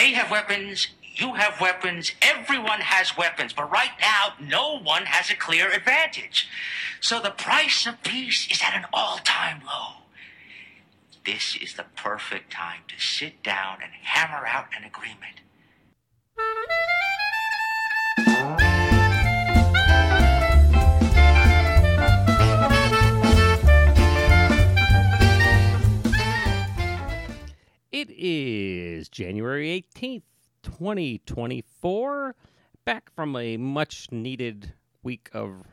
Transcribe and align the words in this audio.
They 0.00 0.12
have 0.12 0.30
weapons. 0.30 0.88
You 1.16 1.34
have 1.34 1.60
weapons. 1.60 2.12
Everyone 2.22 2.80
has 2.80 3.18
weapons. 3.18 3.52
But 3.52 3.70
right 3.70 3.90
now, 4.00 4.32
no 4.40 4.78
one 4.78 5.04
has 5.04 5.28
a 5.28 5.36
clear 5.36 5.70
advantage. 5.70 6.48
So 7.02 7.20
the 7.20 7.30
price 7.30 7.86
of 7.86 8.02
peace 8.02 8.48
is 8.50 8.62
at 8.62 8.74
an 8.74 8.86
all 8.94 9.18
time 9.18 9.60
low. 9.66 10.04
This 11.26 11.54
is 11.54 11.74
the 11.74 11.84
perfect 11.96 12.50
time 12.50 12.80
to 12.88 12.98
sit 12.98 13.42
down 13.42 13.82
and 13.82 13.92
hammer 13.92 14.46
out 14.46 14.68
an 14.74 14.84
agreement. 14.84 15.42
It 28.00 28.12
is 28.16 29.10
January 29.10 29.68
18th, 29.94 30.22
2024. 30.62 32.34
Back 32.86 33.10
from 33.14 33.36
a 33.36 33.58
much 33.58 34.10
needed 34.10 34.72
week 35.02 35.28
of 35.34 35.66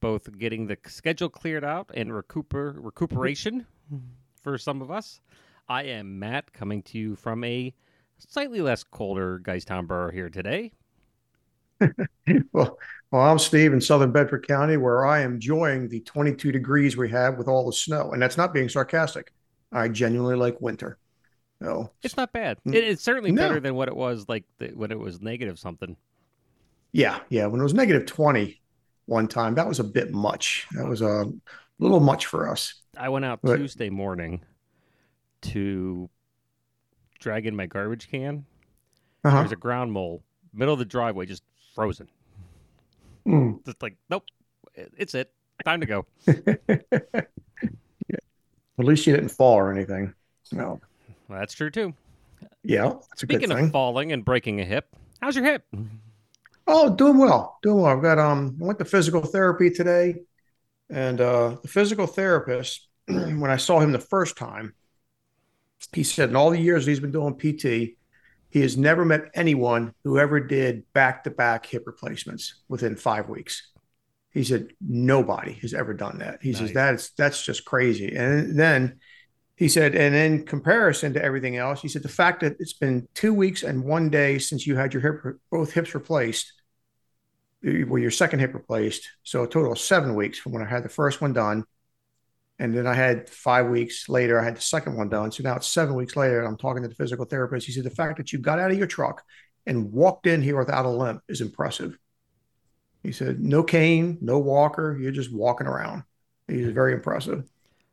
both 0.00 0.38
getting 0.38 0.68
the 0.68 0.78
schedule 0.86 1.28
cleared 1.28 1.64
out 1.64 1.90
and 1.92 2.12
recuper, 2.12 2.72
recuperation 2.78 3.66
mm-hmm. 3.92 4.06
for 4.40 4.56
some 4.56 4.80
of 4.80 4.90
us. 4.90 5.20
I 5.68 5.82
am 5.82 6.18
Matt 6.18 6.54
coming 6.54 6.82
to 6.84 6.98
you 6.98 7.14
from 7.14 7.44
a 7.44 7.74
slightly 8.16 8.62
less 8.62 8.82
colder 8.82 9.38
Geistown 9.38 9.86
Borough 9.86 10.10
here 10.10 10.30
today. 10.30 10.72
well, 12.54 12.78
well, 13.10 13.22
I'm 13.22 13.38
Steve 13.38 13.74
in 13.74 13.82
Southern 13.82 14.12
Bedford 14.12 14.48
County, 14.48 14.78
where 14.78 15.04
I 15.04 15.20
am 15.20 15.34
enjoying 15.34 15.90
the 15.90 16.00
22 16.00 16.52
degrees 16.52 16.96
we 16.96 17.10
have 17.10 17.36
with 17.36 17.48
all 17.48 17.66
the 17.66 17.72
snow. 17.74 18.12
And 18.12 18.22
that's 18.22 18.38
not 18.38 18.54
being 18.54 18.70
sarcastic. 18.70 19.34
I 19.70 19.88
genuinely 19.88 20.34
like 20.34 20.58
winter. 20.62 20.96
No, 21.60 21.90
it's 22.02 22.16
not 22.16 22.32
bad. 22.32 22.58
It, 22.66 22.74
it's 22.74 23.02
certainly 23.02 23.32
no. 23.32 23.42
better 23.42 23.60
than 23.60 23.74
what 23.74 23.88
it 23.88 23.96
was 23.96 24.28
like 24.28 24.44
the, 24.58 24.68
when 24.68 24.92
it 24.92 24.98
was 24.98 25.20
negative 25.20 25.58
something. 25.58 25.96
Yeah, 26.92 27.18
yeah. 27.28 27.46
When 27.46 27.60
it 27.60 27.64
was 27.64 27.74
negative 27.74 28.06
20 28.06 28.60
one 29.06 29.28
time, 29.28 29.54
that 29.56 29.66
was 29.66 29.80
a 29.80 29.84
bit 29.84 30.12
much. 30.12 30.66
That 30.72 30.86
was 30.86 31.02
a 31.02 31.30
little 31.78 32.00
much 32.00 32.26
for 32.26 32.48
us. 32.48 32.74
I 32.96 33.08
went 33.08 33.24
out 33.24 33.40
but, 33.42 33.56
Tuesday 33.56 33.90
morning 33.90 34.42
to 35.42 36.08
drag 37.18 37.46
in 37.46 37.56
my 37.56 37.66
garbage 37.66 38.08
can. 38.10 38.44
Uh-huh. 39.24 39.38
There's 39.40 39.52
a 39.52 39.56
ground 39.56 39.92
mole, 39.92 40.22
middle 40.52 40.74
of 40.74 40.78
the 40.78 40.84
driveway, 40.84 41.26
just 41.26 41.42
frozen. 41.74 42.08
Mm. 43.26 43.64
Just 43.64 43.82
like, 43.82 43.96
nope, 44.08 44.24
it's 44.74 45.14
it. 45.14 45.32
Time 45.64 45.80
to 45.80 45.86
go. 45.86 46.06
yeah. 46.26 46.76
At 48.78 48.84
least 48.84 49.06
you 49.06 49.14
didn't 49.14 49.30
fall 49.30 49.54
or 49.54 49.72
anything. 49.72 50.14
No. 50.52 50.80
Well, 51.28 51.38
that's 51.38 51.54
true 51.54 51.70
too. 51.70 51.94
Yeah, 52.62 52.94
Speaking 53.16 53.50
of 53.50 53.70
falling 53.70 54.12
and 54.12 54.24
breaking 54.24 54.60
a 54.60 54.64
hip, 54.64 54.94
how's 55.20 55.36
your 55.36 55.44
hip? 55.44 55.64
Oh, 56.66 56.94
doing 56.94 57.18
well, 57.18 57.58
doing 57.62 57.82
well. 57.82 57.96
I've 57.96 58.02
got 58.02 58.18
um, 58.18 58.56
I 58.60 58.64
went 58.64 58.78
to 58.78 58.84
physical 58.84 59.22
therapy 59.22 59.70
today, 59.70 60.16
and 60.90 61.20
uh, 61.20 61.56
the 61.62 61.68
physical 61.68 62.06
therapist, 62.06 62.88
when 63.06 63.50
I 63.50 63.56
saw 63.56 63.80
him 63.80 63.92
the 63.92 63.98
first 63.98 64.36
time, 64.36 64.74
he 65.92 66.02
said 66.02 66.30
in 66.30 66.36
all 66.36 66.50
the 66.50 66.60
years 66.60 66.86
he's 66.86 67.00
been 67.00 67.12
doing 67.12 67.34
PT, 67.34 67.96
he 68.50 68.60
has 68.60 68.76
never 68.76 69.04
met 69.04 69.30
anyone 69.34 69.94
who 70.04 70.18
ever 70.18 70.40
did 70.40 70.90
back 70.92 71.24
to 71.24 71.30
back 71.30 71.66
hip 71.66 71.84
replacements 71.86 72.62
within 72.68 72.96
five 72.96 73.28
weeks. 73.28 73.70
He 74.32 74.44
said 74.44 74.68
nobody 74.80 75.52
has 75.54 75.74
ever 75.74 75.94
done 75.94 76.18
that. 76.18 76.40
He 76.42 76.50
nice. 76.50 76.58
says 76.60 76.72
that's 76.72 77.10
that's 77.10 77.42
just 77.42 77.64
crazy. 77.64 78.14
And 78.14 78.58
then 78.58 79.00
he 79.58 79.68
said, 79.68 79.96
and 79.96 80.14
in 80.14 80.46
comparison 80.46 81.12
to 81.14 81.22
everything 81.22 81.56
else, 81.56 81.82
he 81.82 81.88
said 81.88 82.04
the 82.04 82.08
fact 82.08 82.42
that 82.42 82.54
it's 82.60 82.74
been 82.74 83.08
two 83.12 83.34
weeks 83.34 83.64
and 83.64 83.82
one 83.82 84.08
day 84.08 84.38
since 84.38 84.64
you 84.64 84.76
had 84.76 84.94
your 84.94 85.02
hip, 85.02 85.36
both 85.50 85.72
hips 85.72 85.96
replaced, 85.96 86.52
well, 87.64 87.98
your 87.98 88.12
second 88.12 88.38
hip 88.38 88.54
replaced, 88.54 89.08
so 89.24 89.42
a 89.42 89.48
total 89.48 89.72
of 89.72 89.80
seven 89.80 90.14
weeks 90.14 90.38
from 90.38 90.52
when 90.52 90.62
I 90.62 90.68
had 90.68 90.84
the 90.84 90.88
first 90.88 91.20
one 91.20 91.32
done, 91.32 91.64
and 92.60 92.72
then 92.72 92.86
I 92.86 92.94
had 92.94 93.28
five 93.28 93.66
weeks 93.66 94.08
later 94.08 94.38
I 94.38 94.44
had 94.44 94.56
the 94.56 94.60
second 94.60 94.96
one 94.96 95.08
done. 95.08 95.32
So 95.32 95.42
now 95.42 95.56
it's 95.56 95.66
seven 95.66 95.96
weeks 95.96 96.14
later, 96.14 96.38
and 96.38 96.46
I'm 96.46 96.56
talking 96.56 96.84
to 96.84 96.88
the 96.88 96.94
physical 96.94 97.24
therapist. 97.24 97.66
He 97.66 97.72
said 97.72 97.82
the 97.82 97.90
fact 97.90 98.18
that 98.18 98.32
you 98.32 98.38
got 98.38 98.60
out 98.60 98.70
of 98.70 98.78
your 98.78 98.86
truck 98.86 99.24
and 99.66 99.90
walked 99.90 100.28
in 100.28 100.40
here 100.40 100.56
without 100.56 100.86
a 100.86 100.88
limp 100.88 101.22
is 101.28 101.40
impressive. 101.40 101.98
He 103.02 103.10
said 103.10 103.40
no 103.40 103.64
cane, 103.64 104.18
no 104.20 104.38
walker, 104.38 104.96
you're 105.00 105.10
just 105.10 105.32
walking 105.32 105.66
around. 105.66 106.04
He's 106.46 106.68
very 106.68 106.92
impressive. 106.92 107.44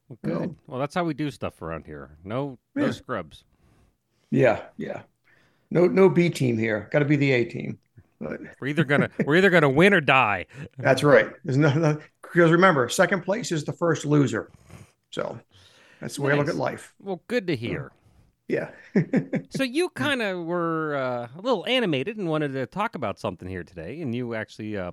Well, 0.10 0.20
good. 0.24 0.50
No. 0.50 0.56
Well, 0.68 0.80
that's 0.80 0.96
how 0.96 1.04
we 1.04 1.14
do 1.14 1.32
stuff 1.32 1.62
around 1.62 1.86
here. 1.86 2.18
No, 2.24 2.58
yeah. 2.76 2.84
no 2.84 2.92
scrubs. 2.92 3.44
Yeah, 4.32 4.64
yeah. 4.78 5.02
No, 5.72 5.88
no 5.88 6.10
B 6.10 6.30
team 6.30 6.58
here. 6.58 6.90
Got 6.92 7.00
to 7.00 7.06
be 7.06 7.16
the 7.16 7.32
A 7.32 7.46
team. 7.46 7.80
But 8.20 8.40
we're 8.60 8.68
either 8.68 8.84
gonna 8.84 9.10
we're 9.26 9.36
either 9.36 9.50
gonna 9.50 9.70
win 9.70 9.94
or 9.94 10.02
die. 10.02 10.46
That's 10.78 11.04
right. 11.04 11.32
There's 11.44 11.58
no, 11.58 11.74
no 11.74 12.00
because 12.22 12.52
remember, 12.52 12.88
second 12.90 13.22
place 13.22 13.52
is 13.52 13.64
the 13.64 13.74
first 13.74 14.06
loser. 14.06 14.52
So 15.12 15.40
that's 16.00 16.16
the 16.16 16.22
way 16.22 16.30
nice. 16.30 16.36
I 16.36 16.40
look 16.40 16.50
at 16.50 16.56
life. 16.56 16.94
Well, 17.02 17.22
good 17.28 17.48
to 17.48 17.56
hear. 17.56 17.92
Yeah. 18.48 18.70
so 19.50 19.64
you 19.64 19.90
kind 19.96 20.22
of 20.22 20.46
were 20.46 20.96
uh, 20.96 21.28
a 21.36 21.42
little 21.42 21.66
animated 21.66 22.18
and 22.18 22.30
wanted 22.30 22.54
to 22.54 22.68
talk 22.68 22.94
about 22.94 23.18
something 23.20 23.48
here 23.48 23.64
today, 23.64 24.02
and 24.02 24.14
you 24.14 24.36
actually, 24.36 24.78
uh, 24.78 24.92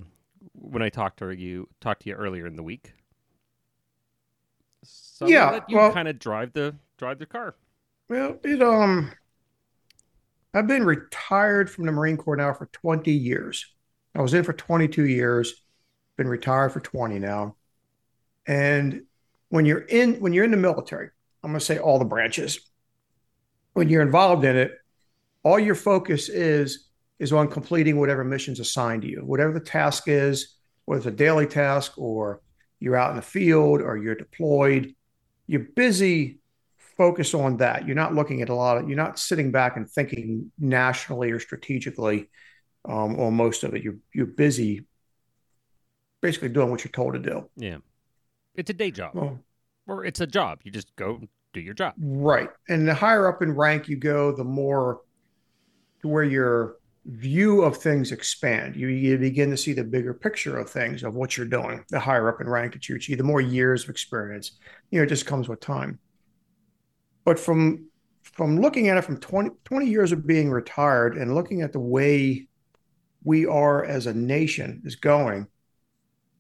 when 0.54 0.80
I 0.82 0.88
talked 0.88 1.18
to 1.18 1.28
you, 1.28 1.68
talked 1.78 2.00
to 2.04 2.08
you 2.08 2.14
earlier 2.14 2.46
in 2.46 2.56
the 2.56 2.62
week, 2.62 2.94
so 5.22 5.32
yeah, 5.32 5.60
you 5.68 5.76
well, 5.76 5.92
kind 5.92 6.08
of 6.08 6.18
drive 6.18 6.52
the 6.52 6.74
drive 6.98 7.18
the 7.18 7.26
car. 7.26 7.54
Well, 8.08 8.38
it 8.42 8.62
um, 8.62 9.12
I've 10.54 10.66
been 10.66 10.84
retired 10.84 11.70
from 11.70 11.86
the 11.86 11.92
Marine 11.92 12.16
Corps 12.16 12.36
now 12.36 12.52
for 12.52 12.66
20 12.66 13.10
years. 13.10 13.66
I 14.14 14.20
was 14.20 14.34
in 14.34 14.44
for 14.44 14.52
22 14.52 15.04
years, 15.06 15.54
been 16.16 16.28
retired 16.28 16.72
for 16.72 16.80
20 16.80 17.18
now. 17.18 17.56
And 18.46 19.02
when 19.48 19.64
you're 19.64 19.78
in 19.80 20.20
when 20.20 20.32
you're 20.32 20.44
in 20.44 20.50
the 20.50 20.56
military, 20.56 21.10
I'm 21.42 21.50
going 21.50 21.58
to 21.58 21.64
say 21.64 21.78
all 21.78 21.98
the 21.98 22.04
branches. 22.04 22.60
When 23.72 23.88
you're 23.88 24.02
involved 24.02 24.44
in 24.44 24.56
it, 24.56 24.72
all 25.42 25.58
your 25.58 25.74
focus 25.74 26.28
is 26.28 26.88
is 27.18 27.32
on 27.32 27.48
completing 27.48 27.98
whatever 27.98 28.24
missions 28.24 28.60
assigned 28.60 29.02
to 29.02 29.08
you, 29.08 29.20
whatever 29.20 29.52
the 29.52 29.60
task 29.60 30.04
is, 30.08 30.56
whether 30.84 30.98
it's 30.98 31.06
a 31.06 31.10
daily 31.10 31.46
task 31.46 31.92
or 31.96 32.42
you're 32.80 32.96
out 32.96 33.10
in 33.10 33.16
the 33.16 33.22
field 33.22 33.80
or 33.80 33.96
you're 33.96 34.16
deployed 34.16 34.94
you're 35.52 35.68
busy 35.76 36.38
focus 36.96 37.34
on 37.34 37.58
that. 37.58 37.86
You're 37.86 37.94
not 37.94 38.14
looking 38.14 38.40
at 38.40 38.48
a 38.48 38.54
lot 38.54 38.78
of 38.78 38.88
you're 38.88 38.96
not 38.96 39.18
sitting 39.18 39.52
back 39.52 39.76
and 39.76 39.88
thinking 39.88 40.50
nationally 40.58 41.30
or 41.30 41.38
strategically 41.38 42.30
um, 42.88 43.20
on 43.20 43.34
most 43.34 43.62
of 43.62 43.74
it. 43.74 43.82
You're 43.82 43.98
you're 44.14 44.26
busy 44.26 44.86
basically 46.22 46.48
doing 46.48 46.70
what 46.70 46.84
you're 46.84 46.92
told 46.92 47.12
to 47.12 47.18
do. 47.18 47.50
Yeah. 47.56 47.78
It's 48.54 48.70
a 48.70 48.72
day 48.72 48.90
job. 48.90 49.14
Well, 49.14 49.40
or 49.86 50.06
it's 50.06 50.20
a 50.20 50.26
job. 50.26 50.60
You 50.64 50.70
just 50.70 50.94
go 50.96 51.20
do 51.52 51.60
your 51.60 51.74
job. 51.74 51.94
Right. 51.98 52.48
And 52.70 52.88
the 52.88 52.94
higher 52.94 53.28
up 53.28 53.42
in 53.42 53.52
rank 53.52 53.88
you 53.88 53.96
go 53.96 54.32
the 54.32 54.44
more 54.44 55.02
to 56.00 56.08
where 56.08 56.24
you're 56.24 56.76
view 57.04 57.62
of 57.62 57.76
things 57.76 58.12
expand. 58.12 58.76
You, 58.76 58.88
you 58.88 59.18
begin 59.18 59.50
to 59.50 59.56
see 59.56 59.72
the 59.72 59.84
bigger 59.84 60.14
picture 60.14 60.58
of 60.58 60.70
things, 60.70 61.02
of 61.02 61.14
what 61.14 61.36
you're 61.36 61.46
doing. 61.46 61.84
The 61.88 61.98
higher 61.98 62.28
up 62.28 62.40
in 62.40 62.48
rank 62.48 62.74
that 62.74 62.88
you 62.88 62.96
achieve, 62.96 63.18
the 63.18 63.24
more 63.24 63.40
years 63.40 63.84
of 63.84 63.90
experience, 63.90 64.52
you 64.90 64.98
know, 64.98 65.04
it 65.04 65.08
just 65.08 65.26
comes 65.26 65.48
with 65.48 65.60
time. 65.60 65.98
But 67.24 67.38
from 67.38 67.86
from 68.22 68.60
looking 68.60 68.88
at 68.88 68.96
it 68.96 69.04
from 69.04 69.18
20, 69.18 69.50
20 69.64 69.86
years 69.86 70.12
of 70.12 70.26
being 70.26 70.48
retired 70.48 71.16
and 71.16 71.34
looking 71.34 71.60
at 71.60 71.72
the 71.72 71.80
way 71.80 72.46
we 73.24 73.46
are 73.46 73.84
as 73.84 74.06
a 74.06 74.14
nation 74.14 74.82
is 74.84 74.94
going, 74.94 75.48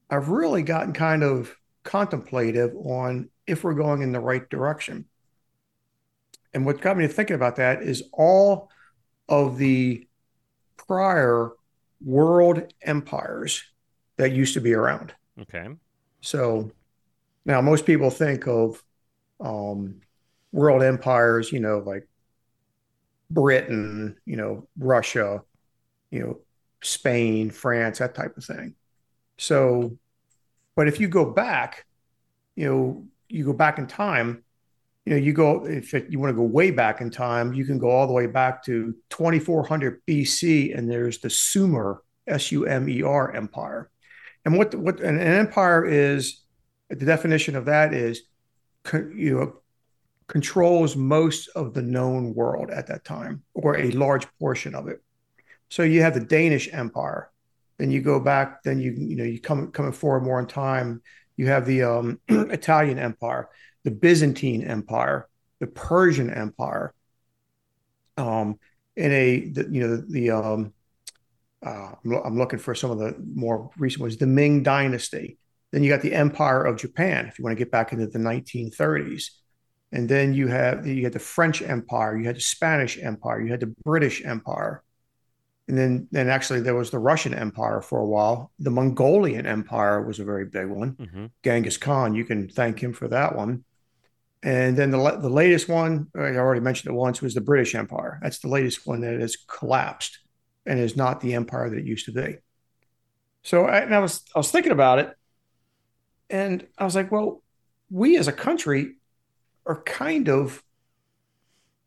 I've 0.08 0.28
really 0.28 0.62
gotten 0.62 0.92
kind 0.92 1.24
of 1.24 1.54
contemplative 1.82 2.74
on 2.76 3.30
if 3.46 3.64
we're 3.64 3.74
going 3.74 4.02
in 4.02 4.12
the 4.12 4.20
right 4.20 4.48
direction. 4.48 5.06
And 6.54 6.64
what 6.64 6.80
got 6.80 6.96
me 6.96 7.06
to 7.06 7.12
thinking 7.12 7.36
about 7.36 7.56
that 7.56 7.82
is 7.82 8.04
all 8.12 8.70
of 9.28 9.58
the 9.58 10.06
prior 10.86 11.52
world 12.04 12.72
empires 12.82 13.64
that 14.16 14.32
used 14.32 14.54
to 14.54 14.60
be 14.60 14.74
around. 14.74 15.14
Okay. 15.40 15.68
So 16.20 16.70
now 17.44 17.60
most 17.60 17.86
people 17.86 18.10
think 18.10 18.46
of 18.46 18.82
um, 19.40 20.00
world 20.52 20.82
empires, 20.82 21.52
you 21.52 21.60
know, 21.60 21.78
like 21.78 22.06
Britain, 23.30 24.16
you 24.24 24.36
know, 24.36 24.68
Russia, 24.78 25.42
you 26.10 26.20
know, 26.20 26.38
Spain, 26.82 27.50
France, 27.50 27.98
that 27.98 28.14
type 28.14 28.36
of 28.36 28.44
thing. 28.44 28.74
So, 29.38 29.96
but 30.76 30.88
if 30.88 31.00
you 31.00 31.08
go 31.08 31.30
back, 31.30 31.86
you 32.54 32.66
know, 32.66 33.04
you 33.28 33.44
go 33.44 33.52
back 33.52 33.78
in 33.78 33.86
time, 33.86 34.44
you 35.04 35.12
know, 35.12 35.18
you 35.18 35.32
go 35.32 35.66
if 35.66 35.92
you 35.92 36.18
want 36.20 36.30
to 36.30 36.36
go 36.36 36.42
way 36.42 36.70
back 36.70 37.00
in 37.00 37.10
time, 37.10 37.52
you 37.52 37.64
can 37.64 37.78
go 37.78 37.90
all 37.90 38.06
the 38.06 38.12
way 38.12 38.26
back 38.26 38.62
to 38.64 38.94
2400 39.10 40.00
BC, 40.06 40.76
and 40.76 40.88
there's 40.88 41.18
the 41.18 41.30
Sumer 41.30 42.02
S 42.26 42.52
U 42.52 42.66
M 42.66 42.88
E 42.88 43.02
R 43.02 43.32
empire. 43.32 43.90
And 44.44 44.56
what 44.56 44.74
what 44.74 45.00
an, 45.00 45.20
empire 45.20 45.84
is, 45.84 46.42
the 46.88 47.04
definition 47.04 47.56
of 47.56 47.64
that 47.64 47.92
is, 47.92 48.22
you 48.92 49.38
know, 49.38 49.54
controls 50.28 50.94
most 50.94 51.48
of 51.48 51.74
the 51.74 51.82
known 51.82 52.32
world 52.34 52.70
at 52.70 52.86
that 52.86 53.04
time, 53.04 53.42
or 53.54 53.76
a 53.76 53.90
large 53.90 54.26
portion 54.38 54.74
of 54.74 54.86
it. 54.86 55.02
So 55.68 55.82
you 55.82 56.02
have 56.02 56.14
the 56.14 56.20
Danish 56.20 56.72
Empire. 56.72 57.30
Then 57.78 57.90
you 57.90 58.02
go 58.02 58.20
back, 58.20 58.62
then 58.62 58.78
you 58.78 58.92
you 58.92 59.16
know 59.16 59.24
you 59.24 59.40
come 59.40 59.72
coming 59.72 59.92
forward 59.92 60.22
more 60.22 60.38
in 60.38 60.46
time. 60.46 61.02
You 61.36 61.48
have 61.48 61.66
the 61.66 61.82
um, 61.82 62.20
Italian 62.28 62.98
Empire, 62.98 63.48
the 63.84 63.90
Byzantine 63.90 64.64
Empire, 64.64 65.28
the 65.60 65.66
Persian 65.66 66.30
Empire. 66.30 66.94
Um, 68.16 68.58
in 68.94 69.10
a 69.10 69.48
the, 69.48 69.68
you 69.70 69.80
know 69.80 69.96
the, 69.96 70.02
the 70.02 70.30
um, 70.30 70.72
uh, 71.64 71.92
I'm, 72.04 72.12
I'm 72.12 72.38
looking 72.38 72.58
for 72.58 72.74
some 72.74 72.90
of 72.90 72.98
the 72.98 73.16
more 73.34 73.70
recent 73.76 74.02
ones. 74.02 74.16
The 74.16 74.26
Ming 74.26 74.62
Dynasty. 74.62 75.38
Then 75.70 75.82
you 75.82 75.88
got 75.88 76.02
the 76.02 76.12
Empire 76.12 76.64
of 76.64 76.76
Japan. 76.76 77.26
If 77.26 77.38
you 77.38 77.44
want 77.44 77.56
to 77.56 77.58
get 77.58 77.70
back 77.70 77.92
into 77.92 78.06
the 78.06 78.18
1930s, 78.18 79.30
and 79.92 80.06
then 80.06 80.34
you 80.34 80.48
have 80.48 80.86
you 80.86 81.04
had 81.04 81.12
the 81.12 81.18
French 81.18 81.62
Empire, 81.62 82.16
you 82.18 82.26
had 82.26 82.36
the 82.36 82.40
Spanish 82.40 82.98
Empire, 82.98 83.40
you 83.40 83.50
had 83.50 83.60
the 83.60 83.74
British 83.84 84.24
Empire, 84.24 84.82
and 85.72 85.78
then 85.78 86.06
then 86.10 86.28
actually 86.28 86.60
there 86.60 86.74
was 86.74 86.90
the 86.90 86.98
Russian 86.98 87.32
Empire 87.32 87.80
for 87.80 87.98
a 87.98 88.04
while. 88.04 88.52
The 88.58 88.70
Mongolian 88.70 89.46
Empire 89.46 90.02
was 90.02 90.20
a 90.20 90.24
very 90.24 90.44
big 90.44 90.66
one. 90.66 90.96
Mm-hmm. 90.96 91.26
Genghis 91.42 91.78
Khan, 91.78 92.14
you 92.14 92.26
can 92.26 92.46
thank 92.46 92.78
him 92.78 92.92
for 92.92 93.08
that 93.08 93.34
one. 93.34 93.64
And 94.42 94.76
then 94.76 94.90
the 94.90 94.98
the 95.16 95.30
latest 95.30 95.70
one, 95.70 96.08
I 96.14 96.36
already 96.36 96.60
mentioned 96.60 96.92
it 96.92 96.98
once, 96.98 97.22
was 97.22 97.32
the 97.32 97.40
British 97.40 97.74
Empire. 97.74 98.18
That's 98.22 98.40
the 98.40 98.48
latest 98.48 98.86
one 98.86 99.00
that 99.00 99.18
has 99.18 99.34
collapsed 99.34 100.18
and 100.66 100.78
is 100.78 100.94
not 100.94 101.22
the 101.22 101.32
empire 101.32 101.70
that 101.70 101.78
it 101.78 101.86
used 101.86 102.04
to 102.04 102.12
be. 102.12 102.36
So 103.42 103.64
I, 103.64 103.78
and 103.78 103.94
I 103.94 104.00
was 104.00 104.24
I 104.34 104.40
was 104.40 104.50
thinking 104.50 104.72
about 104.72 104.98
it, 104.98 105.16
and 106.28 106.66
I 106.76 106.84
was 106.84 106.94
like, 106.94 107.10
well, 107.10 107.42
we 107.88 108.18
as 108.18 108.28
a 108.28 108.32
country 108.32 108.96
are 109.64 109.82
kind 109.84 110.28
of 110.28 110.62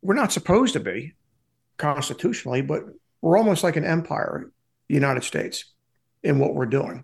we're 0.02 0.16
not 0.16 0.32
supposed 0.32 0.74
to 0.74 0.80
be 0.80 1.14
constitutionally, 1.78 2.64
but 2.64 2.86
we're 3.26 3.40
almost 3.40 3.64
like 3.64 3.76
an 3.76 3.84
empire, 3.84 4.52
the 4.88 4.94
United 4.94 5.24
States, 5.24 5.74
in 6.22 6.38
what 6.38 6.54
we're 6.54 6.68
doing. 6.68 7.04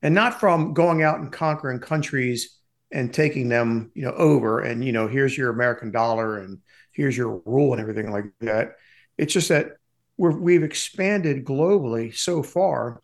And 0.00 0.14
not 0.14 0.38
from 0.38 0.74
going 0.74 1.02
out 1.02 1.18
and 1.18 1.32
conquering 1.32 1.80
countries 1.80 2.56
and 2.92 3.12
taking 3.12 3.48
them, 3.48 3.90
you 3.96 4.04
know, 4.04 4.12
over 4.12 4.60
and, 4.60 4.84
you 4.84 4.92
know, 4.92 5.08
here's 5.08 5.36
your 5.36 5.50
American 5.50 5.90
dollar 5.90 6.38
and 6.38 6.60
here's 6.92 7.16
your 7.16 7.42
rule 7.44 7.72
and 7.72 7.80
everything 7.80 8.12
like 8.12 8.26
that. 8.42 8.76
It's 9.18 9.32
just 9.32 9.48
that 9.48 9.72
we're, 10.16 10.38
we've 10.38 10.62
expanded 10.62 11.44
globally 11.44 12.16
so 12.16 12.40
far. 12.44 13.02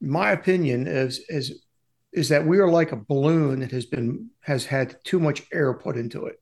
My 0.00 0.30
opinion 0.30 0.86
is, 0.86 1.24
is, 1.28 1.64
is 2.12 2.28
that 2.28 2.46
we 2.46 2.58
are 2.58 2.70
like 2.70 2.92
a 2.92 3.02
balloon 3.08 3.58
that 3.60 3.72
has 3.72 3.86
been, 3.86 4.30
has 4.42 4.64
had 4.64 5.02
too 5.02 5.18
much 5.18 5.42
air 5.52 5.74
put 5.74 5.96
into 5.96 6.26
it. 6.26 6.40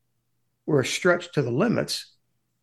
We're 0.67 0.85
stretched 0.85 1.33
to 1.35 1.43
the 1.43 1.51
limits 1.51 2.14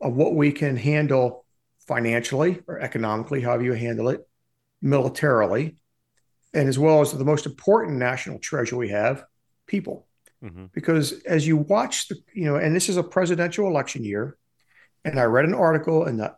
of 0.02 0.14
what 0.14 0.34
we 0.36 0.52
can 0.52 0.76
handle 0.76 1.46
financially 1.88 2.62
or 2.68 2.80
economically, 2.80 3.42
however 3.42 3.64
you 3.64 3.74
handle 3.74 4.10
it, 4.10 4.28
militarily, 4.82 5.76
and 6.54 6.68
as 6.68 6.80
well 6.80 7.02
as 7.02 7.12
the 7.12 7.24
most 7.26 7.46
important 7.46 7.98
national 7.98 8.40
treasure 8.40 8.76
we 8.76 8.90
have, 8.90 9.24
people. 9.68 10.08
Mm-hmm. 10.44 10.66
Because 10.74 11.22
as 11.24 11.46
you 11.46 11.58
watch 11.58 12.08
the, 12.08 12.16
you 12.34 12.46
know, 12.46 12.56
and 12.56 12.76
this 12.76 12.90
is 12.90 12.98
a 12.98 13.04
presidential 13.04 13.68
election 13.68 14.04
year, 14.04 14.38
and 15.06 15.20
I 15.20 15.24
read 15.24 15.46
an 15.46 15.54
article 15.54 16.06
in 16.06 16.18
the, 16.18 16.36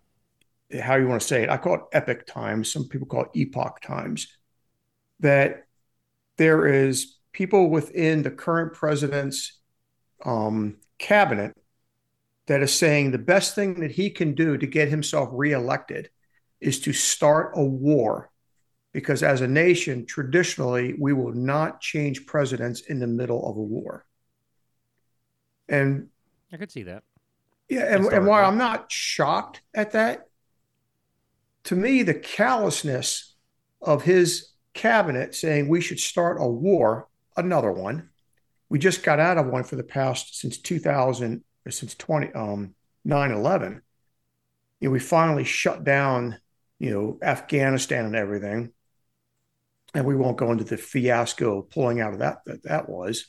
how 0.81 0.95
you 0.95 1.07
want 1.07 1.21
to 1.21 1.27
say 1.27 1.43
it, 1.43 1.49
I 1.49 1.57
call 1.57 1.75
it 1.75 1.81
Epic 1.93 2.25
Times. 2.25 2.71
Some 2.71 2.87
people 2.87 3.07
call 3.07 3.23
it 3.23 3.31
Epoch 3.33 3.79
Times. 3.81 4.27
That 5.19 5.67
there 6.37 6.67
is 6.67 7.17
people 7.31 7.69
within 7.69 8.23
the 8.23 8.31
current 8.31 8.73
president's 8.73 9.59
um, 10.25 10.77
cabinet 10.97 11.55
that 12.47 12.61
is 12.61 12.73
saying 12.73 13.11
the 13.11 13.17
best 13.17 13.55
thing 13.55 13.79
that 13.79 13.91
he 13.91 14.09
can 14.09 14.33
do 14.33 14.57
to 14.57 14.67
get 14.67 14.89
himself 14.89 15.29
reelected 15.31 16.09
is 16.59 16.79
to 16.81 16.93
start 16.93 17.53
a 17.55 17.63
war. 17.63 18.29
Because 18.91 19.23
as 19.23 19.41
a 19.41 19.47
nation, 19.47 20.05
traditionally, 20.05 20.93
we 20.99 21.13
will 21.13 21.33
not 21.33 21.81
change 21.81 22.25
presidents 22.25 22.81
in 22.81 22.99
the 22.99 23.07
middle 23.07 23.49
of 23.49 23.57
a 23.57 23.61
war. 23.61 24.05
And 25.67 26.09
I 26.51 26.57
could 26.57 26.71
see 26.71 26.83
that. 26.83 27.03
Yeah. 27.69 27.95
And, 27.95 28.05
and 28.05 28.27
while 28.27 28.45
I'm 28.45 28.57
not 28.57 28.91
shocked 28.91 29.61
at 29.73 29.93
that, 29.93 30.27
to 31.65 31.75
me, 31.75 32.03
the 32.03 32.13
callousness 32.13 33.33
of 33.81 34.03
his 34.03 34.49
cabinet 34.73 35.33
saying 35.33 35.67
we 35.67 35.81
should 35.81 35.99
start 35.99 36.37
a 36.39 36.47
war, 36.47 37.07
another 37.37 37.71
one. 37.71 38.09
We 38.69 38.79
just 38.79 39.03
got 39.03 39.19
out 39.19 39.37
of 39.37 39.47
one 39.47 39.63
for 39.63 39.75
the 39.75 39.83
past 39.83 40.39
since 40.39 40.57
2000 40.57 41.43
since 41.71 41.95
20 41.95 42.33
um 42.33 42.75
9-11 43.07 43.81
you 44.79 44.89
know 44.89 44.91
we 44.91 44.99
finally 44.99 45.43
shut 45.43 45.83
down 45.83 46.37
you 46.79 46.91
know 46.91 47.17
afghanistan 47.23 48.05
and 48.05 48.15
everything. 48.15 48.71
And 49.95 50.05
we 50.05 50.15
won't 50.15 50.37
go 50.37 50.51
into 50.51 50.63
the 50.63 50.75
fiasco 50.75 51.61
pulling 51.61 52.01
out 52.01 52.13
of 52.13 52.19
that 52.19 52.39
that 52.45 52.63
that 52.63 52.89
was 52.89 53.27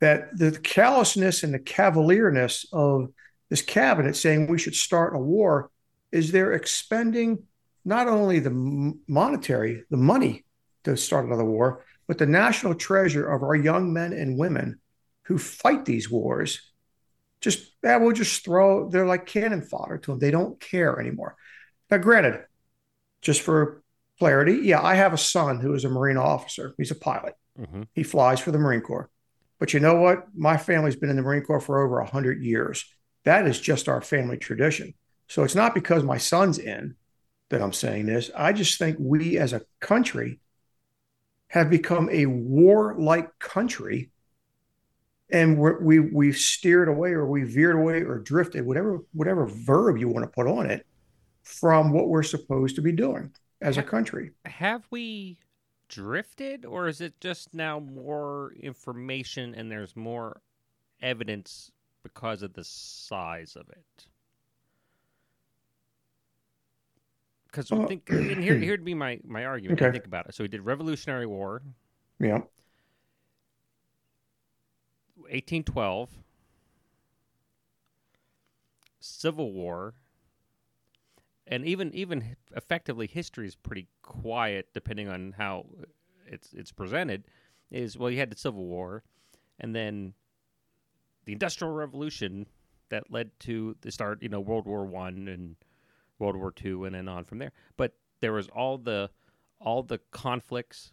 that 0.00 0.36
the 0.36 0.52
callousness 0.52 1.42
and 1.42 1.52
the 1.52 1.58
cavalierness 1.58 2.66
of 2.72 3.08
this 3.50 3.62
cabinet 3.62 4.16
saying 4.16 4.46
we 4.46 4.58
should 4.58 4.74
start 4.74 5.14
a 5.14 5.18
war 5.18 5.70
is 6.12 6.30
they're 6.30 6.52
expending 6.52 7.42
not 7.84 8.08
only 8.08 8.38
the 8.38 8.94
monetary 9.06 9.84
the 9.90 9.96
money 9.96 10.44
to 10.84 10.96
start 10.96 11.26
another 11.26 11.44
war 11.44 11.84
but 12.06 12.18
the 12.18 12.26
national 12.26 12.74
treasure 12.74 13.28
of 13.28 13.42
our 13.42 13.56
young 13.56 13.92
men 13.92 14.12
and 14.12 14.38
women 14.38 14.78
who 15.24 15.36
fight 15.36 15.84
these 15.84 16.10
wars 16.10 16.60
just 17.40 17.72
yeah, 17.82 17.96
we'll 17.96 18.12
just 18.12 18.44
throw. 18.44 18.88
They're 18.88 19.06
like 19.06 19.26
cannon 19.26 19.62
fodder 19.62 19.98
to 19.98 20.10
them. 20.10 20.18
They 20.18 20.30
don't 20.30 20.58
care 20.58 20.98
anymore. 20.98 21.36
Now, 21.90 21.98
granted, 21.98 22.44
just 23.22 23.42
for 23.42 23.82
clarity, 24.18 24.60
yeah, 24.62 24.82
I 24.82 24.94
have 24.94 25.12
a 25.12 25.18
son 25.18 25.60
who 25.60 25.74
is 25.74 25.84
a 25.84 25.88
Marine 25.88 26.16
officer. 26.16 26.74
He's 26.78 26.90
a 26.90 26.96
pilot. 26.96 27.34
Mm-hmm. 27.58 27.82
He 27.94 28.02
flies 28.02 28.40
for 28.40 28.50
the 28.50 28.58
Marine 28.58 28.80
Corps. 28.80 29.10
But 29.58 29.72
you 29.72 29.80
know 29.80 29.94
what? 29.94 30.26
My 30.34 30.56
family's 30.56 30.96
been 30.96 31.10
in 31.10 31.16
the 31.16 31.22
Marine 31.22 31.42
Corps 31.42 31.60
for 31.60 31.82
over 31.82 32.02
hundred 32.02 32.42
years. 32.42 32.84
That 33.24 33.46
is 33.46 33.60
just 33.60 33.88
our 33.88 34.00
family 34.00 34.36
tradition. 34.36 34.94
So 35.28 35.42
it's 35.42 35.54
not 35.54 35.74
because 35.74 36.02
my 36.02 36.18
son's 36.18 36.58
in 36.58 36.94
that 37.50 37.62
I'm 37.62 37.72
saying 37.72 38.06
this. 38.06 38.30
I 38.36 38.52
just 38.52 38.78
think 38.78 38.96
we 38.98 39.38
as 39.38 39.52
a 39.52 39.62
country 39.80 40.40
have 41.48 41.70
become 41.70 42.08
a 42.10 42.26
warlike 42.26 43.38
country 43.38 44.10
and 45.30 45.58
we're, 45.58 45.80
we 45.80 46.00
we've 46.00 46.36
steered 46.36 46.88
away 46.88 47.10
or 47.10 47.26
we 47.26 47.42
veered 47.42 47.76
away 47.76 48.02
or 48.02 48.18
drifted 48.18 48.64
whatever 48.64 49.00
whatever 49.12 49.46
verb 49.46 49.98
you 49.98 50.08
want 50.08 50.24
to 50.24 50.30
put 50.30 50.46
on 50.46 50.70
it 50.70 50.86
from 51.42 51.92
what 51.92 52.08
we're 52.08 52.22
supposed 52.22 52.76
to 52.76 52.82
be 52.82 52.92
doing 52.92 53.32
as 53.60 53.76
a 53.76 53.82
country. 53.82 54.32
have 54.44 54.86
we 54.90 55.38
drifted 55.88 56.64
or 56.64 56.88
is 56.88 57.00
it 57.00 57.14
just 57.20 57.54
now 57.54 57.78
more 57.78 58.52
information 58.60 59.54
and 59.54 59.70
there's 59.70 59.94
more 59.94 60.40
evidence 61.00 61.70
because 62.02 62.42
of 62.42 62.52
the 62.54 62.64
size 62.64 63.56
of 63.56 63.68
it? 63.70 64.06
Because 67.46 67.72
uh, 67.72 67.86
think 67.86 68.08
and 68.10 68.42
here 68.42 68.56
here'd 68.58 68.84
be 68.84 68.94
my 68.94 69.18
my 69.24 69.44
argument 69.44 69.80
okay. 69.80 69.90
think 69.90 70.06
about 70.06 70.26
it. 70.28 70.34
So 70.34 70.44
we 70.44 70.48
did 70.48 70.64
revolutionary 70.64 71.26
war. 71.26 71.62
Yeah 72.20 72.42
1812, 75.16 76.10
Civil 79.00 79.52
War, 79.52 79.94
and 81.46 81.64
even 81.64 81.94
even 81.94 82.36
effectively 82.54 83.06
history 83.06 83.46
is 83.46 83.54
pretty 83.54 83.88
quiet 84.02 84.68
depending 84.74 85.08
on 85.08 85.34
how 85.36 85.66
it's 86.26 86.52
it's 86.52 86.72
presented. 86.72 87.24
Is 87.70 87.96
well, 87.98 88.10
you 88.10 88.18
had 88.18 88.30
the 88.30 88.36
Civil 88.36 88.66
War, 88.66 89.02
and 89.58 89.74
then 89.74 90.14
the 91.24 91.32
Industrial 91.32 91.72
Revolution 91.72 92.46
that 92.88 93.10
led 93.10 93.30
to 93.40 93.76
the 93.80 93.90
start, 93.90 94.22
you 94.22 94.28
know, 94.28 94.40
World 94.40 94.66
War 94.66 94.84
One 94.84 95.28
and 95.28 95.56
World 96.18 96.36
War 96.36 96.52
Two, 96.52 96.84
and 96.84 96.94
then 96.94 97.08
on 97.08 97.24
from 97.24 97.38
there. 97.38 97.52
But 97.76 97.94
there 98.20 98.32
was 98.32 98.48
all 98.48 98.78
the 98.78 99.10
all 99.60 99.82
the 99.82 99.98
conflicts 100.10 100.92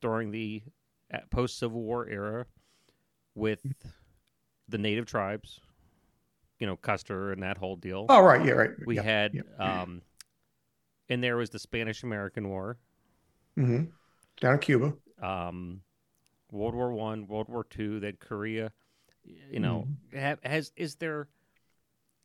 during 0.00 0.30
the 0.30 0.62
uh, 1.12 1.18
post 1.30 1.58
Civil 1.58 1.82
War 1.82 2.08
era 2.08 2.46
with 3.34 3.60
the 4.68 4.78
native 4.78 5.06
tribes, 5.06 5.60
you 6.58 6.66
know, 6.66 6.76
Custer 6.76 7.32
and 7.32 7.42
that 7.42 7.58
whole 7.58 7.76
deal. 7.76 8.06
Oh, 8.08 8.20
right. 8.20 8.44
Yeah, 8.44 8.52
right. 8.52 8.70
We 8.86 8.96
yeah, 8.96 9.02
had, 9.02 9.34
yeah. 9.34 9.82
um, 9.82 10.02
and 11.08 11.22
there 11.22 11.36
was 11.36 11.50
the 11.50 11.58
Spanish 11.58 12.02
American 12.02 12.48
War. 12.48 12.78
Mm-hmm. 13.58 13.84
Down 14.40 14.54
in 14.54 14.58
Cuba. 14.60 14.94
Um, 15.22 15.80
World 16.50 16.74
War 16.74 16.92
One, 16.92 17.26
World 17.26 17.48
War 17.48 17.64
Two, 17.64 18.00
then 18.00 18.16
Korea. 18.20 18.72
You 19.50 19.60
know, 19.60 19.86
mm-hmm. 19.88 20.18
have, 20.18 20.38
has 20.42 20.72
is 20.76 20.96
there 20.96 21.28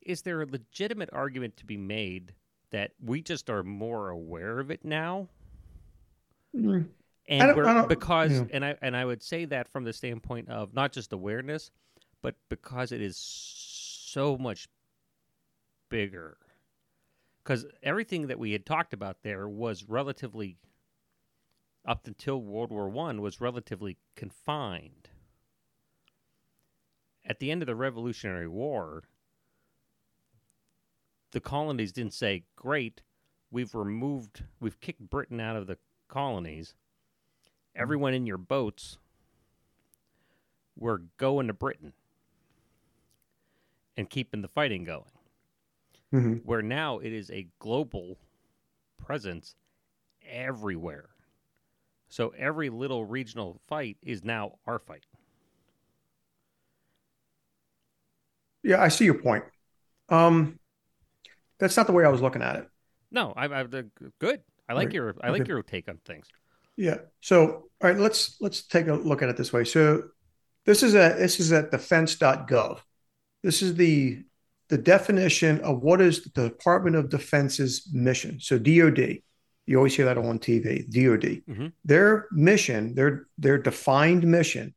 is 0.01 0.21
there 0.23 0.41
a 0.41 0.45
legitimate 0.45 1.09
argument 1.13 1.55
to 1.57 1.65
be 1.65 1.77
made 1.77 2.33
that 2.71 2.91
we 3.03 3.21
just 3.21 3.49
are 3.49 3.63
more 3.63 4.09
aware 4.09 4.59
of 4.59 4.69
it 4.69 4.83
now? 4.83 5.29
Mm-hmm 6.55 6.89
and 7.29 7.55
we're, 7.55 7.85
because 7.85 8.31
yeah. 8.31 8.43
and 8.51 8.65
I 8.65 8.75
and 8.81 8.97
I 8.97 9.05
would 9.05 9.21
say 9.21 9.45
that 9.45 9.69
from 9.69 9.83
the 9.83 9.93
standpoint 9.93 10.49
of 10.49 10.73
not 10.73 10.91
just 10.91 11.13
awareness, 11.13 11.71
but 12.21 12.35
because 12.49 12.91
it 12.91 13.01
is 13.01 13.17
so 13.17 14.37
much 14.37 14.67
bigger. 15.89 16.37
Because 17.43 17.65
everything 17.83 18.27
that 18.27 18.39
we 18.39 18.51
had 18.51 18.65
talked 18.65 18.93
about 18.93 19.23
there 19.23 19.47
was 19.47 19.85
relatively, 19.87 20.57
up 21.85 22.05
until 22.07 22.41
World 22.41 22.71
War 22.71 22.89
One, 22.89 23.21
was 23.21 23.39
relatively 23.39 23.97
confined. 24.15 25.09
At 27.25 27.39
the 27.39 27.51
end 27.51 27.61
of 27.61 27.67
the 27.67 27.75
Revolutionary 27.75 28.47
War, 28.47 29.03
the 31.31 31.39
colonies 31.39 31.91
didn't 31.91 32.13
say, 32.13 32.45
"Great, 32.55 33.01
we've 33.51 33.75
removed, 33.75 34.43
we've 34.59 34.79
kicked 34.79 35.09
Britain 35.09 35.39
out 35.39 35.55
of 35.55 35.67
the 35.67 35.77
colonies. 36.07 36.73
Everyone 37.79 38.13
in 38.13 38.27
your 38.27 38.37
boats, 38.37 38.97
we're 40.75 40.99
going 41.17 41.47
to 41.47 41.53
Britain 41.53 41.93
and 43.95 44.09
keeping 44.09 44.41
the 44.41 44.47
fighting 44.49 44.83
going." 44.83 45.03
hmm 46.11 46.33
where 46.37 46.63
now 46.63 46.97
it 46.97 47.13
is 47.13 47.29
a 47.29 47.45
global 47.59 48.17
presence 48.97 49.53
everywhere. 50.27 51.09
So 52.07 52.29
every 52.35 52.71
little 52.71 53.05
regional 53.05 53.61
fight 53.67 53.97
is 54.01 54.23
now 54.23 54.53
our 54.65 54.79
fight. 54.79 55.05
Yeah, 58.63 58.81
I 58.81 58.87
see 58.87 59.05
your 59.05 59.19
point. 59.21 59.43
Um, 60.09 60.57
that's 61.59 61.77
not 61.77 61.85
the 61.85 61.93
way 61.93 62.03
I 62.03 62.09
was 62.09 62.21
looking 62.23 62.41
at 62.41 62.55
it. 62.55 62.67
No, 63.11 63.31
I, 63.37 63.45
I 63.45 63.63
the- 63.63 63.91
good. 64.17 64.41
I 64.67 64.73
like 64.73 64.91
your 64.93 65.13
I 65.23 65.29
like 65.29 65.41
Okay. 65.43 65.49
your 65.49 65.61
take 65.61 65.87
on 65.87 65.99
things. 66.05 66.25
Yeah. 66.79 66.99
So, 67.19 67.45
all 67.81 67.89
right, 67.89 67.97
let's 67.97 68.37
let's 68.39 68.65
take 68.65 68.87
a 68.87 68.93
look 68.93 69.21
at 69.21 69.27
it 69.27 69.35
this 69.35 69.51
way. 69.51 69.65
So, 69.65 70.03
this 70.65 70.81
is 70.81 70.95
a 70.95 71.15
this 71.17 71.39
is 71.41 71.51
at 71.51 71.71
defense.gov. 71.71 72.79
This 73.43 73.61
is 73.61 73.75
the 73.75 74.23
the 74.69 74.77
definition 74.77 75.59
of 75.61 75.81
what 75.81 75.99
is 75.99 76.23
the 76.23 76.43
Department 76.49 76.95
of 76.95 77.09
Defense's 77.09 77.89
mission. 77.91 78.39
So, 78.39 78.57
DoD. 78.57 79.21
You 79.65 79.77
always 79.77 79.95
hear 79.95 80.05
that 80.05 80.17
on 80.17 80.39
TV. 80.39 80.83
DoD. 80.89 81.43
Mhm. 81.47 81.73
Their 81.83 82.27
mission, 82.31 82.95
their 82.95 83.27
their 83.37 83.57
defined 83.57 84.25
mission. 84.25 84.73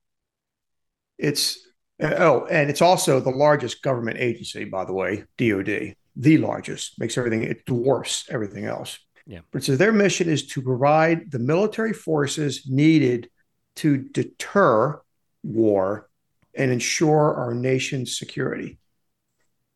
It's 1.19 1.59
oh, 2.01 2.47
and 2.47 2.69
it's 2.69 2.83
also 2.83 3.21
the 3.21 3.31
largest 3.31 3.81
government 3.83 4.19
agency, 4.19 4.65
by 4.65 4.85
the 4.85 4.93
way. 4.93 5.25
DoD, 5.39 5.95
the 6.17 6.39
largest, 6.39 6.99
makes 6.99 7.17
everything 7.17 7.45
it 7.45 7.65
dwarfs 7.65 8.27
everything 8.29 8.65
else. 8.65 8.99
Yeah. 9.27 9.41
But 9.53 9.65
so 9.65 9.77
their 9.77 9.93
mission 9.93 10.29
is 10.29 10.47
to 10.49 10.63
provide 10.63 11.31
the 11.31 11.39
military 11.39 11.93
forces 11.93 12.69
needed 12.69 13.31
to 13.77 13.99
deter 13.99 15.01
war 15.43 16.09
and 16.55 16.71
ensure 16.71 17.35
our 17.35 17.55
nation's 17.55 18.19
security. 18.19 18.79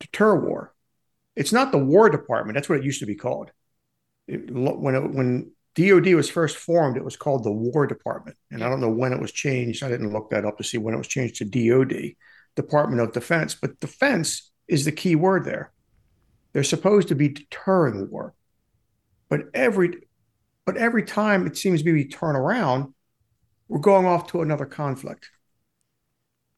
Deter 0.00 0.34
war. 0.38 0.74
It's 1.34 1.52
not 1.52 1.72
the 1.72 1.78
War 1.78 2.08
Department. 2.10 2.54
That's 2.54 2.68
what 2.68 2.78
it 2.78 2.84
used 2.84 3.00
to 3.00 3.06
be 3.06 3.14
called. 3.14 3.50
It- 4.26 4.50
when 4.50 4.94
it, 4.94 5.10
when 5.10 5.52
DoD 5.74 6.14
was 6.14 6.30
first 6.30 6.56
formed, 6.56 6.96
it 6.96 7.04
was 7.04 7.16
called 7.16 7.44
the 7.44 7.52
War 7.52 7.86
Department, 7.86 8.36
and 8.50 8.64
I 8.64 8.68
don't 8.68 8.80
know 8.80 8.90
when 8.90 9.12
it 9.12 9.20
was 9.20 9.32
changed. 9.32 9.82
I 9.82 9.88
didn't 9.88 10.12
look 10.12 10.30
that 10.30 10.44
up 10.46 10.56
to 10.58 10.64
see 10.64 10.78
when 10.78 10.94
it 10.94 10.98
was 10.98 11.06
changed 11.08 11.36
to 11.36 11.44
DoD, 11.44 12.14
Department 12.56 13.02
of 13.02 13.12
Defense. 13.12 13.54
But 13.54 13.78
defense 13.78 14.50
is 14.66 14.86
the 14.86 14.92
key 14.92 15.14
word 15.16 15.44
there. 15.44 15.72
They're 16.52 16.64
supposed 16.64 17.08
to 17.08 17.14
be 17.14 17.28
deterring 17.28 18.10
war, 18.10 18.32
but 19.28 19.42
every 19.54 20.06
but 20.64 20.76
every 20.76 21.04
time 21.04 21.46
it 21.46 21.56
seems 21.56 21.80
to 21.80 21.84
be 21.84 21.92
we 21.92 22.08
turn 22.08 22.34
around, 22.34 22.92
we're 23.68 23.78
going 23.78 24.06
off 24.06 24.28
to 24.28 24.42
another 24.42 24.66
conflict. 24.66 25.30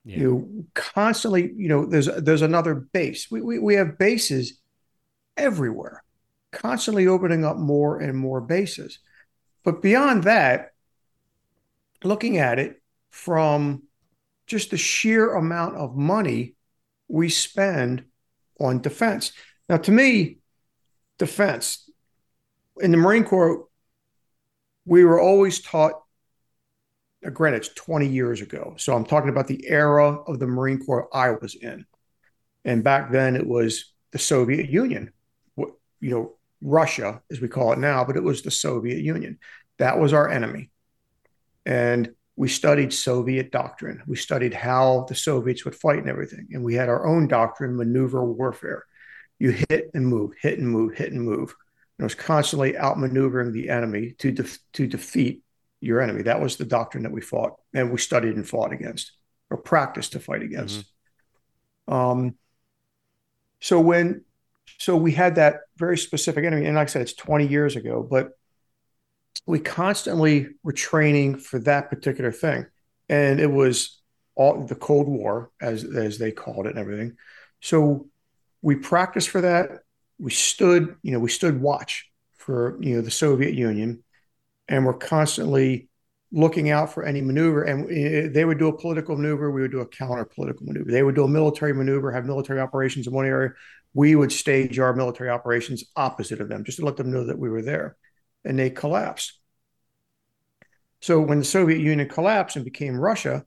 Yeah. 0.04 0.18
You 0.18 0.66
constantly, 0.74 1.52
you 1.54 1.68
know, 1.68 1.84
there's 1.84 2.06
there's 2.06 2.42
another 2.42 2.74
base. 2.74 3.30
We, 3.30 3.42
we 3.42 3.58
we 3.58 3.74
have 3.74 3.98
bases 3.98 4.60
everywhere, 5.36 6.02
constantly 6.52 7.06
opening 7.06 7.44
up 7.44 7.58
more 7.58 7.98
and 8.00 8.16
more 8.16 8.40
bases. 8.40 8.98
But 9.64 9.82
beyond 9.82 10.24
that, 10.24 10.72
looking 12.02 12.38
at 12.38 12.58
it 12.58 12.80
from 13.10 13.82
just 14.46 14.70
the 14.70 14.78
sheer 14.78 15.34
amount 15.34 15.76
of 15.76 15.96
money 15.96 16.54
we 17.08 17.28
spend 17.28 18.04
on 18.58 18.80
defense. 18.80 19.32
Now, 19.68 19.76
to 19.76 19.92
me, 19.92 20.38
defense 21.18 21.87
in 22.80 22.90
the 22.90 22.96
Marine 22.96 23.24
Corps, 23.24 23.66
we 24.84 25.04
were 25.04 25.20
always 25.20 25.60
taught 25.60 25.92
granted, 27.32 27.58
it's 27.58 27.68
20 27.74 28.06
years 28.06 28.40
ago. 28.40 28.74
So 28.78 28.94
I'm 28.94 29.04
talking 29.04 29.30
about 29.30 29.48
the 29.48 29.66
era 29.68 30.20
of 30.22 30.38
the 30.38 30.46
Marine 30.46 30.84
Corps 30.84 31.08
I 31.12 31.32
was 31.32 31.54
in. 31.54 31.84
And 32.64 32.84
back 32.84 33.10
then 33.10 33.36
it 33.36 33.46
was 33.46 33.92
the 34.12 34.18
Soviet 34.18 34.70
Union, 34.70 35.12
you 35.56 35.76
know, 36.00 36.34
Russia, 36.60 37.22
as 37.30 37.40
we 37.40 37.48
call 37.48 37.72
it 37.72 37.78
now, 37.78 38.04
but 38.04 38.16
it 38.16 38.22
was 38.22 38.42
the 38.42 38.50
Soviet 38.50 38.98
Union. 38.98 39.38
That 39.78 39.98
was 39.98 40.12
our 40.12 40.28
enemy. 40.28 40.70
And 41.66 42.14
we 42.36 42.48
studied 42.48 42.92
Soviet 42.92 43.50
doctrine. 43.50 44.02
We 44.06 44.16
studied 44.16 44.54
how 44.54 45.06
the 45.08 45.14
Soviets 45.14 45.64
would 45.64 45.74
fight 45.74 45.98
and 45.98 46.08
everything. 46.08 46.48
And 46.52 46.62
we 46.62 46.74
had 46.74 46.88
our 46.88 47.06
own 47.06 47.28
doctrine, 47.28 47.76
maneuver 47.76 48.24
warfare. 48.24 48.84
You 49.38 49.50
hit 49.50 49.90
and 49.94 50.06
move, 50.06 50.32
hit 50.40 50.58
and 50.58 50.68
move, 50.68 50.96
hit 50.96 51.12
and 51.12 51.22
move. 51.22 51.54
And 51.98 52.04
it 52.04 52.06
was 52.06 52.14
constantly 52.14 52.72
outmaneuvering 52.74 53.52
the 53.52 53.68
enemy 53.70 54.14
to, 54.18 54.30
def- 54.30 54.58
to 54.74 54.86
defeat 54.86 55.42
your 55.80 56.00
enemy. 56.00 56.22
That 56.22 56.40
was 56.40 56.56
the 56.56 56.64
doctrine 56.64 57.02
that 57.02 57.12
we 57.12 57.20
fought 57.20 57.54
and 57.74 57.90
we 57.90 57.98
studied 57.98 58.36
and 58.36 58.48
fought 58.48 58.72
against 58.72 59.12
or 59.50 59.56
practiced 59.56 60.12
to 60.12 60.20
fight 60.20 60.42
against. 60.42 60.84
Um, 61.88 62.34
so 63.60 63.80
when, 63.80 64.24
so 64.78 64.96
we 64.96 65.12
had 65.12 65.36
that 65.36 65.60
very 65.76 65.98
specific 65.98 66.44
enemy, 66.44 66.66
and 66.66 66.76
like 66.76 66.88
I 66.88 66.90
said, 66.90 67.02
it's 67.02 67.14
20 67.14 67.46
years 67.46 67.74
ago, 67.76 68.06
but 68.08 68.30
we 69.46 69.58
constantly 69.58 70.48
were 70.62 70.72
training 70.72 71.38
for 71.38 71.58
that 71.60 71.90
particular 71.90 72.30
thing. 72.30 72.66
And 73.08 73.40
it 73.40 73.50
was 73.50 74.00
all 74.34 74.64
the 74.64 74.74
Cold 74.74 75.08
War, 75.08 75.50
as, 75.60 75.84
as 75.84 76.18
they 76.18 76.30
called 76.30 76.66
it 76.66 76.70
and 76.70 76.78
everything. 76.78 77.16
So 77.60 78.08
we 78.62 78.76
practiced 78.76 79.30
for 79.30 79.40
that. 79.40 79.70
We 80.18 80.30
stood, 80.30 80.96
you 81.02 81.12
know, 81.12 81.20
we 81.20 81.30
stood 81.30 81.60
watch 81.60 82.10
for, 82.36 82.78
you 82.80 82.96
know, 82.96 83.02
the 83.02 83.10
Soviet 83.10 83.54
Union 83.54 84.02
and 84.68 84.84
we're 84.84 84.94
constantly 84.94 85.88
looking 86.30 86.70
out 86.70 86.92
for 86.92 87.04
any 87.04 87.20
maneuver. 87.20 87.62
And 87.62 87.90
eh, 87.90 88.28
they 88.30 88.44
would 88.44 88.58
do 88.58 88.68
a 88.68 88.76
political 88.76 89.16
maneuver, 89.16 89.50
we 89.50 89.62
would 89.62 89.70
do 89.70 89.80
a 89.80 89.86
counter 89.86 90.24
political 90.24 90.66
maneuver. 90.66 90.90
They 90.90 91.02
would 91.02 91.14
do 91.14 91.24
a 91.24 91.28
military 91.28 91.72
maneuver, 91.72 92.12
have 92.12 92.26
military 92.26 92.60
operations 92.60 93.06
in 93.06 93.12
one 93.12 93.26
area. 93.26 93.50
We 93.94 94.14
would 94.14 94.32
stage 94.32 94.78
our 94.78 94.94
military 94.94 95.30
operations 95.30 95.84
opposite 95.96 96.40
of 96.40 96.48
them, 96.48 96.64
just 96.64 96.78
to 96.78 96.84
let 96.84 96.96
them 96.96 97.10
know 97.10 97.24
that 97.26 97.38
we 97.38 97.48
were 97.48 97.62
there. 97.62 97.96
And 98.44 98.58
they 98.58 98.70
collapsed. 98.70 99.38
So 101.00 101.20
when 101.20 101.38
the 101.38 101.44
Soviet 101.44 101.78
Union 101.78 102.08
collapsed 102.08 102.56
and 102.56 102.64
became 102.64 102.98
Russia, 102.98 103.44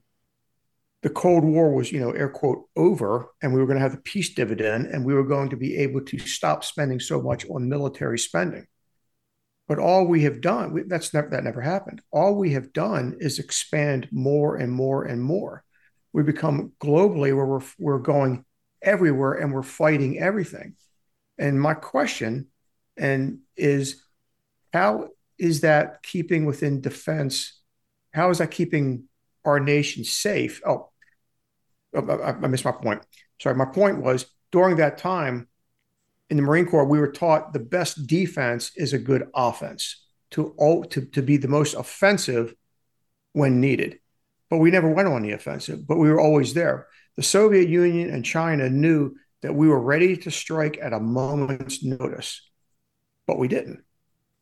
the 1.02 1.10
Cold 1.10 1.42
War 1.44 1.74
was, 1.74 1.90
you 1.90 1.98
know, 1.98 2.12
air 2.12 2.28
quote, 2.28 2.64
over, 2.76 3.28
and 3.42 3.52
we 3.52 3.58
were 3.60 3.66
going 3.66 3.76
to 3.78 3.82
have 3.82 3.92
the 3.92 4.02
peace 4.02 4.34
dividend, 4.34 4.86
and 4.86 5.04
we 5.04 5.14
were 5.14 5.24
going 5.24 5.50
to 5.50 5.56
be 5.56 5.76
able 5.78 6.00
to 6.02 6.18
stop 6.18 6.64
spending 6.64 7.00
so 7.00 7.20
much 7.20 7.44
on 7.50 7.68
military 7.68 8.18
spending. 8.18 8.66
But 9.66 9.78
all 9.78 10.06
we 10.06 10.22
have 10.22 10.40
done, 10.40 10.72
we, 10.72 10.82
that's 10.82 11.12
never 11.12 11.28
that 11.30 11.44
never 11.44 11.60
happened. 11.60 12.02
All 12.12 12.36
we 12.36 12.52
have 12.52 12.72
done 12.72 13.16
is 13.18 13.38
expand 13.38 14.08
more 14.12 14.56
and 14.56 14.72
more 14.72 15.04
and 15.04 15.22
more. 15.22 15.64
We 16.12 16.22
become 16.22 16.72
globally 16.80 17.34
where 17.34 17.46
we're 17.46 17.62
we're 17.78 17.98
going 17.98 18.44
everywhere 18.82 19.32
and 19.32 19.52
we're 19.52 19.62
fighting 19.62 20.18
everything. 20.18 20.74
And 21.38 21.60
my 21.60 21.74
question 21.74 22.48
and 22.96 23.38
is 23.56 24.04
how 24.72 25.08
is 25.38 25.62
that 25.62 26.02
keeping 26.02 26.44
within 26.44 26.80
defense? 26.80 27.60
How 28.12 28.30
is 28.30 28.38
that 28.38 28.50
keeping 28.50 29.08
our 29.44 29.58
nation 29.58 30.04
safe? 30.04 30.60
Oh, 30.66 30.91
Oh, 31.94 32.06
I, 32.08 32.30
I 32.30 32.46
missed 32.48 32.64
my 32.64 32.72
point. 32.72 33.02
Sorry, 33.40 33.54
my 33.54 33.66
point 33.66 33.98
was 33.98 34.26
during 34.50 34.76
that 34.76 34.98
time 34.98 35.48
in 36.30 36.36
the 36.36 36.42
Marine 36.42 36.64
Corps, 36.64 36.86
we 36.86 36.98
were 36.98 37.12
taught 37.12 37.52
the 37.52 37.58
best 37.58 38.06
defense 38.06 38.72
is 38.74 38.94
a 38.94 38.98
good 38.98 39.28
offense 39.34 40.02
to 40.30 40.54
to 40.88 41.04
to 41.06 41.22
be 41.22 41.36
the 41.36 41.48
most 41.48 41.74
offensive 41.74 42.54
when 43.32 43.60
needed. 43.60 43.98
But 44.48 44.58
we 44.58 44.70
never 44.70 44.88
went 44.88 45.08
on 45.08 45.22
the 45.22 45.32
offensive, 45.32 45.86
but 45.86 45.98
we 45.98 46.10
were 46.10 46.20
always 46.20 46.54
there. 46.54 46.86
The 47.16 47.22
Soviet 47.22 47.68
Union 47.68 48.08
and 48.08 48.24
China 48.24 48.70
knew 48.70 49.14
that 49.42 49.54
we 49.54 49.68
were 49.68 49.80
ready 49.80 50.16
to 50.16 50.30
strike 50.30 50.78
at 50.80 50.94
a 50.94 51.00
moment's 51.00 51.84
notice, 51.84 52.48
but 53.26 53.38
we 53.38 53.48
didn't 53.48 53.84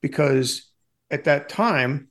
because 0.01 0.71
at 1.11 1.25
that 1.25 1.49
time, 1.49 2.09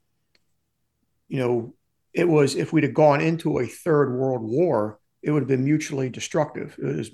you 1.29 1.39
know, 1.39 1.73
it 2.13 2.27
was 2.27 2.55
if 2.55 2.73
we'd 2.73 2.83
have 2.83 2.93
gone 2.93 3.21
into 3.21 3.59
a 3.59 3.65
third 3.65 4.13
world 4.13 4.41
war, 4.41 4.99
it 5.21 5.31
would 5.31 5.41
have 5.41 5.47
been 5.47 5.65
mutually 5.65 6.09
destructive. 6.09 6.75
It 6.77 6.97
was 6.97 7.11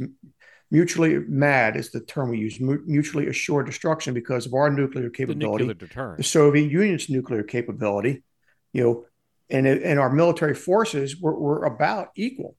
mutually 0.71 1.19
mad 1.19 1.75
is 1.75 1.91
the 1.91 1.99
term 1.99 2.29
we 2.29 2.39
use 2.39 2.59
mutually 2.59 3.27
assured 3.27 3.67
destruction 3.67 4.15
because 4.15 4.47
of 4.47 4.53
our 4.55 4.71
nuclear 4.71 5.11
capability 5.11 5.63
the 5.63 5.73
nuclear 5.73 6.15
the 6.17 6.23
soviet 6.23 6.71
union's 6.71 7.07
nuclear 7.07 7.43
capability 7.43 8.23
you 8.73 8.83
know 8.83 9.05
and 9.49 9.67
and 9.67 9.99
our 9.99 10.11
military 10.11 10.55
forces 10.55 11.21
were, 11.21 11.37
were 11.39 11.65
about 11.65 12.09
equal 12.15 12.55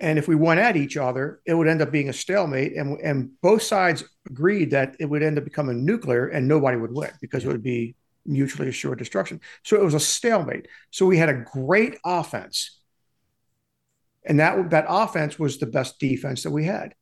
And 0.00 0.18
if 0.18 0.26
we 0.26 0.34
went 0.34 0.60
at 0.60 0.76
each 0.76 0.96
other, 0.96 1.40
it 1.44 1.54
would 1.54 1.68
end 1.68 1.82
up 1.82 1.92
being 1.92 2.08
a 2.08 2.12
stalemate. 2.12 2.74
And, 2.74 2.98
and 3.00 3.30
both 3.42 3.62
sides 3.62 4.02
agreed 4.26 4.70
that 4.70 4.96
it 4.98 5.04
would 5.04 5.22
end 5.22 5.36
up 5.36 5.44
becoming 5.44 5.84
nuclear 5.84 6.28
and 6.28 6.48
nobody 6.48 6.78
would 6.78 6.92
win 6.92 7.10
because 7.20 7.44
yeah. 7.44 7.50
it 7.50 7.52
would 7.52 7.62
be 7.62 7.94
mutually 8.24 8.68
assured 8.68 8.98
destruction. 8.98 9.40
So 9.62 9.76
it 9.76 9.84
was 9.84 9.94
a 9.94 10.00
stalemate. 10.00 10.68
So 10.90 11.04
we 11.04 11.18
had 11.18 11.28
a 11.28 11.44
great 11.52 11.98
offense. 12.04 12.79
And 14.24 14.38
that, 14.40 14.70
that 14.70 14.86
offense 14.88 15.38
was 15.38 15.58
the 15.58 15.66
best 15.66 15.98
defense 15.98 16.42
that 16.42 16.50
we 16.50 16.64
had. 16.64 16.94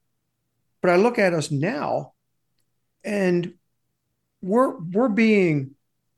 But 0.81 0.91
I 0.91 0.97
look 0.97 1.19
at 1.19 1.33
us 1.33 1.51
now 1.51 2.13
and 3.05 3.55
we're 4.41 4.79
we're 4.79 5.09
being 5.09 5.75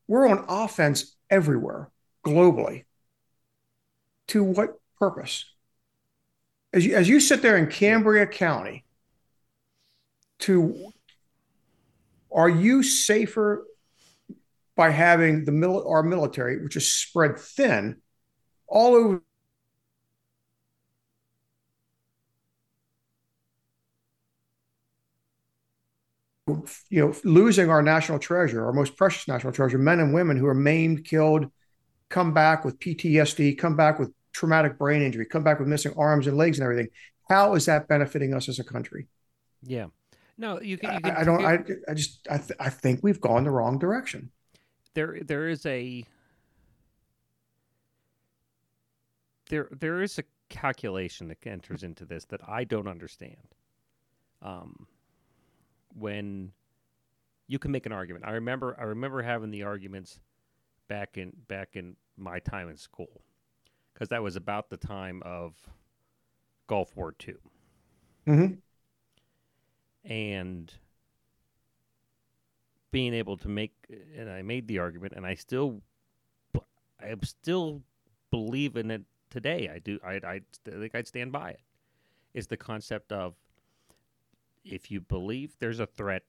we're 0.06 0.26
on 0.26 0.44
offense 0.48 1.16
everywhere 1.30 1.90
globally. 2.24 2.84
To 4.28 4.44
what 4.44 4.78
purpose? 4.98 5.44
As 6.72 6.86
you, 6.86 6.94
as 6.94 7.08
you 7.08 7.18
sit 7.18 7.42
there 7.42 7.56
in 7.56 7.66
Cambria 7.66 8.26
County, 8.26 8.84
to 10.40 10.92
are 12.32 12.48
you 12.48 12.82
safer 12.82 13.64
by 14.76 14.90
having 14.90 15.44
the 15.44 15.52
mil- 15.52 15.86
our 15.88 16.02
military, 16.02 16.62
which 16.62 16.76
is 16.76 16.92
spread 16.92 17.38
thin 17.38 17.96
all 18.68 18.94
over 18.94 19.22
you 26.88 27.00
know, 27.00 27.14
losing 27.24 27.70
our 27.70 27.82
national 27.82 28.18
treasure, 28.18 28.64
our 28.64 28.72
most 28.72 28.96
precious 28.96 29.26
national 29.28 29.52
treasure, 29.52 29.78
men 29.78 30.00
and 30.00 30.14
women 30.14 30.36
who 30.36 30.46
are 30.46 30.54
maimed, 30.54 31.04
killed, 31.04 31.50
come 32.08 32.34
back 32.34 32.64
with 32.64 32.78
PTSD, 32.78 33.56
come 33.58 33.76
back 33.76 33.98
with 33.98 34.12
traumatic 34.32 34.78
brain 34.78 35.02
injury, 35.02 35.26
come 35.26 35.42
back 35.42 35.58
with 35.58 35.68
missing 35.68 35.92
arms 35.96 36.26
and 36.26 36.36
legs 36.36 36.58
and 36.58 36.64
everything. 36.64 36.88
How 37.28 37.54
is 37.54 37.66
that 37.66 37.88
benefiting 37.88 38.34
us 38.34 38.48
as 38.48 38.58
a 38.58 38.64
country? 38.64 39.06
Yeah. 39.62 39.86
No, 40.36 40.60
you 40.60 40.78
can. 40.78 40.94
You 40.94 41.00
can 41.00 41.16
I, 41.16 41.20
I, 41.20 41.24
don't. 41.24 41.44
I, 41.44 41.58
I 41.88 41.94
just. 41.94 42.26
I, 42.30 42.38
th- 42.38 42.58
I 42.58 42.70
think 42.70 43.00
we've 43.02 43.20
gone 43.20 43.44
the 43.44 43.50
wrong 43.50 43.78
direction. 43.78 44.30
There, 44.94 45.18
there 45.22 45.48
is 45.48 45.66
a. 45.66 46.04
There, 49.50 49.68
there 49.70 50.02
is 50.02 50.18
a 50.18 50.24
calculation 50.48 51.28
that 51.28 51.46
enters 51.46 51.82
into 51.82 52.06
this 52.06 52.24
that 52.26 52.40
I 52.48 52.64
don't 52.64 52.88
understand. 52.88 53.54
Um, 54.42 54.86
when 55.94 56.52
you 57.46 57.58
can 57.58 57.72
make 57.72 57.86
an 57.86 57.92
argument. 57.92 58.24
I 58.26 58.32
remember 58.32 58.76
I 58.78 58.84
remember 58.84 59.22
having 59.22 59.50
the 59.50 59.64
arguments 59.64 60.20
back 60.88 61.16
in 61.16 61.32
back 61.48 61.70
in 61.74 61.96
my 62.16 62.38
time 62.38 62.68
in 62.68 62.76
school 62.76 63.22
because 63.92 64.08
that 64.08 64.22
was 64.22 64.36
about 64.36 64.70
the 64.70 64.76
time 64.76 65.22
of 65.24 65.54
Gulf 66.66 66.96
War 66.96 67.12
2 67.12 67.38
mm-hmm. 68.28 68.54
and 70.10 70.72
being 72.92 73.14
able 73.14 73.36
to 73.38 73.48
make 73.48 73.72
and 74.16 74.30
I 74.30 74.42
made 74.42 74.68
the 74.68 74.78
argument 74.78 75.14
and 75.16 75.26
I 75.26 75.34
still 75.34 75.80
I 77.00 77.14
still 77.22 77.82
believe 78.30 78.76
in 78.76 78.90
it 78.90 79.02
today. 79.30 79.70
I 79.72 79.78
do. 79.78 79.98
I 80.04 80.14
I 80.14 80.40
think 80.64 80.94
I'd 80.94 81.06
stand 81.06 81.32
by 81.32 81.50
it. 81.50 81.60
Is 82.34 82.46
the 82.46 82.56
concept 82.56 83.12
of 83.12 83.34
if 84.64 84.90
you 84.90 85.00
believe 85.00 85.56
there's 85.58 85.80
a 85.80 85.86
threat, 85.86 86.22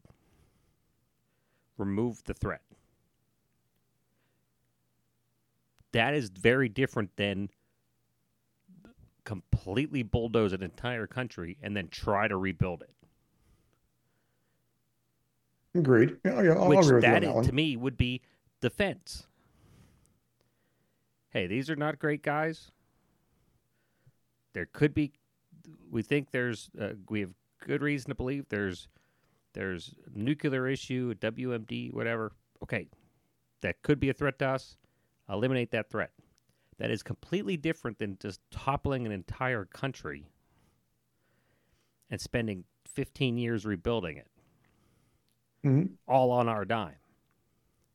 remove 1.78 2.24
the 2.24 2.34
threat. 2.34 2.62
That 5.92 6.14
is 6.14 6.30
very 6.30 6.70
different 6.70 7.16
than 7.18 7.50
completely 9.24 10.04
bulldoze 10.04 10.54
an 10.54 10.64
entire 10.64 11.08
country 11.08 11.58
and 11.62 11.76
then 11.76 11.90
try 11.90 12.28
to 12.28 12.38
rebuild 12.38 12.82
it. 12.82 12.94
Agreed. 15.74 16.18
Yeah, 16.26 16.42
yeah, 16.42 16.52
I'll 16.54 16.68
Which 16.68 16.80
agree 16.80 16.96
with 16.96 17.04
that, 17.04 17.22
that 17.22 17.44
to 17.44 17.52
me 17.54 17.78
would 17.78 17.98
be 17.98 18.22
defense. 18.62 19.28
Hey, 21.30 21.48
these 21.48 21.70
are 21.70 21.78
not 21.78 21.98
great 21.98 22.24
guys. 22.24 22.72
There 24.54 24.66
could 24.66 24.94
be. 24.94 25.14
We 25.90 26.02
think 26.04 26.32
there's. 26.32 26.70
Uh, 26.80 26.90
we 27.10 27.22
have 27.22 27.32
good 27.62 27.82
reason 27.82 28.10
to 28.10 28.16
believe 28.16 28.46
there's 28.50 28.88
there's 29.54 29.94
nuclear 30.14 30.68
issue, 30.68 31.14
WMD, 31.16 31.94
whatever. 31.94 32.32
Okay, 32.64 32.88
that 33.62 33.82
could 33.82 34.00
be 34.00 34.10
a 34.10 34.14
threat 34.14 34.40
to 34.40 34.48
us. 34.48 34.78
Eliminate 35.30 35.72
that 35.72 35.90
threat. 35.90 36.12
That 36.78 36.92
is 36.92 37.04
completely 37.04 37.58
different 37.58 38.00
than 38.00 38.18
just 38.20 38.42
toppling 38.50 39.06
an 39.06 39.12
entire 39.12 39.66
country 39.66 40.26
and 42.10 42.20
spending 42.20 42.64
15 42.86 43.38
years 43.38 43.66
rebuilding 43.66 44.18
it, 44.18 44.28
mm-hmm. 45.66 45.94
all 46.08 46.32
on 46.32 46.50
our 46.50 46.66
dime. 46.66 46.96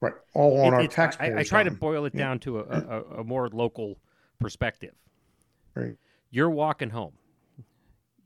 Right, 0.01 0.15
all 0.35 0.61
on 0.61 0.75
it, 0.75 0.77
our 0.77 0.87
taxpayers. 0.87 1.37
I, 1.37 1.41
I, 1.41 1.43
try 1.43 1.63
to 1.63 1.71
boil 1.71 2.05
it 2.05 2.15
yeah. 2.15 2.21
down 2.21 2.39
to 2.41 2.61
a, 2.61 2.63
a, 2.63 3.03
a 3.21 3.25
more 3.25 3.49
local 3.49 3.99
perspective. 4.39 4.95
Right. 5.75 5.97
You're 6.31 6.51
walking 6.51 6.91
home. 6.91 7.15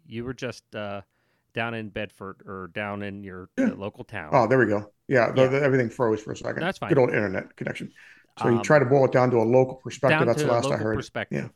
You 0.07 0.25
were 0.25 0.35
just 0.35 0.75
uh, 0.75 1.03
down 1.53 1.75
in 1.75 1.89
Bedford 1.89 2.43
or 2.47 2.71
down 2.75 3.03
in 3.03 3.23
your 3.23 3.49
yeah. 3.57 3.67
uh, 3.73 3.75
local 3.75 4.05
town. 4.05 4.31
Oh, 4.33 4.47
there 4.47 4.59
we 4.59 4.67
go. 4.67 4.91
Yeah, 5.09 5.29
yeah. 5.29 5.33
The, 5.33 5.49
the, 5.49 5.63
everything 5.63 5.91
froze 5.91 6.23
for 6.23 6.33
a 6.33 6.37
second. 6.37 6.61
That's 6.61 6.79
fine. 6.79 6.89
Good 6.89 6.99
old 6.99 7.11
internet 7.11 7.57
connection. 7.57 7.93
So 8.39 8.47
um, 8.47 8.57
you 8.57 8.63
try 8.63 8.79
to 8.79 8.85
boil 8.85 9.05
it 9.07 9.13
down 9.13 9.31
to 9.31 9.39
a 9.39 9.45
local 9.45 9.77
perspective. 9.77 10.27
That's 10.27 10.43
the 10.43 10.49
last 10.49 10.71
I 10.71 10.77
heard. 10.77 10.97
Perspective. 10.97 11.51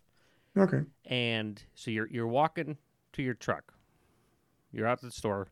Yeah. 0.56 0.62
Okay. 0.62 0.80
And 1.06 1.62
so 1.74 1.90
you're 1.90 2.08
you're 2.08 2.26
walking 2.26 2.76
to 3.14 3.22
your 3.22 3.34
truck. 3.34 3.72
You're 4.72 4.86
out 4.86 4.98
at 4.98 5.02
the 5.02 5.10
store, 5.10 5.48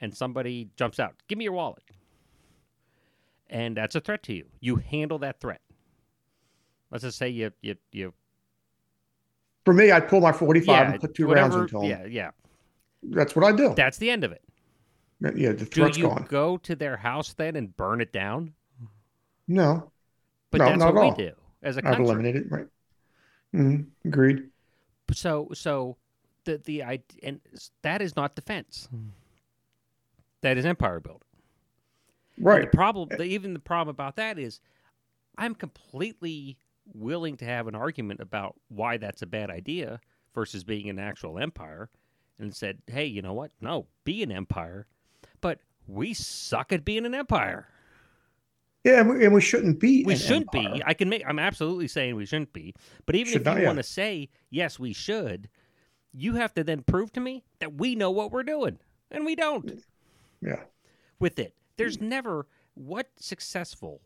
and 0.00 0.16
somebody 0.16 0.70
jumps 0.76 1.00
out. 1.00 1.14
Give 1.28 1.38
me 1.38 1.44
your 1.44 1.52
wallet. 1.52 1.82
And 3.50 3.76
that's 3.76 3.94
a 3.94 4.00
threat 4.00 4.22
to 4.24 4.32
you. 4.32 4.46
You 4.60 4.76
handle 4.76 5.18
that 5.18 5.40
threat. 5.40 5.60
Let's 6.90 7.04
just 7.04 7.18
say 7.18 7.28
you 7.28 7.52
you 7.60 7.76
you. 7.90 8.14
For 9.64 9.74
me, 9.74 9.90
I'd 9.90 10.08
pull 10.08 10.20
my 10.20 10.32
forty-five 10.32 10.86
yeah, 10.86 10.92
and 10.92 11.00
put 11.00 11.14
two 11.14 11.26
whatever, 11.26 11.58
rounds 11.58 11.72
into 11.72 11.84
him. 11.84 11.90
Yeah, 11.90 12.06
yeah. 12.06 12.30
That's 13.02 13.34
what 13.34 13.44
I 13.44 13.52
do. 13.52 13.74
That's 13.74 13.98
the 13.98 14.10
end 14.10 14.24
of 14.24 14.32
it. 14.32 14.42
Yeah, 15.36 15.52
the 15.52 15.64
threat's 15.64 15.96
do 15.96 16.02
you 16.02 16.08
gone. 16.08 16.26
go 16.28 16.56
to 16.58 16.74
their 16.74 16.96
house 16.96 17.32
then 17.34 17.54
and 17.56 17.76
burn 17.76 18.00
it 18.00 18.12
down? 18.12 18.54
No, 19.46 19.90
but 20.50 20.58
no, 20.58 20.64
that's 20.66 20.78
not 20.78 20.94
what 20.94 21.00
at 21.00 21.02
we 21.02 21.08
all. 21.10 21.14
do 21.30 21.32
as 21.62 21.76
a 21.76 21.80
I've 21.80 21.84
country. 21.84 22.04
eliminated 22.04 22.50
right. 22.50 22.66
Mm-hmm. 23.54 24.08
Agreed. 24.08 24.48
So, 25.12 25.48
so 25.54 25.96
the 26.44 26.58
the 26.58 26.82
I 26.82 27.00
and 27.22 27.40
that 27.82 28.02
is 28.02 28.16
not 28.16 28.34
defense. 28.34 28.88
That 30.40 30.58
is 30.58 30.64
empire 30.66 30.98
building. 31.00 31.28
Right. 32.38 32.62
And 32.62 32.64
the 32.64 32.76
problem, 32.76 33.08
the, 33.16 33.24
even 33.24 33.52
the 33.52 33.60
problem 33.60 33.94
about 33.94 34.16
that 34.16 34.38
is, 34.38 34.60
I'm 35.38 35.54
completely 35.54 36.56
willing 36.94 37.36
to 37.36 37.44
have 37.44 37.68
an 37.68 37.74
argument 37.76 38.20
about 38.20 38.56
why 38.68 38.96
that's 38.96 39.22
a 39.22 39.26
bad 39.26 39.50
idea 39.50 40.00
versus 40.34 40.64
being 40.64 40.88
an 40.90 40.98
actual 40.98 41.38
empire 41.38 41.90
and 42.38 42.54
said, 42.54 42.78
hey, 42.86 43.04
you 43.04 43.22
know 43.22 43.34
what? 43.34 43.50
No, 43.60 43.86
be 44.04 44.22
an 44.22 44.32
empire. 44.32 44.86
But 45.40 45.60
we 45.86 46.14
suck 46.14 46.72
at 46.72 46.84
being 46.84 47.06
an 47.06 47.14
empire. 47.14 47.68
Yeah, 48.84 49.00
and 49.00 49.10
we, 49.10 49.24
and 49.24 49.34
we 49.34 49.40
shouldn't 49.40 49.78
be. 49.78 50.04
We 50.04 50.16
shouldn't 50.16 50.54
empire. 50.54 50.74
be. 50.74 50.82
I 50.84 50.94
can 50.94 51.08
make. 51.08 51.22
I'm 51.26 51.38
absolutely 51.38 51.86
saying 51.86 52.16
we 52.16 52.26
shouldn't 52.26 52.52
be. 52.52 52.74
But 53.06 53.14
even 53.14 53.32
should 53.32 53.46
if 53.46 53.58
you 53.58 53.64
want 53.64 53.76
to 53.76 53.84
say 53.84 54.28
yes, 54.50 54.78
we 54.78 54.92
should, 54.92 55.48
you 56.12 56.34
have 56.34 56.52
to 56.54 56.64
then 56.64 56.82
prove 56.82 57.12
to 57.12 57.20
me 57.20 57.44
that 57.60 57.74
we 57.74 57.94
know 57.94 58.10
what 58.10 58.32
we're 58.32 58.42
doing, 58.42 58.78
and 59.10 59.24
we 59.24 59.36
don't. 59.36 59.84
Yeah. 60.40 60.62
With 61.20 61.38
it, 61.38 61.54
there's 61.76 62.00
never 62.00 62.48
what 62.74 63.08
successful 63.16 64.00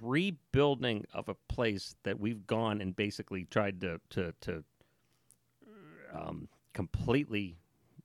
rebuilding 0.00 1.04
of 1.12 1.28
a 1.28 1.34
place 1.48 1.94
that 2.02 2.18
we've 2.18 2.46
gone 2.46 2.80
and 2.80 2.96
basically 2.96 3.44
tried 3.44 3.80
to 3.82 4.00
to 4.10 4.32
to 4.40 4.64
um, 6.12 6.48
completely 6.78 7.58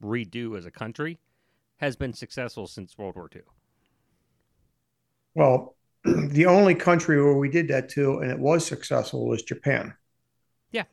redo 0.04 0.58
as 0.58 0.66
a 0.66 0.72
country 0.72 1.20
has 1.78 1.96
been 1.96 2.12
successful 2.12 2.66
since 2.66 2.98
World 2.98 3.16
War 3.16 3.30
II. 3.36 3.44
Well, 5.36 5.76
the 6.04 6.48
only 6.48 6.74
country 6.74 7.24
where 7.24 7.38
we 7.38 7.50
did 7.50 7.68
that 7.68 7.88
to, 7.90 8.18
and 8.18 8.32
it 8.32 8.40
was 8.40 8.66
successful, 8.66 9.28
was 9.28 9.44
Japan. 9.44 9.94
Yeah. 10.72 10.86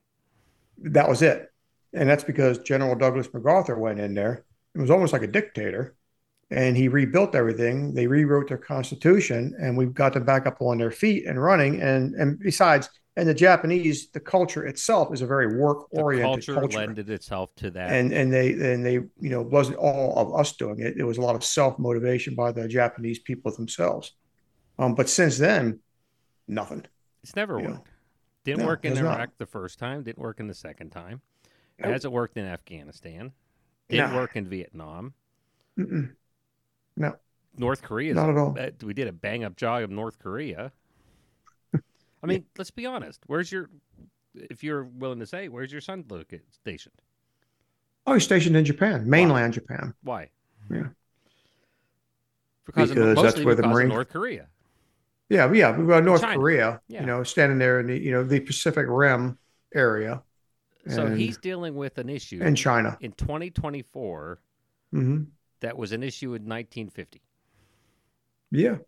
That 0.77 1.09
was 1.09 1.23
it. 1.23 1.51
And 1.95 2.07
that's 2.07 2.23
because 2.23 2.59
General 2.59 2.97
Douglas 2.97 3.33
MacArthur 3.33 3.79
went 3.79 3.99
in 3.99 4.13
there. 4.13 4.45
It 4.75 4.81
was 4.83 4.91
almost 4.91 5.15
like 5.15 5.23
a 5.23 5.27
dictator. 5.27 5.97
And 6.51 6.77
he 6.77 6.89
rebuilt 6.89 7.35
everything. 7.35 7.95
They 7.95 8.07
rewrote 8.07 8.49
their 8.49 8.59
constitution, 8.59 9.55
and 9.59 9.75
we've 9.75 9.95
got 9.95 10.13
them 10.13 10.27
back 10.27 10.47
up 10.47 10.61
on 10.61 10.77
their 10.77 10.91
feet 10.91 11.25
and 11.25 11.43
running. 11.43 11.81
And 11.81 12.15
and 12.15 12.39
besides, 12.39 12.91
and 13.17 13.29
the 13.29 13.35
Japanese, 13.35 14.09
the 14.11 14.21
culture 14.21 14.65
itself 14.67 15.13
is 15.13 15.21
a 15.21 15.27
very 15.27 15.57
work 15.59 15.87
oriented 15.93 16.47
culture, 16.47 16.55
culture. 16.61 16.79
lended 16.79 17.11
itself 17.11 17.55
to 17.57 17.71
that. 17.73 17.91
And 17.93 18.13
and 18.13 18.33
they 18.33 18.53
and 18.53 18.85
they 18.85 18.95
you 18.95 19.11
know 19.31 19.43
wasn't 19.43 19.77
all 19.79 20.17
of 20.17 20.39
us 20.39 20.53
doing 20.57 20.81
it. 20.81 20.97
It 20.97 21.05
was 21.05 21.19
a 21.19 21.21
lot 21.21 21.35
of 21.35 21.45
self 21.45 21.79
motivation 21.79 22.35
by 22.35 22.53
the 22.53 22.69
Japanese 22.69 23.19
people 23.19 23.51
themselves. 23.53 24.13
Um, 24.79 24.95
but 24.95 25.09
since 25.09 25.37
then, 25.39 25.81
nothing. 26.49 26.85
It's 27.23 27.37
never 27.37 27.57
worked. 27.59 27.69
know, 27.69 27.85
Didn't 28.45 28.61
no, 28.61 28.67
work 28.67 28.85
in 28.85 28.97
Iraq 28.97 29.19
not. 29.19 29.39
the 29.39 29.47
first 29.47 29.79
time. 29.79 30.03
Didn't 30.03 30.19
work 30.23 30.41
in 30.41 30.47
the 30.47 30.55
second 30.55 30.91
time. 30.91 31.21
It 31.79 31.87
hasn't 31.87 32.13
worked 32.13 32.37
in 32.37 32.45
Afghanistan. 32.47 33.33
Didn't 33.89 34.13
No. 34.13 34.17
work 34.17 34.37
in 34.37 34.47
Vietnam. 34.49 35.15
Mm-mm. 35.79 36.13
No, 36.97 37.17
North 37.57 37.83
Korea. 37.83 38.15
not 38.15 38.31
at 38.31 38.37
all. 38.37 38.57
We 38.83 38.95
did 38.95 39.09
a 39.09 39.13
bang 39.13 39.45
up 39.45 39.57
job 39.57 39.83
of 39.83 39.91
North 39.91 40.19
Korea. 40.19 40.73
I 42.23 42.27
mean, 42.27 42.45
let's 42.59 42.71
be 42.71 42.87
honest. 42.87 43.21
Where's 43.27 43.51
your, 43.51 43.71
if 44.35 44.63
you're 44.63 44.85
willing 44.85 45.21
to 45.21 45.27
say, 45.27 45.49
where's 45.49 45.73
your 45.73 45.81
son 45.81 46.05
located 46.09 46.43
stationed? 46.53 47.01
Oh, 48.07 48.15
he's 48.15 48.25
stationed 48.25 48.57
in 48.57 48.65
Japan, 48.65 49.09
mainland 49.09 49.55
Japan. 49.55 49.95
Why? 50.03 50.31
Yeah. 50.71 50.89
Because, 52.67 52.91
of, 52.91 52.97
that's 52.97 53.37
where 53.45 53.55
the 53.55 53.63
because 53.63 53.75
Marine- 53.75 53.89
North 53.89 54.09
Korea. 54.11 54.47
Yeah, 55.29 55.53
yeah, 55.53 55.77
we 55.77 55.87
got 55.87 56.05
North 56.05 56.23
China. 56.23 56.37
Korea. 56.37 56.81
Yeah. 56.89 57.01
You 57.01 57.07
know, 57.07 57.23
standing 57.23 57.59
there 57.59 57.79
in 57.81 57.87
the 57.87 57.99
you 57.99 58.11
know 58.11 58.25
the 58.25 58.41
Pacific 58.41 58.87
Rim 58.89 59.39
area. 59.75 60.23
So 60.89 61.07
and, 61.07 61.19
he's 61.19 61.37
dealing 61.37 61.77
with 61.77 61.99
an 61.99 62.09
issue 62.09 62.41
in 62.43 62.57
China. 62.57 62.97
in 63.01 63.13
2024 63.13 64.41
hmm 64.93 65.23
that 65.61 65.77
was 65.77 65.93
an 65.93 66.03
issue 66.03 66.35
in 66.35 66.47
1950. 66.47 67.23
Yeah. 68.51 68.79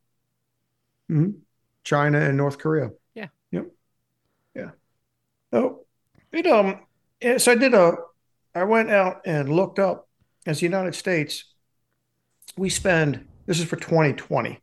hmm 1.09 1.31
China 1.85 2.19
and 2.19 2.37
North 2.37 2.59
Korea. 2.59 2.91
Yeah. 5.53 5.59
Oh, 5.59 5.85
it 6.33 6.47
um. 6.47 6.81
So 7.39 7.53
I 7.53 7.55
did 7.55 7.75
a. 7.75 7.95
I 8.55 8.65
went 8.65 8.91
out 8.91 9.23
and 9.25 9.49
looked 9.49 9.79
up 9.79 10.09
as 10.47 10.61
the 10.61 10.67
United 10.67 10.95
States. 10.95 11.45
We 12.57 12.69
spend. 12.69 13.27
This 13.47 13.59
is 13.59 13.67
for 13.67 13.77
2020 13.77 14.61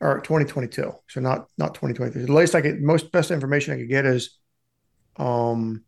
or 0.00 0.20
2022. 0.20 0.92
So 1.08 1.20
not 1.20 1.48
not 1.58 1.74
2023. 1.74 2.24
The 2.24 2.32
latest 2.32 2.54
I 2.54 2.60
get, 2.60 2.80
most 2.80 3.12
best 3.12 3.30
information 3.30 3.74
I 3.74 3.78
could 3.78 3.88
get 3.88 4.06
is, 4.06 4.38
um. 5.16 5.84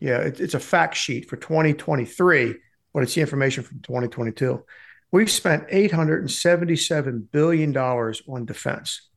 Yeah, 0.00 0.18
it, 0.18 0.40
it's 0.40 0.54
a 0.54 0.60
fact 0.60 0.96
sheet 0.96 1.30
for 1.30 1.36
2023, 1.36 2.56
but 2.92 3.04
it's 3.04 3.14
the 3.14 3.20
information 3.20 3.62
from 3.62 3.78
2022. 3.82 4.64
We've 5.12 5.30
spent 5.30 5.68
$877 5.68 7.30
billion 7.30 7.76
on 7.76 8.44
defense. 8.44 9.08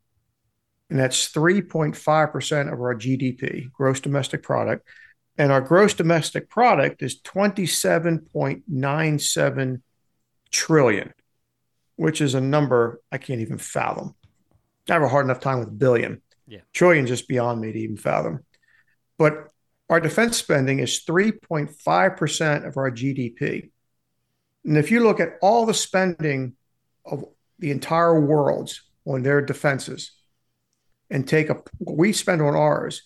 And 0.89 0.99
that's 0.99 1.31
3.5% 1.31 2.71
of 2.71 2.79
our 2.79 2.95
GDP, 2.95 3.71
gross 3.71 3.99
domestic 3.99 4.41
product. 4.43 4.87
And 5.37 5.51
our 5.51 5.59
gross 5.61 5.93
domestic 5.93 6.49
product 6.49 7.03
is 7.03 7.21
27.97 7.21 9.81
trillion, 10.51 11.13
which 11.95 12.21
is 12.21 12.35
a 12.35 12.41
number 12.41 13.01
I 13.11 13.17
can't 13.17 13.41
even 13.41 13.57
fathom. 13.57 14.15
I 14.89 14.93
have 14.93 15.01
a 15.01 15.09
hard 15.09 15.25
enough 15.25 15.41
time 15.41 15.59
with 15.59 15.77
billion. 15.77 16.21
Yeah. 16.47 16.61
Trillion 16.73 17.05
just 17.07 17.27
beyond 17.27 17.59
me 17.59 17.71
to 17.71 17.79
even 17.79 17.97
fathom. 17.97 18.45
But 19.17 19.49
our 19.89 19.99
defense 19.99 20.37
spending 20.37 20.77
is 20.79 21.03
3.5% 21.03 22.67
of 22.67 22.77
our 22.77 22.91
GDP. 22.91 23.71
And 24.63 24.77
if 24.77 24.91
you 24.91 25.03
look 25.03 25.19
at 25.19 25.37
all 25.41 25.65
the 25.65 25.73
spending 25.73 26.53
of 27.05 27.25
the 27.59 27.71
entire 27.71 28.17
world's 28.19 28.83
on 29.05 29.23
their 29.23 29.41
defenses 29.41 30.11
and 31.09 31.27
take 31.27 31.49
a 31.49 31.61
what 31.79 31.97
we 31.97 32.13
spend 32.13 32.41
on 32.41 32.55
ours, 32.55 33.01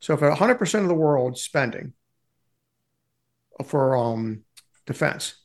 so 0.00 0.14
if 0.14 0.20
100% 0.20 0.80
of 0.80 0.88
the 0.88 0.94
world's 0.94 1.42
spending 1.42 1.92
for 3.64 3.96
um, 3.96 4.42
defense, 4.84 5.36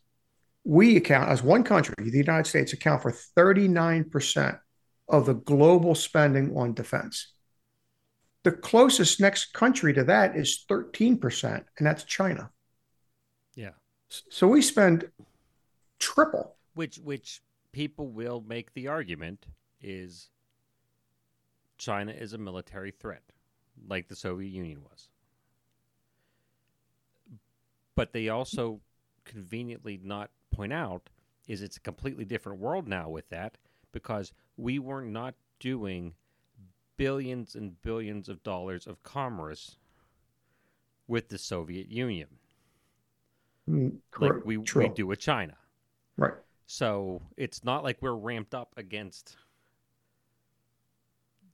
we 0.63 0.97
account 0.97 1.29
as 1.29 1.43
one 1.43 1.63
country, 1.63 1.93
the 1.97 2.17
United 2.17 2.47
States, 2.47 2.73
account 2.73 3.03
for 3.03 3.13
39% 3.37 4.59
of 5.07 5.25
the 5.25 5.35
global 5.35 5.95
spending 5.95 6.57
on 6.57 6.73
defense. 6.73 7.33
The 8.43 8.51
closest 8.51 9.21
next 9.21 9.53
country 9.53 9.93
to 9.93 10.03
that 10.05 10.35
is 10.35 10.65
13%, 10.69 11.63
and 11.77 11.87
that's 11.87 12.03
China. 12.03 12.49
Yeah. 13.55 13.71
So 14.09 14.47
we 14.47 14.61
spend 14.61 15.09
triple. 15.99 16.55
Which 16.73 16.97
which 16.97 17.41
people 17.71 18.07
will 18.07 18.43
make 18.47 18.73
the 18.73 18.87
argument 18.87 19.45
is 19.81 20.29
China 21.77 22.11
is 22.11 22.33
a 22.33 22.37
military 22.37 22.91
threat, 22.91 23.23
like 23.87 24.07
the 24.07 24.15
Soviet 24.15 24.49
Union 24.49 24.83
was. 24.83 25.09
But 27.95 28.13
they 28.13 28.29
also 28.29 28.81
conveniently 29.25 29.99
not 30.01 30.31
point 30.51 30.73
out 30.73 31.09
is 31.47 31.61
it's 31.61 31.77
a 31.77 31.81
completely 31.81 32.25
different 32.25 32.59
world 32.59 32.87
now 32.87 33.09
with 33.09 33.29
that 33.29 33.57
because 33.91 34.33
we 34.57 34.79
were 34.79 35.01
not 35.01 35.35
doing 35.59 36.13
billions 36.97 37.55
and 37.55 37.81
billions 37.81 38.29
of 38.29 38.43
dollars 38.43 38.87
of 38.87 39.03
commerce 39.03 39.77
with 41.07 41.29
the 41.29 41.37
Soviet 41.37 41.89
Union 41.89 42.39
Mm, 43.69 43.99
like 44.19 44.31
correct. 44.31 44.45
we, 44.45 44.57
we 44.57 44.63
True. 44.63 44.89
do 44.89 45.05
with 45.07 45.19
China. 45.19 45.57
Right. 46.17 46.33
So 46.65 47.21
it's 47.37 47.63
not 47.63 47.83
like 47.83 48.01
we're 48.01 48.15
ramped 48.15 48.53
up 48.55 48.73
against 48.77 49.35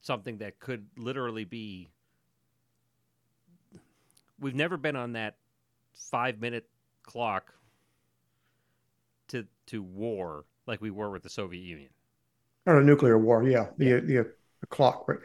something 0.04 0.38
that 0.38 0.60
could 0.60 0.86
literally 0.96 1.44
be. 1.44 1.88
We've 4.38 4.54
never 4.54 4.76
been 4.76 4.96
on 4.96 5.12
that 5.14 5.36
five 6.10 6.40
minute 6.40 6.68
clock 7.02 7.52
to 9.28 9.46
to 9.66 9.82
war 9.82 10.44
like 10.66 10.80
we 10.80 10.90
were 10.90 11.10
with 11.10 11.22
the 11.22 11.30
Soviet 11.30 11.62
Union. 11.62 11.90
Not 12.66 12.76
a 12.76 12.84
nuclear 12.84 13.18
war. 13.18 13.42
Yeah. 13.42 13.66
The, 13.76 14.00
the, 14.00 14.32
the 14.60 14.66
clock. 14.68 15.08
Right. 15.08 15.18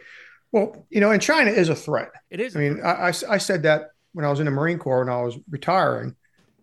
Well, 0.51 0.85
you 0.89 0.99
know, 0.99 1.11
and 1.11 1.21
China 1.21 1.51
is 1.51 1.69
a 1.69 1.75
threat. 1.75 2.11
It 2.29 2.39
is. 2.39 2.55
I 2.55 2.59
mean, 2.59 2.81
I, 2.83 2.89
I, 2.89 3.13
I 3.29 3.37
said 3.37 3.63
that 3.63 3.91
when 4.13 4.25
I 4.25 4.29
was 4.29 4.39
in 4.39 4.45
the 4.45 4.51
Marine 4.51 4.79
Corps 4.79 5.05
when 5.05 5.13
I 5.13 5.21
was 5.21 5.37
retiring. 5.49 6.15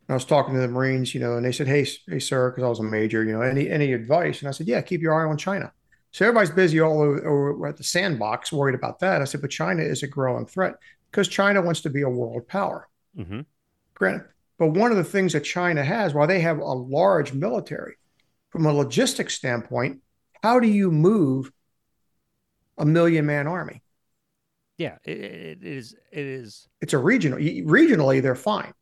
And 0.09 0.15
I 0.15 0.15
was 0.15 0.25
talking 0.25 0.55
to 0.55 0.61
the 0.61 0.69
Marines, 0.69 1.15
you 1.15 1.21
know, 1.21 1.37
and 1.37 1.45
they 1.45 1.51
said, 1.51 1.67
"Hey, 1.67 1.85
hey, 2.09 2.21
sir," 2.21 2.51
because 2.51 2.63
I 2.63 2.69
was 2.69 2.79
a 2.79 2.85
major, 2.85 3.25
you 3.25 3.33
know, 3.33 3.41
any 3.43 3.69
any 3.69 3.93
advice? 3.93 4.39
And 4.39 4.49
I 4.49 4.53
said, 4.53 4.69
"Yeah, 4.69 4.81
keep 4.81 5.01
your 5.01 5.13
eye 5.13 5.29
on 5.29 5.37
China." 5.37 5.73
So 6.17 6.25
everybody's 6.25 6.51
busy 6.51 6.81
all 6.81 7.03
over, 7.03 7.29
over 7.29 7.67
at 7.67 7.77
the 7.77 7.85
sandbox, 7.85 8.51
worried 8.51 8.75
about 8.75 9.01
that. 9.01 9.21
I 9.21 9.27
said, 9.27 9.43
"But 9.43 9.51
China 9.51 9.83
is 9.83 10.03
a 10.03 10.07
growing 10.07 10.47
threat 10.47 10.77
because 11.11 11.29
China 11.29 11.61
wants 11.61 11.83
to 11.83 11.91
be 11.91 12.01
a 12.01 12.09
world 12.09 12.49
power." 12.49 12.89
hmm 13.15 13.41
Granted, 13.93 14.29
but 14.57 14.69
one 14.69 14.91
of 14.91 14.97
the 14.97 15.05
things 15.05 15.35
that 15.35 15.45
China 15.45 15.85
has, 15.85 16.15
while 16.15 16.27
they 16.27 16.41
have 16.41 16.57
a 16.59 16.65
large 16.65 17.35
military, 17.35 17.97
from 18.49 18.65
a 18.65 18.73
logistics 18.73 19.35
standpoint, 19.35 20.01
how 20.43 20.59
do 20.59 20.69
you 20.69 20.91
move 20.91 21.53
a 22.79 22.87
million 22.87 23.27
man 23.27 23.47
army? 23.47 23.83
Yeah, 24.79 24.97
it, 25.05 25.19
it 25.19 25.63
is. 25.65 25.95
It 26.11 26.25
is. 26.25 26.67
it's 26.81 26.95
a 26.95 26.99
regional 26.99 27.39
regionally 27.39 28.23
they're 28.23 28.35
fine 28.35 28.73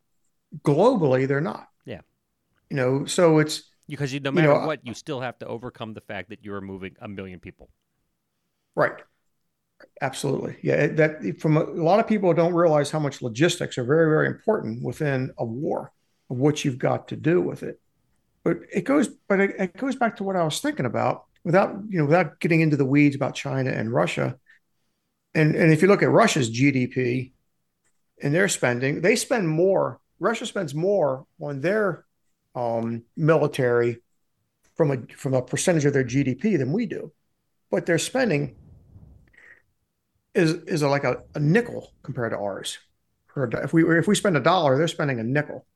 globally 0.62 1.26
they're 1.26 1.40
not 1.40 1.66
Yeah. 1.84 2.02
you 2.70 2.76
know 2.76 3.06
so 3.06 3.38
it's 3.40 3.73
Because 3.88 4.12
you, 4.12 4.20
no 4.20 4.30
You 4.32 4.42
matter 4.42 4.54
know, 4.54 4.56
what, 4.56 4.86
you 4.86 4.94
still 4.94 5.20
have 5.20 5.38
to 5.40 5.46
overcome 5.46 5.94
the 5.94 6.00
fact 6.00 6.30
that 6.30 6.44
you 6.44 6.52
are 6.54 6.60
moving 6.60 6.96
a 7.00 7.08
million 7.08 7.40
people. 7.40 7.70
right. 8.76 9.02
Absolutely. 10.00 10.56
Yeah 10.62 10.86
that 10.88 11.40
from 11.40 11.56
a, 11.56 11.62
a 11.62 11.82
lot 11.82 12.00
of 12.00 12.06
people 12.06 12.32
don't 12.32 12.54
realize 12.54 12.90
how 12.90 12.98
much 12.98 13.22
logistics 13.22 13.76
are 13.76 13.84
very 13.84 14.08
very 14.08 14.26
important 14.28 14.82
within 14.82 15.32
a 15.38 15.44
war 15.44 15.92
of 16.30 16.38
what 16.38 16.64
you've 16.64 16.78
got 16.78 17.08
to 17.08 17.16
do 17.16 17.40
with 17.40 17.62
it. 17.62 17.80
But 18.44 18.58
it 18.72 18.82
goes 18.84 19.08
but 19.28 19.40
it, 19.40 19.52
it 19.58 19.76
goes 19.76 19.96
back 19.96 20.16
to 20.18 20.24
what 20.24 20.36
i 20.36 20.44
was 20.44 20.60
thinking 20.60 20.86
about. 20.86 21.24
Without 21.44 21.76
you 21.88 21.98
know 21.98 22.06
without 22.06 22.40
getting 22.40 22.60
into 22.62 22.76
the 22.76 22.86
weeds 22.86 23.16
about 23.16 23.34
china 23.34 23.70
and 23.70 23.92
russia 23.92 24.36
and 25.34 25.54
and 25.54 25.72
if 25.72 25.82
you 25.82 25.88
look 25.88 26.02
at 26.02 26.10
russia's 26.10 26.50
gdp 26.50 27.32
and 28.22 28.34
their 28.34 28.48
spending 28.48 29.00
they 29.00 29.16
spend 29.16 29.48
more 29.48 30.00
russia 30.20 30.46
spends 30.46 30.74
more 30.74 31.26
on 31.40 31.60
their 31.60 32.03
um, 32.54 33.02
military 33.16 34.02
from 34.76 34.90
a 34.90 35.14
from 35.16 35.34
a 35.34 35.42
percentage 35.42 35.84
of 35.84 35.92
their 35.92 36.04
gdp 36.04 36.58
than 36.58 36.72
we 36.72 36.86
do 36.86 37.12
but 37.70 37.86
their 37.86 37.98
spending 37.98 38.56
is 40.34 40.54
is 40.66 40.82
like 40.82 41.04
a, 41.04 41.22
a 41.34 41.40
nickel 41.40 41.92
compared 42.02 42.32
to 42.32 42.38
ours. 42.38 42.78
If 43.36 43.72
we 43.72 43.98
if 43.98 44.06
we 44.06 44.14
spend 44.14 44.36
a 44.36 44.40
dollar, 44.40 44.76
they're 44.76 44.88
spending 44.88 45.20
a 45.20 45.24
nickel. 45.24 45.66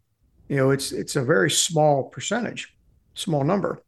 You 0.49 0.57
know, 0.57 0.71
it's 0.71 0.93
it's 0.93 1.17
a 1.17 1.23
very 1.23 1.51
small 1.51 2.05
percentage, 2.05 2.75
small 3.15 3.45
number. 3.45 3.83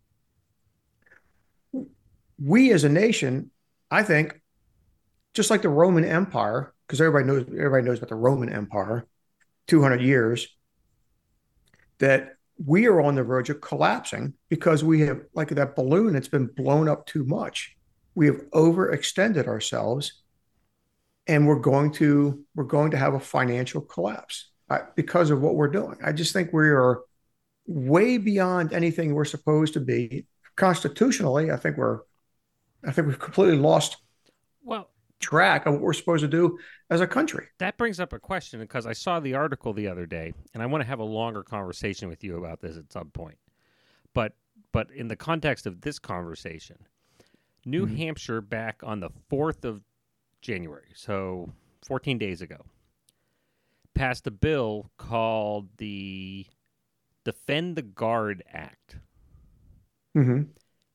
We 2.42 2.72
as 2.72 2.84
a 2.84 2.88
nation, 2.88 3.50
I 3.90 4.02
think, 4.02 4.40
just 5.34 5.50
like 5.50 5.62
the 5.62 5.68
Roman 5.68 6.04
Empire, 6.04 6.72
because 6.86 7.00
everybody 7.00 7.26
knows 7.26 7.46
everybody 7.48 7.84
knows 7.84 7.98
about 7.98 8.08
the 8.08 8.16
Roman 8.16 8.52
Empire, 8.52 9.06
two 9.66 9.82
hundred 9.82 10.02
years, 10.02 10.48
that 11.98 12.36
we 12.64 12.86
are 12.86 13.00
on 13.00 13.14
the 13.14 13.22
verge 13.22 13.50
of 13.50 13.60
collapsing 13.60 14.34
because 14.48 14.84
we 14.84 15.00
have 15.00 15.22
like 15.34 15.48
that 15.48 15.74
balloon 15.74 16.12
that's 16.12 16.28
been 16.28 16.46
blown 16.46 16.88
up 16.88 17.06
too 17.06 17.24
much. 17.24 17.76
We 18.14 18.26
have 18.26 18.42
overextended 18.50 19.46
ourselves 19.46 20.22
and 21.26 21.46
we're 21.46 21.60
going 21.60 21.92
to 21.92 22.44
we're 22.54 22.64
going 22.64 22.90
to 22.90 22.96
have 22.96 23.14
a 23.14 23.20
financial 23.20 23.80
collapse 23.80 24.50
uh, 24.68 24.80
because 24.94 25.30
of 25.30 25.40
what 25.40 25.54
we're 25.54 25.68
doing. 25.68 25.96
I 26.04 26.12
just 26.12 26.32
think 26.32 26.52
we 26.52 26.68
are 26.68 27.00
way 27.66 28.18
beyond 28.18 28.72
anything 28.72 29.14
we're 29.14 29.24
supposed 29.24 29.74
to 29.74 29.80
be 29.80 30.26
constitutionally. 30.56 31.50
I 31.50 31.56
think 31.56 31.76
we're 31.76 32.00
I 32.86 32.92
think 32.92 33.06
we've 33.06 33.18
completely 33.18 33.58
lost 33.58 33.96
Well, 34.62 34.90
track 35.20 35.66
of 35.66 35.74
what 35.74 35.82
we're 35.82 35.92
supposed 35.92 36.22
to 36.22 36.28
do 36.28 36.58
as 36.88 37.00
a 37.00 37.06
country. 37.06 37.46
That 37.58 37.76
brings 37.76 38.00
up 38.00 38.12
a 38.12 38.18
question 38.18 38.58
because 38.58 38.86
I 38.86 38.92
saw 38.94 39.20
the 39.20 39.34
article 39.34 39.72
the 39.72 39.86
other 39.86 40.06
day, 40.06 40.32
and 40.54 40.62
I 40.62 40.66
want 40.66 40.82
to 40.82 40.88
have 40.88 40.98
a 40.98 41.04
longer 41.04 41.42
conversation 41.42 42.08
with 42.08 42.24
you 42.24 42.38
about 42.38 42.60
this 42.60 42.76
at 42.76 42.92
some 42.92 43.10
point. 43.10 43.38
But 44.14 44.34
but 44.72 44.90
in 44.92 45.08
the 45.08 45.16
context 45.16 45.66
of 45.66 45.80
this 45.80 45.98
conversation, 45.98 46.86
New 47.64 47.86
Mhm. 47.86 47.96
Hampshire 47.96 48.40
back 48.40 48.82
on 48.82 49.00
the 49.00 49.10
fourth 49.28 49.64
of 49.64 49.82
January, 50.40 50.92
so 50.94 51.52
14 51.86 52.18
days 52.18 52.40
ago, 52.40 52.64
passed 53.94 54.26
a 54.26 54.30
bill 54.30 54.90
called 54.96 55.76
the 55.76 56.46
Defend 57.24 57.76
the 57.76 57.82
Guard 57.82 58.42
Act. 58.48 58.98
Mm-hmm. 60.16 60.50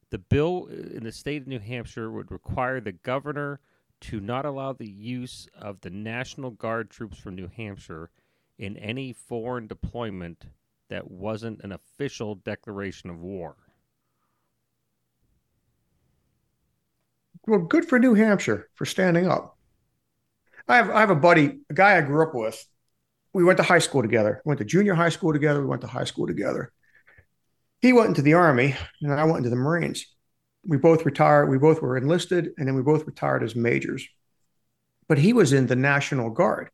The 0.10 0.18
bill 0.18 0.68
in 0.68 1.04
the 1.04 1.12
state 1.12 1.42
of 1.42 1.48
New 1.48 1.60
Hampshire 1.60 2.10
would 2.10 2.32
require 2.32 2.80
the 2.80 2.94
governor 2.94 3.60
to 4.02 4.20
not 4.20 4.46
allow 4.46 4.74
the 4.74 4.90
use 4.90 5.48
of 5.60 5.82
the 5.82 5.90
National 5.90 6.52
Guard 6.52 6.90
troops 6.90 7.18
from 7.18 7.36
New 7.36 7.50
Hampshire 7.56 8.10
in 8.58 8.78
any 8.78 9.14
foreign 9.14 9.68
deployment 9.68 10.46
that 10.90 11.10
wasn't 11.10 11.62
an 11.64 11.72
official 11.72 12.36
declaration 12.36 13.10
of 13.10 13.20
war. 13.20 13.56
Well, 17.48 17.60
good 17.60 17.86
for 17.86 18.00
New 18.00 18.14
Hampshire 18.16 18.70
for 18.74 18.86
standing 18.86 19.28
up. 19.28 19.58
I 20.68 20.78
have 20.78 20.90
I 20.90 21.00
have 21.00 21.12
a 21.12 21.16
buddy, 21.16 21.60
a 21.70 21.74
guy 21.74 21.98
I 21.98 22.02
grew 22.02 22.24
up 22.24 22.34
with. 22.34 22.64
We 23.34 23.44
went 23.44 23.58
to 23.58 23.64
high 23.64 23.80
school 23.80 24.02
together. 24.02 24.42
We 24.46 24.50
Went 24.50 24.60
to 24.60 24.66
junior 24.66 24.96
high 24.96 25.10
school 25.10 25.34
together. 25.34 25.62
We 25.62 25.68
went 25.68 25.82
to 25.82 25.88
high 25.88 26.06
school 26.06 26.26
together. 26.26 26.72
He 27.82 27.94
went 27.94 28.08
into 28.10 28.24
the 28.24 28.34
army, 28.34 28.76
and 29.02 29.14
I 29.14 29.26
went 29.26 29.38
into 29.38 29.50
the 29.50 29.56
Marines. 29.58 30.15
We 30.66 30.78
both 30.78 31.06
retired. 31.06 31.48
We 31.48 31.58
both 31.58 31.82
were 31.82 31.98
enlisted, 31.98 32.52
and 32.58 32.68
then 32.68 32.76
we 32.76 32.82
both 32.82 33.06
retired 33.06 33.44
as 33.44 33.56
majors. 33.56 34.08
But 35.08 35.18
he 35.18 35.34
was 35.34 35.54
in 35.54 35.68
the 35.68 35.76
National 35.76 36.30
Guard 36.30 36.70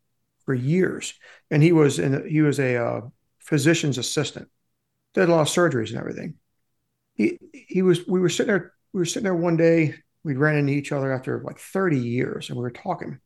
for 0.45 0.53
years, 0.53 1.13
and 1.49 1.61
he 1.61 1.71
was 1.71 1.99
in 1.99 2.27
he 2.27 2.41
was 2.41 2.59
a 2.59 2.77
uh, 2.77 3.01
physician's 3.39 3.97
assistant. 3.97 4.49
Did 5.13 5.27
a 5.27 5.31
lot 5.31 5.41
of 5.41 5.47
surgeries 5.47 5.89
and 5.89 5.99
everything. 5.99 6.35
He 7.15 7.37
he 7.51 7.81
was. 7.81 8.07
We 8.07 8.19
were 8.19 8.29
sitting 8.29 8.51
there. 8.51 8.73
We 8.93 8.99
were 8.99 9.05
sitting 9.05 9.23
there 9.25 9.35
one 9.35 9.57
day 9.57 9.95
we 10.23 10.35
ran 10.35 10.55
into 10.55 10.73
each 10.73 10.91
other 10.91 11.11
after 11.11 11.41
like 11.41 11.57
30 11.57 11.97
years 11.97 12.49
and 12.49 12.57
we 12.57 12.63
were 12.63 12.71
talking. 12.71 13.19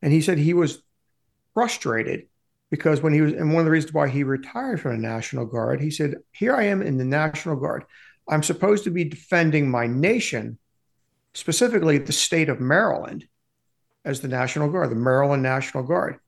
And 0.00 0.12
he 0.12 0.20
said 0.20 0.38
he 0.38 0.54
was 0.54 0.82
frustrated 1.54 2.26
because 2.70 3.02
when 3.02 3.12
he 3.12 3.20
was, 3.20 3.32
and 3.32 3.52
one 3.52 3.60
of 3.60 3.64
the 3.66 3.70
reasons 3.70 3.92
why 3.92 4.08
he 4.08 4.24
retired 4.24 4.80
from 4.80 4.92
the 4.92 5.08
National 5.08 5.44
Guard, 5.44 5.80
he 5.80 5.90
said, 5.90 6.16
Here 6.32 6.56
I 6.56 6.64
am 6.64 6.82
in 6.82 6.96
the 6.96 7.04
National 7.04 7.56
Guard. 7.56 7.84
I'm 8.28 8.42
supposed 8.42 8.84
to 8.84 8.90
be 8.90 9.04
defending 9.04 9.70
my 9.70 9.86
nation, 9.86 10.58
specifically 11.34 11.98
the 11.98 12.12
state 12.12 12.48
of 12.48 12.60
Maryland, 12.60 13.26
as 14.04 14.20
the 14.20 14.28
National 14.28 14.70
Guard, 14.70 14.90
the 14.90 14.96
Maryland 14.96 15.42
National 15.42 15.82
Guard. 15.82 16.18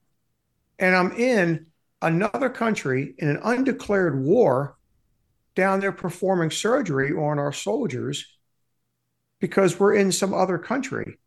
And 0.78 0.94
I'm 0.94 1.12
in 1.12 1.66
another 2.02 2.50
country 2.50 3.14
in 3.18 3.28
an 3.28 3.40
undeclared 3.42 4.20
war 4.20 4.76
down 5.54 5.80
there 5.80 5.92
performing 5.92 6.50
surgery 6.50 7.12
on 7.12 7.38
our 7.38 7.52
soldiers 7.52 8.26
because 9.40 9.78
we're 9.78 9.94
in 9.94 10.10
some 10.10 10.34
other 10.34 10.58
country. 10.58 11.18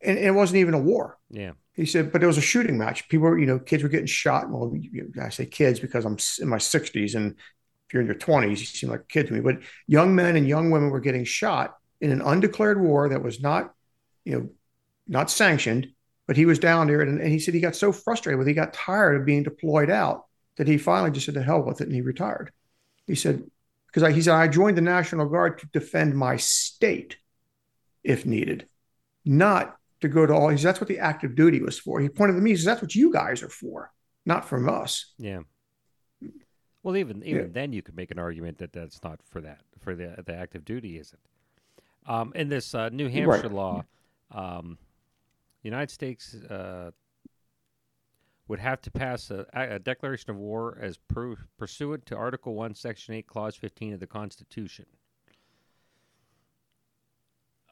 And, 0.00 0.18
and 0.18 0.26
it 0.26 0.32
wasn't 0.32 0.58
even 0.58 0.74
a 0.74 0.78
war. 0.78 1.18
Yeah. 1.30 1.52
He 1.74 1.86
said, 1.86 2.12
but 2.12 2.22
it 2.22 2.26
was 2.26 2.38
a 2.38 2.42
shooting 2.42 2.76
match. 2.76 3.08
People 3.08 3.28
were, 3.28 3.38
you 3.38 3.46
know, 3.46 3.58
kids 3.58 3.82
were 3.82 3.88
getting 3.88 4.06
shot. 4.06 4.50
Well, 4.50 4.74
I 5.20 5.30
say 5.30 5.46
kids 5.46 5.80
because 5.80 6.04
I'm 6.04 6.18
in 6.40 6.48
my 6.48 6.58
60s. 6.58 7.14
And 7.14 7.36
you're 7.92 8.02
in 8.02 8.06
your 8.06 8.16
20s, 8.16 8.50
you 8.50 8.56
seem 8.56 8.90
like 8.90 9.00
a 9.00 9.04
kid 9.04 9.26
to 9.26 9.32
me. 9.32 9.40
But 9.40 9.58
young 9.86 10.14
men 10.14 10.36
and 10.36 10.48
young 10.48 10.70
women 10.70 10.90
were 10.90 11.00
getting 11.00 11.24
shot 11.24 11.76
in 12.00 12.10
an 12.10 12.22
undeclared 12.22 12.80
war 12.80 13.08
that 13.08 13.22
was 13.22 13.40
not, 13.40 13.72
you 14.24 14.38
know, 14.38 14.50
not 15.06 15.30
sanctioned. 15.30 15.88
But 16.26 16.36
he 16.36 16.46
was 16.46 16.58
down 16.58 16.86
there 16.86 17.00
and, 17.00 17.20
and 17.20 17.30
he 17.30 17.40
said 17.40 17.52
he 17.52 17.60
got 17.60 17.76
so 17.76 17.92
frustrated 17.92 18.38
with 18.38 18.46
it, 18.46 18.52
he 18.52 18.54
got 18.54 18.72
tired 18.72 19.20
of 19.20 19.26
being 19.26 19.42
deployed 19.42 19.90
out 19.90 20.26
that 20.56 20.68
he 20.68 20.78
finally 20.78 21.10
just 21.10 21.26
said 21.26 21.34
to 21.34 21.42
hell 21.42 21.62
with 21.62 21.80
it 21.80 21.88
and 21.88 21.94
he 21.94 22.00
retired. 22.00 22.52
He 23.06 23.14
said, 23.14 23.42
because 23.92 24.14
he 24.14 24.22
said, 24.22 24.34
I 24.34 24.48
joined 24.48 24.76
the 24.76 24.82
National 24.82 25.28
Guard 25.28 25.58
to 25.58 25.68
defend 25.72 26.16
my 26.16 26.36
state 26.36 27.16
if 28.02 28.24
needed, 28.24 28.66
not 29.24 29.76
to 30.00 30.08
go 30.08 30.26
to 30.26 30.32
all. 30.32 30.48
He 30.48 30.56
said, 30.56 30.68
that's 30.68 30.80
what 30.80 30.88
the 30.88 30.98
active 30.98 31.34
duty 31.34 31.60
was 31.60 31.78
for. 31.78 32.00
He 32.00 32.08
pointed 32.08 32.34
to 32.34 32.40
me, 32.40 32.50
he 32.50 32.56
says, 32.56 32.64
that's 32.64 32.82
what 32.82 32.94
you 32.94 33.12
guys 33.12 33.42
are 33.42 33.48
for, 33.48 33.92
not 34.24 34.48
from 34.48 34.68
us. 34.68 35.12
Yeah. 35.18 35.40
Well, 36.82 36.96
even 36.96 37.22
even 37.22 37.42
Yeah. 37.46 37.48
then, 37.52 37.72
you 37.72 37.82
could 37.82 37.96
make 37.96 38.10
an 38.10 38.18
argument 38.18 38.58
that 38.58 38.72
that's 38.72 39.02
not 39.02 39.22
for 39.22 39.40
that 39.40 39.62
for 39.78 39.94
the 39.94 40.22
the 40.26 40.34
active 40.34 40.64
duty 40.64 40.98
isn't. 40.98 41.20
Um, 42.06 42.32
in 42.34 42.48
this 42.48 42.74
uh, 42.74 42.88
New 42.88 43.08
Hampshire 43.08 43.48
law, 43.48 43.84
um, 44.32 44.78
the 45.62 45.68
United 45.68 45.92
States 45.92 46.34
uh, 46.34 46.90
would 48.48 48.58
have 48.58 48.80
to 48.82 48.90
pass 48.90 49.30
a, 49.30 49.46
a 49.54 49.78
declaration 49.78 50.30
of 50.30 50.36
war 50.36 50.76
as 50.80 50.98
per, 50.98 51.36
pursuant 51.56 52.04
to 52.06 52.16
Article 52.16 52.54
One, 52.54 52.74
Section 52.74 53.14
Eight, 53.14 53.28
Clause 53.28 53.54
fifteen 53.54 53.92
of 53.92 54.00
the 54.00 54.06
Constitution. 54.08 54.86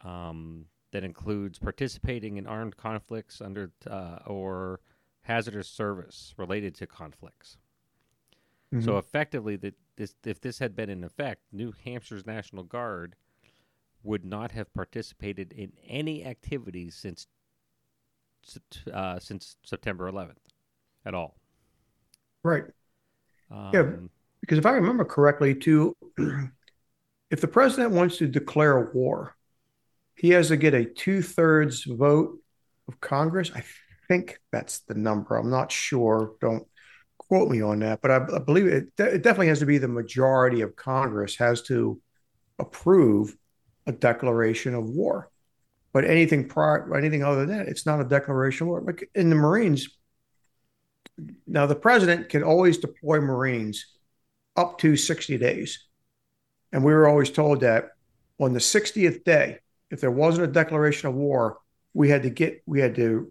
Um, 0.05 0.67
that 0.93 1.05
includes 1.05 1.59
participating 1.59 2.37
in 2.37 2.47
armed 2.47 2.77
conflicts 2.77 3.41
under 3.41 3.73
uh, 3.89 4.21
or 4.27 4.81
hazardous 5.23 5.69
service 5.69 6.35
related 6.37 6.75
to 6.77 6.87
conflicts. 6.87 7.59
So 8.79 8.99
effectively, 8.99 9.57
that 9.57 9.75
this, 9.97 10.15
if 10.25 10.41
this 10.41 10.61
had 10.61 10.77
been 10.77 10.89
in 10.89 11.03
effect, 11.03 11.43
New 11.51 11.73
Hampshire's 11.85 12.25
National 12.25 12.63
Guard 12.63 13.17
would 14.03 14.25
not 14.25 14.53
have 14.53 14.73
participated 14.73 15.53
in 15.53 15.73
any 15.87 16.25
activities 16.25 16.95
since 16.95 17.27
uh, 18.93 19.19
since 19.19 19.57
September 19.65 20.11
11th 20.11 20.37
at 21.05 21.15
all. 21.15 21.37
right. 22.43 22.65
Um, 23.51 23.71
Yeah. 23.73 23.93
Because 24.41 24.59
if 24.59 24.67
I 24.67 24.73
remember 24.73 25.05
correctly, 25.05 25.55
too, 25.55 25.95
if 27.31 27.41
the 27.41 27.49
president 27.49 27.93
wants 27.93 28.17
to 28.19 28.27
declare 28.27 28.91
war, 28.95 29.37
he 30.15 30.31
has 30.31 30.49
to 30.49 30.57
get 30.57 30.75
a 30.75 30.85
two 30.85 31.23
thirds 31.23 31.85
vote 31.85 32.39
of 32.89 33.01
Congress. 33.01 33.51
I 33.55 33.65
think 34.09 34.41
that's 34.51 34.81
the 34.81 34.95
number. 34.95 35.37
I'm 35.37 35.51
not 35.51 35.71
sure. 35.71 36.33
Don't 36.41 36.67
quote 37.31 37.49
me 37.49 37.63
on 37.63 37.79
that, 37.79 38.01
but 38.03 38.11
I, 38.11 38.17
I 38.35 38.39
believe 38.41 38.67
it, 38.67 38.89
it 38.99 39.23
definitely 39.23 39.47
has 39.47 39.61
to 39.61 39.67
be 39.67 39.79
the 39.79 39.87
majority 39.87 40.63
of 40.63 40.75
Congress 40.75 41.37
has 41.37 41.63
to 41.63 42.01
approve 42.59 43.37
a 43.87 43.93
declaration 43.93 44.75
of 44.75 44.89
war. 44.89 45.31
But 45.93 46.05
anything 46.05 46.49
prior, 46.49 46.93
anything 46.97 47.23
other 47.23 47.47
than 47.47 47.57
that, 47.57 47.69
it's 47.69 47.87
not 47.87 48.01
a 48.01 48.05
declaration 48.05 48.65
of 48.65 48.71
war. 48.71 48.81
Like 48.81 49.09
in 49.15 49.31
the 49.31 49.37
Marines, 49.37 49.97
now 51.47 51.67
the 51.67 51.77
president 51.77 52.31
can 52.31 52.43
always 52.43 52.79
deploy 52.79 53.21
Marines 53.21 53.87
up 54.57 54.79
to 54.79 54.97
60 54.97 55.39
days. 55.39 55.87
And 56.73 56.83
we 56.83 56.93
were 56.93 57.07
always 57.07 57.31
told 57.31 57.61
that 57.61 57.91
on 58.41 58.55
the 58.55 58.59
60th 58.59 59.23
day, 59.23 59.61
if 59.93 60.01
there 60.01 60.11
wasn't 60.11 60.49
a 60.49 60.53
declaration 60.53 61.09
of 61.09 61.15
war, 61.15 61.59
we 61.95 62.09
had 62.09 62.25
to 62.25 62.31
get 62.31 62.65
we 62.67 62.81
had 62.81 62.97
to 62.97 63.31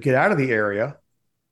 get 0.00 0.14
out 0.14 0.32
of 0.32 0.38
the 0.38 0.52
area, 0.52 0.96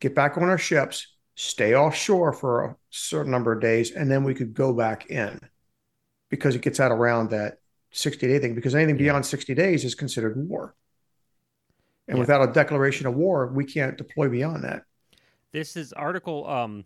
get 0.01 0.15
back 0.15 0.39
on 0.39 0.45
our 0.45 0.57
ships, 0.57 1.09
stay 1.39 1.73
offshore 1.75 2.33
for 2.33 2.65
a 2.65 2.77
certain 2.91 3.31
number 3.31 3.53
of 3.53 3.61
days, 3.61 3.93
and 3.93 4.11
then 4.11 4.25
we 4.25 4.35
could 4.35 4.53
go 4.55 4.73
back 4.73 5.09
in 5.09 5.39
because 6.31 6.57
it 6.57 6.63
gets 6.63 6.81
out 6.81 6.91
around 6.91 7.31
that 7.31 7.59
60 7.93 8.27
day 8.27 8.39
thing. 8.41 8.57
Because 8.57 8.75
anything 8.75 8.97
beyond 8.97 9.25
60 9.25 9.55
days 9.55 9.85
is 9.85 9.95
considered 9.95 10.37
war. 10.49 10.75
And 12.09 12.17
Yeah. 12.17 12.21
without 12.21 12.49
a 12.49 12.53
declaration 12.53 13.07
of 13.07 13.15
war, 13.15 13.47
we 13.47 13.65
can't 13.65 13.97
deploy 13.97 14.29
beyond 14.29 14.65
that. 14.65 14.83
This 15.53 15.77
is 15.77 15.93
Article 15.93 16.45
um, 16.49 16.85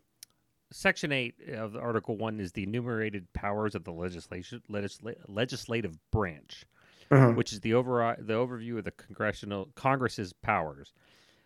Section 0.71 1.13
Eight 1.13 1.35
of 1.55 1.73
the 1.73 1.81
Article 1.81 2.19
One 2.19 2.39
is 2.39 2.53
the 2.53 2.65
enumerated 2.65 3.33
powers 3.33 3.75
of 3.75 3.85
the 3.85 3.93
legislation 3.93 4.63
legisla- 4.71 5.17
legislative 5.29 5.97
branch. 6.11 6.67
Uh-huh. 7.11 7.33
which 7.33 7.53
is 7.53 7.61
the 7.61 7.75
over 7.75 8.17
the 8.21 8.33
overview 8.33 8.79
of 8.79 8.85
the 8.85 8.91
congressional 8.93 9.69
Congress's 9.75 10.33
powers. 10.33 10.95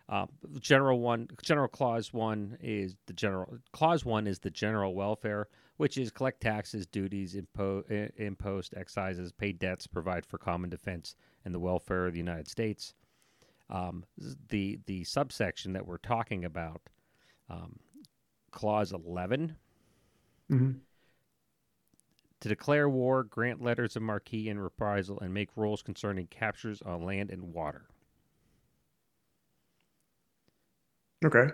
Uh, 0.09 0.27
general 0.61 1.01
one, 1.01 1.29
general 1.43 1.67
clause 1.67 2.13
one 2.13 2.57
is 2.61 2.95
the 3.07 3.13
general 3.13 3.59
clause 3.73 4.05
one 4.05 4.29
is 4.29 4.39
the 4.39 4.51
general 4.51 4.95
welfare, 4.95 5.49
which 5.79 5.99
is 5.99 6.13
collect 6.13 6.41
taxes, 6.41 6.87
duties, 6.87 7.35
impo, 7.35 7.83
impost, 8.17 8.73
excises, 8.75 9.33
pay 9.33 9.51
debts, 9.51 9.89
provide 9.89 10.25
for 10.25 10.39
common 10.39 10.71
defense 10.71 11.17
and 11.45 11.53
the 11.53 11.59
welfare 11.59 12.07
of 12.07 12.13
the 12.13 12.21
United 12.21 12.47
States. 12.49 12.95
Um, 13.69 14.05
the 14.49 14.79
the 14.87 15.03
subsection 15.03 15.73
that 15.73 15.87
we're 15.87 15.99
talking 15.99 16.45
about, 16.45 16.83
um, 17.51 17.81
clause 18.53 18.93
eleven, 18.93 19.57
Mhm. 20.49 20.83
to 22.39 22.49
declare 22.49 22.89
war, 22.89 23.25
grant 23.25 23.61
letters 23.61 23.97
of 23.97 24.03
marque 24.03 24.33
and 24.33 24.63
reprisal, 24.63 25.19
and 25.19 25.35
make 25.35 25.57
rules 25.57 25.83
concerning 25.83 26.29
captures 26.29 26.81
on 26.83 27.03
land 27.03 27.33
and 27.33 27.53
water. 27.53 27.89
Okay. 31.25 31.49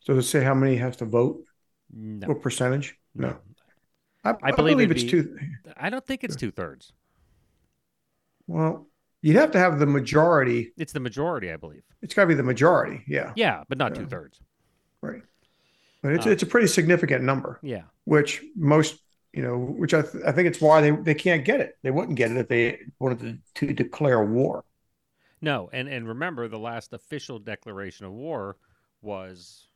So 0.00 0.14
to 0.14 0.22
say 0.22 0.42
how 0.42 0.54
many 0.54 0.76
has 0.76 0.96
to 0.96 1.04
vote? 1.04 1.44
No, 1.92 2.26
What 2.28 2.42
percentage? 2.42 2.96
No. 3.14 3.36
I, 4.24 4.34
I 4.42 4.52
believe 4.52 4.78
it'd 4.80 4.92
it's 4.96 5.04
be- 5.04 5.10
two. 5.10 5.38
I 5.76 5.90
don't 5.90 6.06
think 6.06 6.24
it's 6.24 6.36
two 6.36 6.50
thirds. 6.50 6.92
Well, 8.46 8.88
You'd 9.24 9.36
have 9.36 9.52
to 9.52 9.58
have 9.58 9.78
the 9.78 9.86
majority. 9.86 10.72
It's 10.76 10.92
the 10.92 10.98
majority, 10.98 11.52
I 11.52 11.56
believe. 11.56 11.82
It's 12.02 12.12
got 12.12 12.22
to 12.22 12.26
be 12.26 12.34
the 12.34 12.42
majority. 12.42 13.04
Yeah. 13.06 13.32
Yeah, 13.36 13.62
but 13.68 13.78
not 13.78 13.94
Yeah. 13.94 14.02
two 14.02 14.08
thirds. 14.08 14.40
Right. 15.00 15.22
But 16.02 16.14
it's 16.14 16.26
Uh, 16.26 16.30
it's 16.30 16.42
a 16.42 16.46
pretty 16.46 16.66
significant 16.66 17.22
number, 17.22 17.60
Yeah. 17.62 17.82
which 18.04 18.42
most 18.56 18.98
you 19.32 19.42
know, 19.42 19.56
which 19.58 19.94
I 19.94 20.02
th- 20.02 20.24
I 20.26 20.32
think 20.32 20.48
it's 20.48 20.60
why 20.60 20.80
they 20.82 20.90
they 20.90 21.14
can't 21.14 21.44
get 21.44 21.60
it. 21.60 21.78
They 21.82 21.90
wouldn't 21.92 22.16
get 22.18 22.32
it 22.32 22.36
if 22.36 22.48
they 22.48 22.80
wanted 22.98 23.40
to, 23.54 23.66
to 23.66 23.72
declare 23.72 24.22
war. 24.24 24.64
No, 25.42 25.68
and 25.72 25.88
and 25.88 26.06
remember 26.08 26.46
the 26.48 26.58
last 26.58 26.92
official 26.92 27.38
declaration 27.40 28.06
of 28.06 28.12
war 28.12 28.56
was 29.02 29.66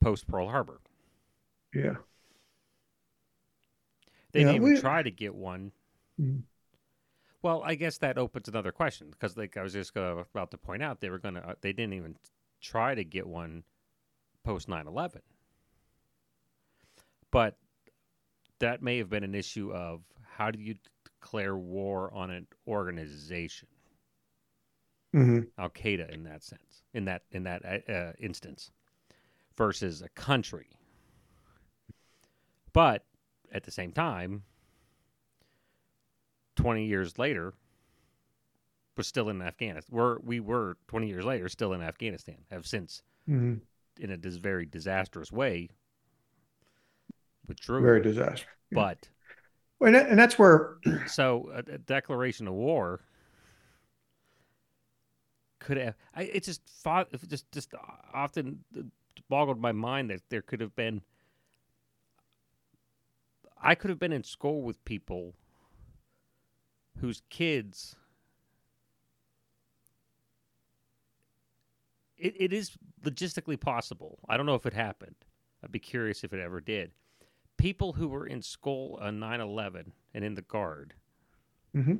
post 0.00 0.26
Pearl 0.28 0.48
Harbor. 0.48 0.80
Yeah. 1.74 1.96
They 4.30 4.40
Yeah, 4.40 4.46
didn't 4.52 4.62
even 4.62 4.74
we- 4.74 4.80
try 4.80 5.02
to 5.02 5.10
get 5.10 5.34
one. 5.34 5.72
Mhm. 6.18 6.44
Well, 7.42 7.62
I 7.64 7.74
guess 7.74 7.98
that 7.98 8.16
opens 8.18 8.46
another 8.48 8.70
question 8.70 9.10
because, 9.10 9.36
like 9.36 9.56
I 9.56 9.62
was 9.62 9.72
just 9.72 9.92
gonna, 9.92 10.18
about 10.18 10.52
to 10.52 10.58
point 10.58 10.82
out, 10.82 11.00
they 11.00 11.10
were 11.10 11.18
gonna, 11.18 11.40
uh, 11.40 11.54
they 11.60 11.72
didn't 11.72 11.94
even 11.94 12.16
try 12.60 12.94
to 12.94 13.02
get 13.04 13.26
one 13.26 13.64
post 14.44 14.68
9-11. 14.68 15.22
But 17.32 17.58
that 18.60 18.80
may 18.82 18.98
have 18.98 19.10
been 19.10 19.24
an 19.24 19.34
issue 19.34 19.72
of 19.72 20.04
how 20.22 20.52
do 20.52 20.60
you 20.60 20.76
declare 21.04 21.56
war 21.56 22.12
on 22.14 22.30
an 22.30 22.46
organization, 22.68 23.68
hmm 25.12 25.40
Al 25.58 25.70
Qaeda, 25.70 26.10
in 26.10 26.24
that 26.24 26.42
sense, 26.42 26.82
in 26.94 27.04
that 27.06 27.22
in 27.32 27.44
that 27.44 27.64
uh, 27.64 27.92
uh, 27.92 28.12
instance, 28.18 28.70
versus 29.56 30.02
a 30.02 30.08
country. 30.10 30.68
But 32.72 33.04
at 33.52 33.64
the 33.64 33.70
same 33.70 33.92
time, 33.92 34.44
20 36.56 36.84
years 36.86 37.18
later, 37.18 37.54
we're 38.96 39.02
still 39.04 39.28
in 39.28 39.40
Afghanistan. 39.42 39.96
We're, 39.96 40.18
we 40.20 40.40
were 40.40 40.76
20 40.88 41.08
years 41.08 41.24
later 41.24 41.48
still 41.48 41.72
in 41.72 41.82
Afghanistan, 41.82 42.38
have 42.50 42.66
since, 42.66 43.02
hmm 43.26 43.54
in 43.98 44.10
a 44.10 44.16
dis- 44.16 44.36
very 44.36 44.66
disastrous 44.66 45.32
way, 45.32 45.70
withdrew. 47.46 47.82
Very 47.82 48.02
disastrous. 48.02 48.48
But 48.72 49.08
And, 49.80 49.94
that, 49.94 50.08
and 50.08 50.18
that's 50.18 50.38
where 50.38 50.76
so 51.06 51.50
a, 51.54 51.74
a 51.74 51.78
declaration 51.78 52.48
of 52.48 52.54
war 52.54 53.00
could 55.62 55.76
have. 55.76 55.94
I, 56.14 56.22
it 56.24 56.44
just 56.44 56.60
just 57.28 57.50
just 57.52 57.74
often 58.12 58.64
boggled 59.28 59.60
my 59.60 59.72
mind 59.72 60.10
that 60.10 60.22
there 60.28 60.42
could 60.42 60.60
have 60.60 60.74
been. 60.74 61.02
I 63.60 63.74
could 63.74 63.90
have 63.90 63.98
been 63.98 64.12
in 64.12 64.24
school 64.24 64.62
with 64.62 64.84
people 64.84 65.34
whose 66.98 67.22
kids. 67.30 67.96
It, 72.18 72.34
it 72.38 72.52
is 72.52 72.72
logistically 73.04 73.58
possible. 73.58 74.18
I 74.28 74.36
don't 74.36 74.46
know 74.46 74.54
if 74.54 74.66
it 74.66 74.74
happened. 74.74 75.16
I'd 75.62 75.72
be 75.72 75.80
curious 75.80 76.22
if 76.24 76.32
it 76.32 76.40
ever 76.40 76.60
did. 76.60 76.92
People 77.56 77.94
who 77.94 78.08
were 78.08 78.26
in 78.26 78.42
school 78.42 78.98
on 79.00 79.20
9 79.20 79.40
11 79.40 79.92
and 80.14 80.24
in 80.24 80.34
the 80.34 80.42
Guard 80.42 80.94
mm-hmm. 81.74 81.96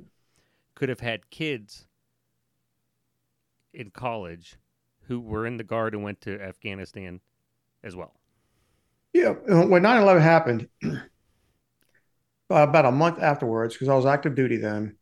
could 0.75 0.89
have 0.89 1.01
had 1.01 1.31
kids 1.31 1.87
in 3.73 3.91
college 3.91 4.57
who 5.07 5.21
were 5.21 5.47
in 5.47 5.57
the 5.57 5.65
Guard 5.65 5.95
and 5.95 6.03
went 6.03 6.21
to 6.23 6.41
Afghanistan 6.41 7.21
as 7.83 7.97
well. 7.97 8.15
Yeah, 9.13 9.35
uh, 9.51 9.67
when 9.67 9.83
9/11 9.83 10.23
happened, 10.23 10.69
uh, 10.85 10.99
about 12.49 12.87
a 12.87 12.93
month 12.93 13.21
afterwards, 13.21 13.75
because 13.75 13.89
I 13.89 13.95
was 13.95 14.07
active 14.07 14.35
duty 14.35 14.57
then, 14.57 14.97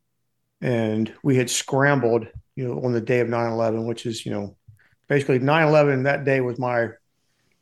and 0.60 1.12
we 1.22 1.36
had 1.36 1.48
scrambled, 1.48 2.26
you 2.56 2.66
know, 2.66 2.82
on 2.82 2.92
the 2.92 3.00
day 3.00 3.20
of 3.20 3.28
9/11, 3.28 3.86
which 3.86 4.06
is, 4.06 4.24
you 4.26 4.32
know, 4.32 4.56
basically 5.08 5.38
9/11 5.38 6.04
that 6.04 6.24
day 6.24 6.40
was 6.40 6.58
my 6.58 6.88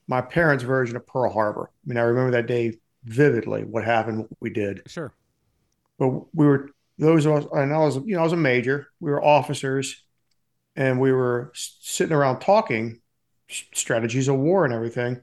my 0.07 0.21
parents' 0.23 0.64
version 0.64 0.97
of 0.97 1.07
Pearl 1.07 1.31
Harbor. 1.31 1.71
I 1.71 1.88
mean, 1.88 1.99
I 1.99 2.03
remember 2.03 2.31
that 2.33 2.47
day 2.47 2.79
vividly, 3.05 3.64
what 3.64 3.85
happened, 3.85 4.21
what 4.21 4.31
we 4.40 4.51
did. 4.51 4.83
Sure. 4.87 5.12
But 5.99 6.35
we 6.35 6.47
were 6.47 6.71
those 6.99 7.27
of 7.27 7.33
us, 7.33 7.47
and 7.53 7.73
I 7.73 7.79
was, 7.79 7.97
you 7.97 8.14
know, 8.14 8.21
I 8.21 8.25
was 8.25 8.33
a 8.33 8.37
major. 8.37 8.88
We 9.01 9.11
were 9.11 9.23
officers, 9.23 10.03
and 10.79 11.01
we 11.01 11.12
were 11.12 11.51
sitting 11.55 12.14
around 12.14 12.38
talking 12.38 13.01
strategies 13.51 14.29
of 14.29 14.37
war 14.37 14.64
and 14.64 14.73
everything. 14.73 15.21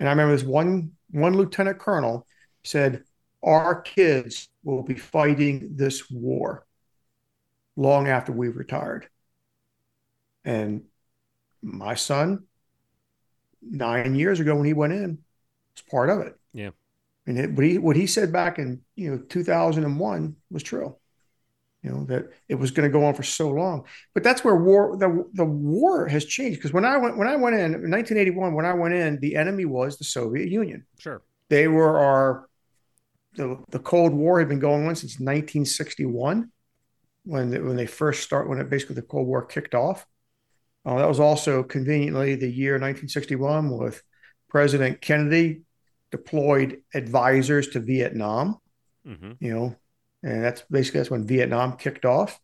And 0.00 0.08
I 0.08 0.12
remember 0.12 0.34
this 0.34 0.44
one 0.44 0.92
one 1.10 1.36
lieutenant 1.36 1.78
colonel 1.78 2.26
said, 2.64 3.04
"Our 3.42 3.82
kids 3.82 4.48
will 4.64 4.82
be 4.82 4.94
fighting 4.94 5.76
this 5.76 6.10
war 6.10 6.66
long 7.76 8.08
after 8.08 8.32
we've 8.32 8.56
retired." 8.56 9.06
And 10.42 10.84
my 11.62 11.94
son, 11.94 12.44
nine 13.60 14.14
years 14.14 14.40
ago 14.40 14.56
when 14.56 14.64
he 14.64 14.72
went 14.72 14.94
in, 14.94 15.18
was 15.74 15.82
part 15.90 16.08
of 16.08 16.20
it. 16.20 16.34
Yeah. 16.54 16.70
And 17.26 17.38
it, 17.38 17.52
what 17.52 17.64
he 17.64 17.76
what 17.76 17.96
he 17.96 18.06
said 18.06 18.32
back 18.32 18.58
in 18.58 18.80
you 18.96 19.10
know 19.10 19.18
2001 19.18 20.36
was 20.50 20.62
true. 20.62 20.96
You 21.84 21.90
know 21.90 22.04
that 22.06 22.30
it 22.48 22.54
was 22.54 22.70
going 22.70 22.90
to 22.90 22.92
go 22.92 23.04
on 23.04 23.14
for 23.14 23.22
so 23.22 23.50
long, 23.50 23.84
but 24.14 24.22
that's 24.22 24.42
where 24.42 24.56
war 24.56 24.96
the 24.96 25.28
the 25.34 25.44
war 25.44 26.08
has 26.08 26.24
changed. 26.24 26.58
Because 26.58 26.72
when 26.72 26.86
I 26.86 26.96
went 26.96 27.18
when 27.18 27.28
I 27.28 27.36
went 27.36 27.56
in, 27.56 27.74
in 27.74 27.90
1981, 27.90 28.54
when 28.54 28.64
I 28.64 28.72
went 28.72 28.94
in, 28.94 29.20
the 29.20 29.36
enemy 29.36 29.66
was 29.66 29.98
the 29.98 30.04
Soviet 30.04 30.48
Union. 30.48 30.86
Sure. 30.98 31.20
They 31.50 31.68
were 31.68 31.98
our 31.98 32.48
the 33.36 33.62
the 33.68 33.78
Cold 33.78 34.14
War 34.14 34.38
had 34.38 34.48
been 34.48 34.60
going 34.60 34.86
on 34.86 34.96
since 34.96 35.20
1961, 35.20 36.50
when 37.24 37.50
they, 37.50 37.58
when 37.58 37.76
they 37.76 37.86
first 37.86 38.22
start 38.22 38.48
when 38.48 38.58
it 38.58 38.70
basically 38.70 38.94
the 38.94 39.02
Cold 39.02 39.26
War 39.26 39.44
kicked 39.44 39.74
off. 39.74 40.06
Uh, 40.86 40.96
that 40.96 41.08
was 41.08 41.20
also 41.20 41.62
conveniently 41.62 42.34
the 42.34 42.50
year 42.50 42.74
1961 42.74 43.70
with 43.70 44.02
President 44.48 45.02
Kennedy 45.02 45.62
deployed 46.10 46.80
advisors 46.94 47.68
to 47.68 47.80
Vietnam 47.80 48.58
hmm 49.04 49.32
you 49.38 49.54
know, 49.54 49.76
and 50.24 50.42
that's 50.42 50.62
basically 50.70 51.00
that's 51.00 51.10
when 51.10 51.26
Vietnam 51.26 51.76
kicked 51.76 52.04
off. 52.04 52.40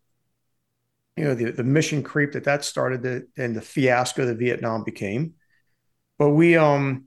You 1.16 1.24
know, 1.24 1.34
the 1.34 1.50
the 1.50 1.64
mission 1.64 2.02
creep 2.02 2.32
that 2.32 2.44
that 2.44 2.64
started, 2.64 3.02
the, 3.02 3.26
and 3.36 3.56
the 3.56 3.62
fiasco 3.62 4.26
that 4.26 4.38
Vietnam 4.38 4.84
became. 4.84 5.34
But 6.18 6.30
we, 6.30 6.56
um, 6.56 7.06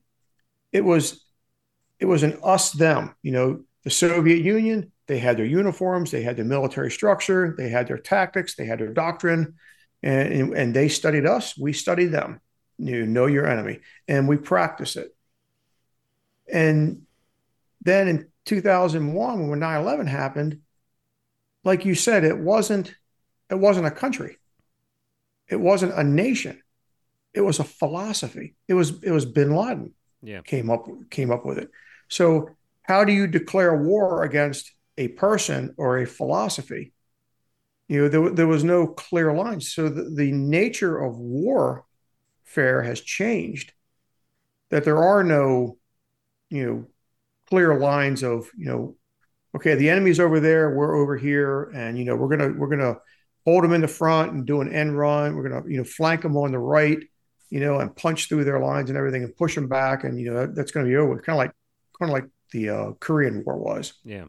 it 0.71 0.83
was, 0.83 1.23
it 1.99 2.05
was 2.05 2.23
an 2.23 2.39
us 2.43 2.71
them. 2.71 3.15
You 3.21 3.31
know, 3.31 3.63
the 3.83 3.91
Soviet 3.91 4.43
Union, 4.43 4.91
they 5.07 5.19
had 5.19 5.37
their 5.37 5.45
uniforms, 5.45 6.09
they 6.09 6.23
had 6.23 6.37
their 6.37 6.45
military 6.45 6.89
structure, 6.89 7.53
they 7.55 7.69
had 7.69 7.87
their 7.87 7.99
tactics, 7.99 8.55
they 8.55 8.65
had 8.65 8.79
their 8.79 8.93
doctrine, 8.93 9.53
and 10.01 10.33
and, 10.33 10.53
and 10.53 10.75
they 10.75 10.89
studied 10.89 11.27
us. 11.27 11.57
We 11.57 11.71
studied 11.73 12.07
them. 12.07 12.41
You 12.79 13.05
know 13.05 13.27
your 13.27 13.47
enemy, 13.47 13.81
and 14.07 14.27
we 14.27 14.37
practice 14.37 14.95
it. 14.95 15.15
And 16.51 17.03
then 17.81 18.07
in 18.07 18.27
2001 18.45 19.49
when 19.49 19.59
9-11 19.59 20.07
happened 20.07 20.59
like 21.63 21.85
you 21.85 21.95
said 21.95 22.23
it 22.23 22.37
wasn't 22.37 22.93
it 23.49 23.59
wasn't 23.59 23.85
a 23.85 23.91
country. 23.91 24.37
It 25.47 25.57
wasn't 25.57 25.93
a 25.93 26.03
nation. 26.03 26.61
It 27.33 27.41
was 27.41 27.59
a 27.59 27.63
philosophy. 27.63 28.55
It 28.67 28.73
was 28.73 29.03
it 29.03 29.11
was 29.11 29.25
bin 29.25 29.55
laden 29.55 29.93
Yeah. 30.21 30.41
came 30.41 30.69
up 30.69 30.87
came 31.09 31.31
up 31.31 31.45
with 31.45 31.57
it. 31.59 31.69
So 32.07 32.49
how 32.83 33.03
do 33.05 33.13
you 33.13 33.27
declare 33.27 33.75
war 33.75 34.23
against 34.23 34.71
a 34.97 35.09
person 35.09 35.73
or 35.77 35.99
a 35.99 36.05
philosophy? 36.05 36.93
You 37.87 38.03
know 38.03 38.09
there, 38.09 38.29
there 38.29 38.47
was 38.47 38.63
no 38.63 38.87
clear 38.87 39.33
line. 39.33 39.61
so 39.61 39.89
the, 39.89 40.03
the 40.03 40.31
nature 40.31 40.97
of 40.97 41.17
warfare 41.17 42.81
has 42.81 43.01
changed 43.01 43.73
that 44.69 44.83
there 44.83 45.03
are 45.03 45.23
no 45.23 45.77
you 46.49 46.65
know 46.65 46.87
clear 47.49 47.77
lines 47.79 48.23
of 48.23 48.49
you 48.57 48.65
know 48.65 48.95
okay 49.55 49.75
the 49.75 49.89
enemy's 49.89 50.19
over 50.19 50.39
there 50.39 50.75
we're 50.75 50.95
over 50.95 51.17
here 51.17 51.63
and 51.75 51.97
you 51.97 52.05
know 52.05 52.15
we're 52.15 52.29
gonna 52.29 52.53
we're 52.57 52.69
gonna 52.69 52.95
hold 53.45 53.63
them 53.63 53.73
in 53.73 53.81
the 53.81 53.87
front 53.87 54.31
and 54.31 54.45
do 54.45 54.61
an 54.61 54.73
end 54.73 54.97
run. 54.97 55.35
We're 55.35 55.49
gonna 55.49 55.67
you 55.67 55.77
know 55.77 55.83
flank 55.83 56.21
them 56.21 56.37
on 56.37 56.51
the 56.51 56.59
right 56.59 56.99
you 57.49 57.59
know 57.59 57.79
and 57.79 57.95
punch 57.95 58.29
through 58.29 58.45
their 58.45 58.59
lines 58.59 58.89
and 58.89 58.97
everything 58.97 59.23
and 59.23 59.35
push 59.35 59.55
them 59.55 59.67
back 59.67 60.03
and 60.03 60.19
you 60.19 60.31
know 60.31 60.39
that, 60.41 60.55
that's 60.55 60.71
gonna 60.71 60.87
be 60.87 60.95
over. 60.95 61.19
Kind 61.19 61.35
of 61.35 61.37
like 61.37 61.51
kind 61.99 62.09
of 62.09 62.13
like 62.13 62.29
the 62.51 62.69
uh, 62.69 62.91
korean 62.99 63.43
war 63.45 63.57
was. 63.57 63.93
Yeah. 64.03 64.25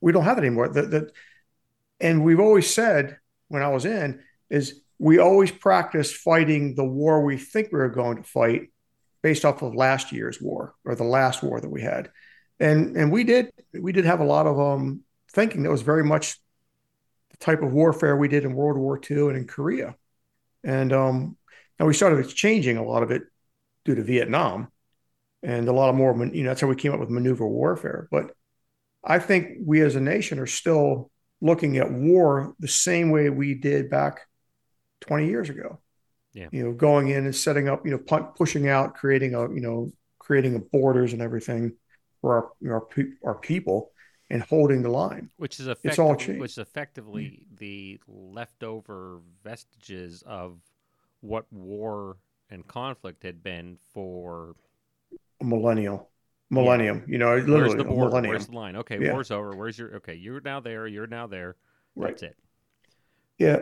we 0.00 0.12
don't 0.12 0.24
have 0.24 0.38
it 0.38 0.42
anymore. 0.42 0.68
That 0.68 0.90
that 0.90 1.12
and 2.00 2.24
we've 2.24 2.40
always 2.40 2.72
said 2.72 3.18
when 3.48 3.62
i 3.62 3.68
was 3.68 3.84
in 3.84 4.20
is 4.50 4.80
we 4.98 5.18
always 5.18 5.50
practice 5.50 6.12
fighting 6.12 6.74
the 6.74 6.84
war 6.84 7.24
we 7.24 7.36
think 7.36 7.68
we 7.72 7.78
are 7.78 7.88
going 7.88 8.16
to 8.16 8.22
fight 8.22 8.70
based 9.24 9.46
off 9.46 9.62
of 9.62 9.74
last 9.74 10.12
year's 10.12 10.38
war 10.38 10.74
or 10.84 10.94
the 10.94 11.02
last 11.02 11.42
war 11.42 11.58
that 11.58 11.70
we 11.70 11.80
had. 11.80 12.10
And 12.60 12.94
and 12.94 13.10
we 13.10 13.24
did 13.24 13.50
we 13.72 13.90
did 13.90 14.04
have 14.04 14.20
a 14.20 14.24
lot 14.24 14.46
of 14.46 14.60
um 14.60 15.00
thinking 15.32 15.62
that 15.62 15.70
was 15.70 15.80
very 15.80 16.04
much 16.04 16.36
the 17.30 17.38
type 17.38 17.62
of 17.62 17.72
warfare 17.72 18.18
we 18.18 18.28
did 18.28 18.44
in 18.44 18.52
world 18.52 18.76
war 18.76 19.00
ii 19.10 19.16
and 19.16 19.38
in 19.38 19.46
korea. 19.46 19.96
And 20.62 20.92
um 20.92 21.38
and 21.78 21.88
we 21.88 21.94
started 21.94 22.28
changing 22.28 22.76
a 22.76 22.84
lot 22.84 23.02
of 23.02 23.10
it 23.10 23.22
due 23.86 23.94
to 23.94 24.02
vietnam 24.02 24.68
and 25.42 25.68
a 25.68 25.72
lot 25.72 25.88
of 25.88 25.94
more 25.94 26.14
you 26.26 26.42
know 26.42 26.50
that's 26.50 26.60
how 26.60 26.68
we 26.68 26.76
came 26.76 26.92
up 26.92 27.00
with 27.00 27.08
maneuver 27.08 27.48
warfare. 27.48 28.08
But 28.10 28.36
i 29.02 29.18
think 29.18 29.56
we 29.64 29.80
as 29.80 29.96
a 29.96 30.00
nation 30.00 30.38
are 30.38 30.46
still 30.46 31.10
looking 31.40 31.78
at 31.78 31.90
war 31.90 32.54
the 32.60 32.68
same 32.68 33.10
way 33.10 33.30
we 33.30 33.54
did 33.54 33.88
back 33.88 34.28
20 35.00 35.28
years 35.28 35.48
ago. 35.48 35.80
Yeah. 36.34 36.48
You 36.52 36.64
know, 36.64 36.72
going 36.72 37.08
in 37.08 37.24
and 37.26 37.34
setting 37.34 37.68
up, 37.68 37.86
you 37.86 37.92
know, 37.92 37.98
pu- 37.98 38.32
pushing 38.36 38.68
out, 38.68 38.94
creating 38.94 39.34
a, 39.34 39.42
you 39.54 39.60
know, 39.60 39.92
creating 40.18 40.56
a 40.56 40.58
borders 40.58 41.12
and 41.12 41.22
everything 41.22 41.74
for 42.20 42.34
our 42.36 42.50
you 42.60 42.68
know, 42.68 42.74
our, 42.74 42.80
pe- 42.82 43.12
our 43.24 43.34
people 43.36 43.92
and 44.30 44.42
holding 44.42 44.82
the 44.82 44.88
line. 44.90 45.30
which 45.36 45.60
is 45.60 45.68
It's 45.84 45.98
all 45.98 46.12
effectively 46.12 46.26
changed. 46.26 46.40
which 46.40 46.50
is 46.52 46.58
effectively 46.58 47.46
the 47.56 48.00
leftover 48.08 49.20
vestiges 49.44 50.22
of 50.26 50.58
what 51.20 51.46
war 51.52 52.16
and 52.50 52.66
conflict 52.66 53.22
had 53.22 53.42
been 53.42 53.78
for 53.92 54.56
A 55.40 55.44
millennial, 55.44 56.10
millennium. 56.50 57.04
You 57.06 57.18
know, 57.18 57.36
literally 57.36 57.60
where's 57.60 57.74
the 57.76 57.84
border 57.84 58.08
millennium. 58.10 58.30
where's 58.32 58.46
the 58.46 58.54
line 58.56 58.76
okay 58.76 58.98
Yeah. 59.00 59.12
war's 59.12 59.30
over 59.30 59.54
where's 59.56 59.78
your 59.78 59.96
okay 59.96 60.14
you're 60.14 60.40
now 60.40 60.60
there 60.60 60.86
you're 60.86 61.06
now 61.06 61.26
there 61.26 61.56
Right. 61.96 62.08
that's 62.10 62.22
it 62.22 62.36
Yeah, 63.38 63.58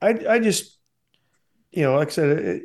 I 0.00 0.10
I 0.28 0.38
just 0.38 0.77
you 1.70 1.82
know, 1.82 1.96
like 1.96 2.08
I 2.08 2.10
said, 2.10 2.38
it, 2.38 2.62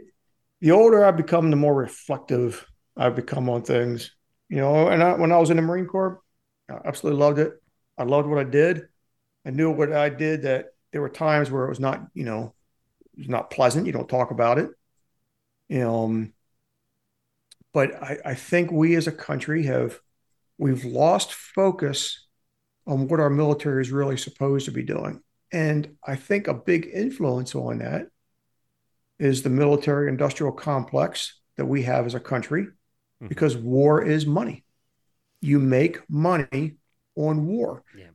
the 0.62 0.72
older 0.72 1.04
I 1.04 1.12
become, 1.12 1.50
the 1.50 1.56
more 1.56 1.76
reflective 1.76 2.66
I've 2.96 3.16
become 3.16 3.50
on 3.50 3.64
things. 3.64 4.12
You 4.50 4.58
know, 4.58 4.88
and 4.88 5.02
I, 5.02 5.14
when 5.14 5.32
I 5.32 5.38
was 5.38 5.50
in 5.50 5.58
the 5.58 5.64
Marine 5.64 5.88
Corps, 5.88 6.22
I 6.70 6.80
absolutely 6.86 7.20
loved 7.20 7.40
it. 7.40 7.54
I 7.98 8.04
loved 8.04 8.28
what 8.28 8.40
I 8.40 8.44
did. 8.44 8.84
I 9.46 9.50
knew 9.50 9.72
what 9.72 9.92
I 9.92 10.10
did. 10.10 10.44
That 10.44 10.68
there 10.92 11.02
were 11.02 11.10
times 11.10 11.52
where 11.52 11.66
it 11.66 11.70
was 11.70 11.80
not, 11.80 12.02
you 12.14 12.24
know, 12.24 12.54
it 13.14 13.20
was 13.20 13.30
not 13.30 13.50
pleasant. 13.50 13.86
You 13.88 13.92
don't 13.92 14.10
talk 14.10 14.32
about 14.32 14.60
it. 14.60 14.70
Um, 15.84 16.34
but 17.74 17.96
I, 18.02 18.18
I 18.24 18.34
think 18.36 18.72
we 18.72 18.96
as 18.96 19.08
a 19.08 19.12
country 19.12 19.64
have 19.64 20.00
we've 20.58 20.86
lost 20.86 21.34
focus 21.34 22.28
on 22.86 23.08
what 23.08 23.20
our 23.20 23.30
military 23.30 23.82
is 23.82 23.92
really 23.92 24.18
supposed 24.18 24.66
to 24.66 24.72
be 24.72 24.84
doing. 24.84 25.22
And 25.52 25.98
I 26.06 26.16
think 26.16 26.48
a 26.48 26.54
big 26.54 26.90
influence 26.94 27.56
on 27.56 27.80
that 27.80 28.08
is 29.20 29.44
the 29.44 29.50
military 29.50 30.10
industrial 30.10 30.52
complex 30.52 31.40
that 31.58 31.66
we 31.66 31.84
have 31.84 32.06
as 32.06 32.16
a 32.16 32.20
country, 32.20 32.68
Mhm. 33.22 33.30
because 33.30 33.56
war 33.56 34.04
is 34.04 34.26
money. 34.26 34.66
You 35.42 35.60
make 35.60 36.00
money 36.10 36.78
on 37.16 37.46
war. 37.46 37.84
Yeah. 37.98 38.08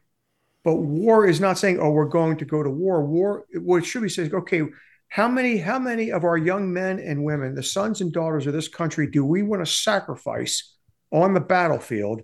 But 0.64 0.76
war 0.76 1.26
is 1.26 1.40
not 1.40 1.58
saying, 1.58 1.78
oh, 1.78 1.90
we're 1.90 2.06
going 2.06 2.38
to 2.38 2.44
go 2.44 2.62
to 2.62 2.70
war. 2.70 3.04
War, 3.04 3.46
what 3.54 3.78
it 3.78 3.86
should 3.86 4.02
be 4.02 4.08
saying, 4.08 4.34
okay, 4.34 4.62
how 5.08 5.28
many, 5.28 5.56
how 5.58 5.78
many 5.78 6.10
of 6.10 6.24
our 6.24 6.36
young 6.36 6.72
men 6.72 6.98
and 6.98 7.24
women, 7.24 7.54
the 7.54 7.62
sons 7.62 8.00
and 8.00 8.12
daughters 8.12 8.46
of 8.46 8.52
this 8.52 8.68
country, 8.68 9.06
do 9.06 9.24
we 9.24 9.42
want 9.42 9.64
to 9.64 9.72
sacrifice 9.72 10.76
on 11.10 11.32
the 11.32 11.40
battlefield 11.40 12.22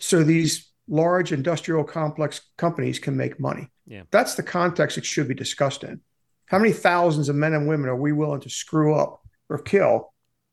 so 0.00 0.24
these 0.24 0.72
large 0.88 1.30
industrial 1.32 1.84
complex 1.84 2.40
companies 2.56 2.98
can 2.98 3.16
make 3.16 3.38
money? 3.38 3.70
Yeah. 3.86 4.02
That's 4.10 4.34
the 4.34 4.42
context 4.42 4.98
it 4.98 5.04
should 5.04 5.28
be 5.28 5.34
discussed 5.34 5.84
in. 5.84 6.00
How 6.48 6.58
many 6.58 6.72
thousands 6.72 7.28
of 7.28 7.36
men 7.36 7.54
and 7.54 7.68
women 7.68 7.88
are 7.88 7.96
we 7.96 8.12
willing 8.12 8.40
to 8.40 8.50
screw 8.50 8.94
up 8.94 9.20
or 9.48 9.58
kill 9.58 10.12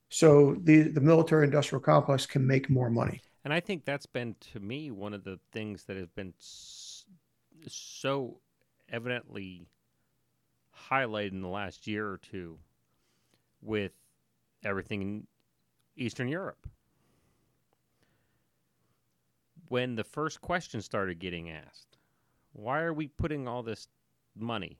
so 0.09 0.55
the, 0.63 0.83
the 0.89 1.01
military 1.01 1.45
industrial 1.45 1.81
complex 1.81 2.25
can 2.25 2.45
make 2.45 2.69
more 2.69 2.89
money? 2.89 3.21
and 3.45 3.53
i 3.53 3.59
think 3.61 3.85
that's 3.85 4.07
been 4.07 4.35
to 4.51 4.59
me 4.59 4.91
one 4.91 5.13
of 5.13 5.23
the 5.23 5.39
things 5.53 5.85
that 5.85 5.95
has 5.95 6.09
been 6.09 6.33
so 7.67 8.41
evidently 8.89 9.67
highlighted 10.89 11.31
in 11.31 11.41
the 11.41 11.47
last 11.47 11.87
year 11.87 12.05
or 12.05 12.17
two 12.17 12.57
with 13.61 13.93
everything 14.65 15.01
in 15.01 15.27
eastern 15.95 16.27
europe 16.27 16.67
when 19.69 19.95
the 19.95 20.03
first 20.03 20.41
question 20.41 20.81
started 20.81 21.19
getting 21.19 21.49
asked 21.49 21.97
why 22.51 22.81
are 22.81 22.93
we 22.93 23.07
putting 23.07 23.47
all 23.47 23.63
this 23.63 23.87
money 24.35 24.77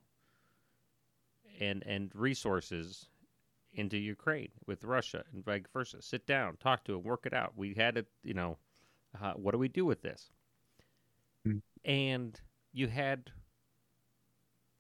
and 1.59 1.83
and 1.85 2.11
resources 2.13 3.07
into 3.73 3.97
Ukraine 3.97 4.49
with 4.65 4.83
Russia 4.83 5.23
and 5.33 5.43
vice 5.43 5.63
versa. 5.73 6.01
Sit 6.01 6.25
down, 6.25 6.57
talk 6.57 6.83
to 6.85 6.95
him, 6.95 7.03
work 7.03 7.25
it 7.25 7.33
out. 7.33 7.53
We 7.55 7.73
had 7.73 7.97
it, 7.97 8.07
you 8.23 8.33
know. 8.33 8.57
Uh, 9.21 9.33
what 9.33 9.51
do 9.51 9.57
we 9.57 9.69
do 9.69 9.85
with 9.85 10.01
this? 10.01 10.29
Hmm. 11.45 11.59
And 11.85 12.39
you 12.73 12.87
had 12.87 13.31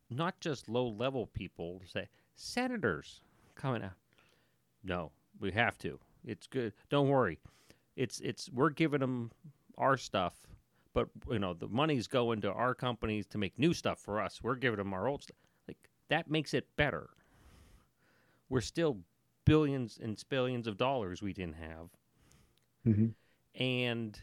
not 0.09 0.39
just 0.39 0.67
low 0.67 0.87
level 0.87 1.27
people 1.27 1.81
say 1.85 2.07
senators 2.35 3.21
coming 3.55 3.83
out. 3.83 3.91
No, 4.83 5.11
we 5.39 5.51
have 5.51 5.77
to. 5.79 5.99
It's 6.25 6.47
good. 6.47 6.73
Don't 6.89 7.09
worry. 7.09 7.39
It's 7.95 8.19
it's 8.19 8.49
we're 8.51 8.71
giving 8.71 8.99
them 8.99 9.31
our 9.77 9.97
stuff, 9.97 10.33
but 10.93 11.07
you 11.29 11.39
know 11.39 11.53
the 11.53 11.67
money's 11.67 12.07
going 12.07 12.41
to 12.41 12.51
our 12.51 12.75
companies 12.75 13.25
to 13.27 13.37
make 13.37 13.57
new 13.57 13.73
stuff 13.73 13.99
for 13.99 14.21
us. 14.21 14.41
We're 14.43 14.55
giving 14.55 14.77
them 14.77 14.93
our 14.93 15.07
old 15.07 15.23
stuff. 15.23 15.37
That 16.09 16.29
makes 16.29 16.53
it 16.53 16.67
better. 16.75 17.09
We're 18.49 18.61
still 18.61 18.97
billions 19.45 19.99
and 20.01 20.21
billions 20.29 20.67
of 20.67 20.77
dollars 20.77 21.21
we 21.21 21.33
didn't 21.33 21.55
have, 21.55 21.89
mm-hmm. 22.85 23.61
and 23.61 24.19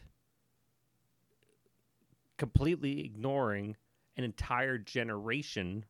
completely 2.37 3.05
ignoring 3.05 3.75
an 4.17 4.23
entire 4.23 4.77
generation 4.77 5.85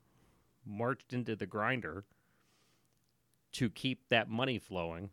marched 0.66 1.14
into 1.14 1.36
the 1.36 1.46
grinder 1.46 2.06
to 3.52 3.70
keep 3.70 4.08
that 4.10 4.30
money 4.30 4.58
flowing 4.58 5.10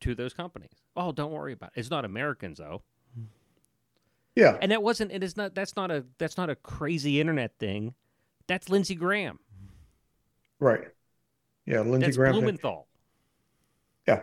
to 0.00 0.14
those 0.14 0.34
companies. 0.34 0.82
Oh, 0.96 1.12
don't 1.12 1.32
worry 1.32 1.52
about 1.52 1.72
it. 1.74 1.80
It's 1.80 1.90
not 1.90 2.04
Americans 2.04 2.58
though. 2.58 2.82
Yeah. 4.36 4.56
And 4.60 4.72
that 4.72 4.82
wasn't 4.82 5.12
it 5.12 5.22
is 5.22 5.36
not 5.36 5.54
that's 5.54 5.76
not 5.76 5.90
a 5.90 6.04
that's 6.18 6.36
not 6.36 6.50
a 6.50 6.56
crazy 6.56 7.20
internet 7.20 7.52
thing. 7.58 7.94
That's 8.46 8.68
Lindsey 8.68 8.94
Graham. 8.94 9.38
Right. 10.60 10.88
Yeah. 11.66 11.80
Lindsey 11.80 12.06
That's 12.06 12.16
Graham. 12.16 12.32
Blumenthal. 12.34 12.88
yeah. 14.06 14.22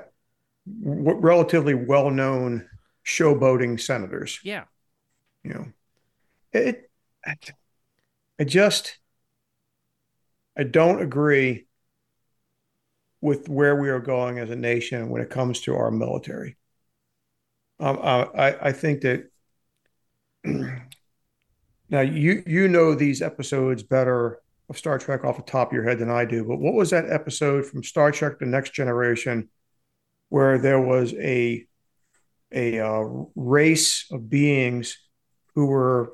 W- 0.83 1.17
relatively 1.19 1.73
well 1.73 2.09
known 2.11 2.67
showboating 3.05 3.79
senators. 3.81 4.39
Yeah. 4.43 4.65
you 5.43 5.53
know 5.53 5.65
it 6.53 6.89
i 7.25 8.43
just 8.43 8.99
i 10.57 10.63
don't 10.63 11.01
agree 11.01 11.65
with 13.21 13.47
where 13.49 13.75
we 13.75 13.89
are 13.89 13.99
going 13.99 14.37
as 14.37 14.49
a 14.49 14.55
nation 14.55 15.09
when 15.09 15.21
it 15.21 15.29
comes 15.29 15.61
to 15.61 15.75
our 15.75 15.89
military 15.91 16.57
um, 17.79 17.97
I, 18.03 18.55
I 18.61 18.71
think 18.73 19.01
that 19.01 19.30
now 21.89 22.01
you 22.01 22.43
you 22.45 22.67
know 22.67 22.95
these 22.95 23.21
episodes 23.21 23.83
better 23.83 24.39
of 24.69 24.77
Star 24.77 24.97
Trek 24.97 25.23
off 25.25 25.37
the 25.37 25.43
top 25.43 25.69
of 25.69 25.73
your 25.73 25.83
head 25.83 25.99
than 25.99 26.09
I 26.09 26.23
do, 26.25 26.45
but 26.45 26.59
what 26.59 26.73
was 26.73 26.89
that 26.91 27.09
episode 27.09 27.65
from 27.65 27.83
Star 27.83 28.11
Trek: 28.11 28.39
The 28.39 28.45
Next 28.45 28.73
Generation 28.73 29.49
where 30.29 30.57
there 30.57 30.79
was 30.79 31.13
a 31.15 31.65
a 32.53 32.79
uh, 32.79 33.03
race 33.35 34.05
of 34.11 34.29
beings 34.29 34.97
who 35.55 35.65
were 35.65 36.13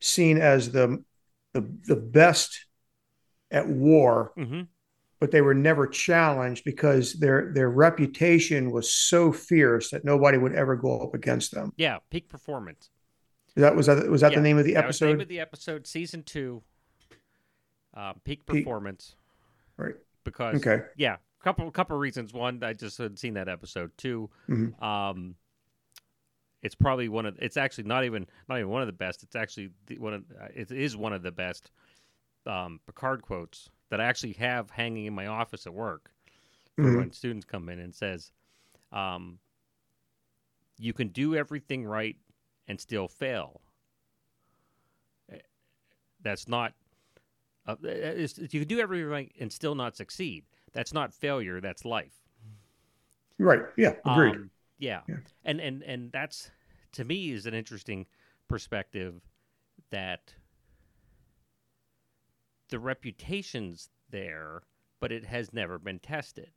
seen 0.00 0.38
as 0.38 0.72
the 0.72 1.02
the, 1.52 1.68
the 1.86 1.96
best 1.96 2.66
at 3.50 3.68
war, 3.68 4.32
Mm-hmm. 4.38 4.62
but 5.18 5.30
they 5.32 5.40
were 5.40 5.54
never 5.54 5.86
challenged 5.86 6.64
because 6.64 7.14
their 7.14 7.52
their 7.52 7.68
reputation 7.68 8.70
was 8.70 8.90
so 8.92 9.32
fierce 9.32 9.90
that 9.90 10.04
nobody 10.04 10.38
would 10.38 10.54
ever 10.54 10.76
go 10.76 11.00
up 11.00 11.14
against 11.14 11.52
them. 11.52 11.72
Yeah. 11.76 11.98
Peak 12.10 12.28
performance. 12.28 12.88
That 13.56 13.74
was 13.76 13.86
that 13.86 14.08
was 14.08 14.20
that 14.20 14.32
Yeah, 14.32 14.38
the 14.38 14.42
name 14.42 14.58
of 14.58 14.64
the 14.64 14.74
was 14.74 14.98
the 14.98 15.06
name 15.06 15.14
episode? 15.16 15.22
of 15.22 15.28
the 15.28 15.40
episode, 15.40 15.86
season 15.86 16.22
two. 16.22 16.62
Uh, 17.92 18.12
peak 18.24 18.46
Peak- 18.46 18.64
performance. 18.64 19.16
Right. 19.76 19.96
Because 20.24 20.64
Okay. 20.64 20.84
yeah, 20.96 21.16
couple 21.40 21.68
couple 21.70 21.96
reasons. 21.98 22.32
One, 22.32 22.62
I 22.62 22.72
just 22.72 22.98
had 22.98 23.18
seen 23.18 23.34
that 23.34 23.48
episode. 23.48 23.90
Two, 23.96 24.30
Mhm. 24.48 24.80
um, 24.82 25.34
it's 26.62 26.74
probably 26.76 27.08
one 27.08 27.26
of. 27.26 27.36
It's 27.40 27.56
actually 27.56 27.84
not 27.84 28.04
even 28.04 28.26
not 28.48 28.58
even 28.58 28.70
one 28.70 28.82
of 28.82 28.86
the 28.86 28.92
best. 28.92 29.22
It's 29.24 29.34
actually 29.34 29.70
the, 29.86 29.98
one 29.98 30.14
of. 30.14 30.24
uh, 30.40 30.48
It 30.54 30.70
is 30.70 30.96
one 30.96 31.12
of 31.12 31.22
the 31.22 31.32
best 31.32 31.70
um, 32.46 32.80
Picard 32.86 33.22
quotes 33.22 33.68
that 33.90 34.00
I 34.00 34.04
actually 34.04 34.32
have 34.34 34.70
hanging 34.70 35.06
in 35.06 35.14
my 35.14 35.26
office 35.26 35.66
at 35.66 35.74
work 35.74 36.10
for 36.76 36.84
Mhm. 36.84 36.96
when 36.96 37.12
students 37.12 37.44
come 37.44 37.68
in 37.68 37.78
and 37.80 37.94
says, 37.94 38.32
um, 38.92 39.38
"You 40.78 40.92
can 40.92 41.08
do 41.08 41.34
everything 41.34 41.84
right 41.84 42.16
and 42.70 42.80
still 42.80 43.08
fail." 43.08 43.60
Eh, 45.30 45.38
That's 46.22 46.48
not. 46.48 46.72
Uh, 47.66 47.76
it's, 47.82 48.38
you 48.38 48.48
can 48.48 48.68
do 48.68 48.80
everything 48.80 49.30
and 49.38 49.52
still 49.52 49.74
not 49.74 49.96
succeed. 49.96 50.44
That's 50.72 50.94
not 50.94 51.12
failure. 51.12 51.60
That's 51.60 51.84
life. 51.84 52.14
Right. 53.38 53.62
Yeah. 53.76 53.94
Agreed. 54.06 54.36
Um, 54.36 54.50
yeah. 54.78 55.00
Yeah. 55.08 55.16
And 55.44 55.60
and 55.60 55.82
and 55.82 56.12
that's 56.12 56.50
to 56.92 57.04
me 57.04 57.32
is 57.32 57.46
an 57.46 57.54
interesting 57.54 58.06
perspective 58.48 59.20
that 59.90 60.34
the 62.68 62.78
reputation's 62.78 63.90
there, 64.10 64.62
but 65.00 65.10
it 65.12 65.24
has 65.24 65.52
never 65.52 65.78
been 65.78 65.98
tested. 65.98 66.50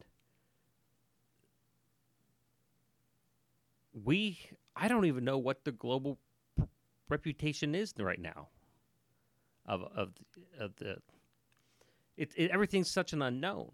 We 3.93 4.39
I 4.75 4.87
don't 4.87 5.05
even 5.05 5.23
know 5.23 5.37
what 5.37 5.63
the 5.63 5.71
global 5.71 6.19
p- 6.57 6.65
reputation 7.09 7.75
is 7.75 7.93
right 7.97 8.19
now. 8.19 8.49
Of 9.65 9.81
of 9.95 10.13
of 10.59 10.75
the, 10.75 10.97
it, 12.17 12.31
it 12.35 12.51
everything's 12.51 12.89
such 12.89 13.13
an 13.13 13.21
unknown 13.21 13.71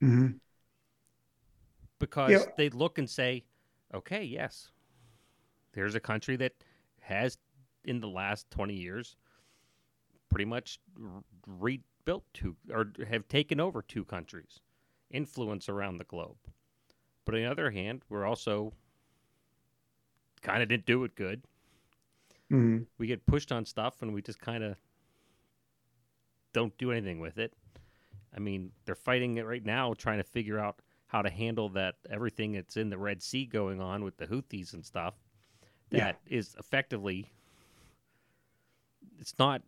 hmm 0.00 0.26
because 1.98 2.32
Yeah. 2.32 2.44
they 2.56 2.70
look 2.70 2.98
and 2.98 3.08
say, 3.08 3.44
okay, 3.94 4.24
yes, 4.24 4.70
there's 5.72 5.94
a 5.94 6.00
country 6.00 6.36
that 6.36 6.54
has 7.00 7.38
in 7.84 8.00
the 8.00 8.08
last 8.08 8.50
twenty 8.50 8.74
years 8.74 9.16
pretty 10.28 10.44
much 10.44 10.78
rebuilt 11.46 12.24
two 12.32 12.56
or 12.72 12.92
have 13.08 13.26
taken 13.28 13.60
over 13.60 13.82
two 13.82 14.04
countries, 14.04 14.60
influence 15.10 15.68
around 15.68 15.98
the 15.98 16.04
globe. 16.04 16.36
But 17.24 17.34
on 17.34 17.42
the 17.42 17.50
other 17.50 17.70
hand, 17.70 18.02
we're 18.08 18.24
also 18.26 18.72
kind 20.42 20.62
of 20.62 20.68
didn't 20.68 20.86
do 20.86 21.04
it 21.04 21.14
good. 21.14 21.42
hmm 22.50 22.86
we 22.98 23.06
get 23.06 23.26
pushed 23.26 23.50
on 23.52 23.64
stuff 23.64 24.02
and 24.02 24.12
we 24.14 24.22
just 24.22 24.40
kind 24.40 24.62
of 24.62 24.76
don't 26.52 26.76
do 26.78 26.90
anything 26.92 27.20
with 27.20 27.38
it. 27.38 27.52
I 28.36 28.40
mean, 28.40 28.72
they're 28.84 28.94
fighting 28.94 29.38
it 29.38 29.46
right 29.46 29.64
now, 29.64 29.94
trying 29.94 30.18
to 30.18 30.24
figure 30.24 30.58
out 30.58 30.80
how 31.08 31.22
to 31.22 31.30
handle 31.30 31.68
that 31.70 31.96
everything 32.10 32.52
that's 32.52 32.76
in 32.76 32.90
the 32.90 32.98
Red 32.98 33.22
Sea 33.22 33.46
going 33.46 33.80
on 33.80 34.04
with 34.04 34.16
the 34.18 34.26
Houthis 34.26 34.74
and 34.74 34.84
stuff. 34.84 35.14
That 35.92 36.16
is 36.26 36.54
Yeah. 36.54 36.58
effectively, 36.58 37.32
it's 39.18 39.38
not, 39.38 39.62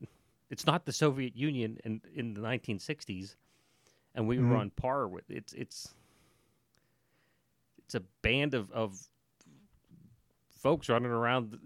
it's 0.50 0.66
not 0.66 0.84
the 0.84 0.92
Soviet 0.92 1.36
Union 1.36 1.78
in 1.84 2.00
in 2.14 2.34
the 2.34 2.40
1960s, 2.40 3.36
and 4.14 4.26
we 4.28 4.40
were 4.40 4.54
Mhm. 4.54 4.56
on 4.56 4.70
par 4.70 5.08
with 5.08 5.30
it's 5.30 5.52
it's 5.54 5.94
it's 7.78 7.94
a 7.94 8.00
band 8.22 8.54
of 8.54 8.70
of 8.72 8.98
folks 10.62 10.88
running 10.88 11.10
around 11.10 11.58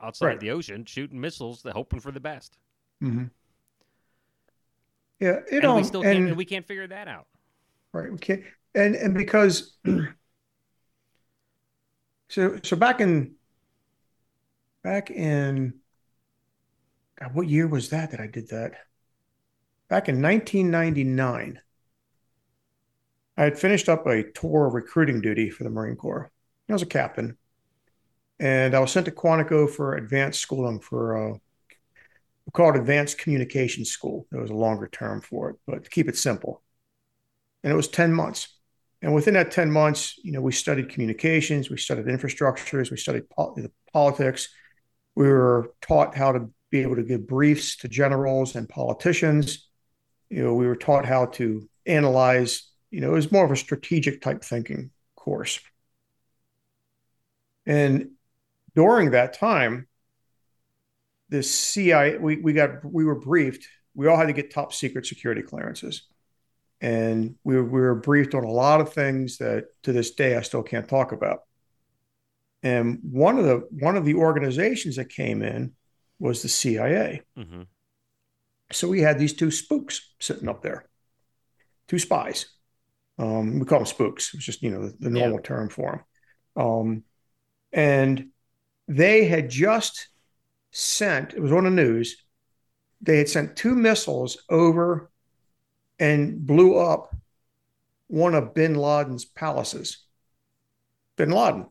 outside 0.00 0.26
Right. 0.26 0.40
the 0.40 0.50
ocean 0.50 0.84
shooting 0.84 1.20
missiles, 1.20 1.64
hoping 1.70 2.00
for 2.00 2.12
the 2.12 2.20
best. 2.20 2.56
Mm-hmm. 3.02 3.24
Yeah, 5.20 5.40
you 5.50 5.58
and 5.58 5.62
know, 5.62 5.76
we 5.76 5.84
still 5.84 6.02
can't, 6.02 6.18
and- 6.18 6.28
and 6.28 6.36
we 6.36 6.44
can't 6.44 6.66
figure 6.66 6.86
that 6.86 7.08
out. 7.08 7.26
Right. 7.92 8.10
We 8.10 8.18
can't, 8.18 8.42
and 8.74 8.94
and 8.94 9.14
because 9.14 9.76
so 12.28 12.58
so 12.62 12.76
back 12.76 13.00
in 13.00 13.34
back 14.82 15.10
in 15.10 15.74
God, 17.20 17.34
what 17.34 17.48
year 17.48 17.68
was 17.68 17.90
that 17.90 18.10
that 18.12 18.20
I 18.20 18.26
did 18.26 18.48
that? 18.48 18.72
Back 19.88 20.08
in 20.08 20.22
1999, 20.22 21.60
I 23.36 23.42
had 23.42 23.58
finished 23.58 23.88
up 23.90 24.06
a 24.06 24.24
tour 24.32 24.66
of 24.66 24.74
recruiting 24.74 25.20
duty 25.20 25.50
for 25.50 25.64
the 25.64 25.70
Marine 25.70 25.96
Corps. 25.96 26.30
I 26.68 26.72
was 26.72 26.80
a 26.82 26.86
captain, 26.86 27.36
and 28.42 28.74
I 28.74 28.80
was 28.80 28.90
sent 28.90 29.06
to 29.06 29.12
Quantico 29.12 29.70
for 29.70 29.94
advanced 29.94 30.40
schooling 30.40 30.80
for 30.80 31.16
uh, 31.16 31.38
we 32.44 32.50
call 32.52 32.70
it 32.70 32.76
Advanced 32.76 33.18
Communication 33.18 33.84
School. 33.84 34.26
There 34.30 34.40
was 34.40 34.50
a 34.50 34.54
longer 34.54 34.88
term 34.88 35.20
for 35.20 35.50
it, 35.50 35.56
but 35.64 35.84
to 35.84 35.90
keep 35.90 36.08
it 36.08 36.18
simple 36.18 36.62
and 37.62 37.72
it 37.72 37.76
was 37.76 37.88
10 37.88 38.12
months. 38.12 38.48
And 39.00 39.14
within 39.14 39.34
that 39.34 39.50
10 39.50 39.70
months, 39.70 40.18
you 40.22 40.32
know, 40.32 40.40
we 40.40 40.52
studied 40.52 40.88
communications, 40.88 41.70
we 41.70 41.76
studied 41.76 42.06
infrastructures, 42.06 42.90
we 42.90 42.96
studied 42.96 43.24
the 43.36 43.70
politics. 43.92 44.48
We 45.14 45.28
were 45.28 45.74
taught 45.80 46.16
how 46.16 46.32
to 46.32 46.50
be 46.70 46.82
able 46.82 46.96
to 46.96 47.02
give 47.02 47.26
briefs 47.26 47.76
to 47.78 47.88
generals 47.88 48.54
and 48.54 48.68
politicians. 48.68 49.68
You 50.30 50.44
know, 50.44 50.54
we 50.54 50.66
were 50.66 50.76
taught 50.76 51.04
how 51.04 51.26
to 51.26 51.68
analyze, 51.84 52.70
you 52.90 53.00
know, 53.00 53.10
it 53.10 53.14
was 53.14 53.32
more 53.32 53.44
of 53.44 53.50
a 53.50 53.56
strategic 53.56 54.22
type 54.22 54.42
thinking 54.42 54.90
course. 55.16 55.60
And 57.66 58.10
during 58.74 59.10
that 59.10 59.34
time, 59.38 59.86
the 61.28 61.42
CIA, 61.42 62.18
we, 62.18 62.36
we 62.36 62.52
got, 62.52 62.84
we 62.84 63.04
were 63.04 63.18
briefed. 63.18 63.66
We 63.94 64.06
all 64.06 64.16
had 64.16 64.26
to 64.26 64.32
get 64.32 64.50
top 64.50 64.72
secret 64.72 65.06
security 65.06 65.42
clearances 65.42 66.02
and 66.82 67.36
we 67.44 67.54
were, 67.54 67.64
we 67.64 67.80
were 67.80 67.94
briefed 67.94 68.34
on 68.34 68.44
a 68.44 68.50
lot 68.50 68.80
of 68.80 68.92
things 68.92 69.38
that 69.38 69.66
to 69.84 69.92
this 69.92 70.10
day 70.10 70.36
I 70.36 70.42
still 70.42 70.64
can't 70.64 70.88
talk 70.88 71.12
about. 71.12 71.42
And 72.64 72.98
one 73.02 73.38
of 73.38 73.44
the 73.44 73.66
one 73.70 73.96
of 73.96 74.04
the 74.04 74.14
organizations 74.14 74.96
that 74.96 75.08
came 75.08 75.42
in 75.42 75.72
was 76.18 76.42
the 76.42 76.48
CIA. 76.48 77.22
hmm 77.36 77.62
So 78.72 78.88
we 78.88 79.00
had 79.00 79.18
these 79.18 79.32
two 79.32 79.50
spooks 79.50 80.12
sitting 80.20 80.48
up 80.48 80.62
there, 80.62 80.88
two 81.88 81.98
spies. 81.98 82.46
Um, 83.18 83.60
we 83.60 83.66
call 83.66 83.80
them 83.80 83.86
spooks. 83.86 84.34
It's 84.34 84.44
just 84.44 84.62
you 84.62 84.70
know 84.70 84.88
the, 84.88 84.96
the 84.98 85.10
normal 85.10 85.38
term 85.38 85.68
for 85.68 86.04
them. 86.56 86.64
Um, 86.64 87.04
and 87.72 88.28
they 88.88 89.24
had 89.26 89.48
just 89.48 90.08
sent. 90.70 91.34
It 91.34 91.40
was 91.40 91.52
on 91.52 91.64
the 91.64 91.70
news. 91.70 92.24
They 93.00 93.18
had 93.18 93.28
sent 93.28 93.56
two 93.56 93.74
missiles 93.74 94.38
over 94.48 95.10
and 95.98 96.46
blew 96.46 96.76
up 96.76 97.14
one 98.06 98.34
of 98.34 98.54
Bin 98.54 98.74
Laden's 98.74 99.24
palaces. 99.24 100.04
Bin 101.16 101.30
Laden, 101.30 101.66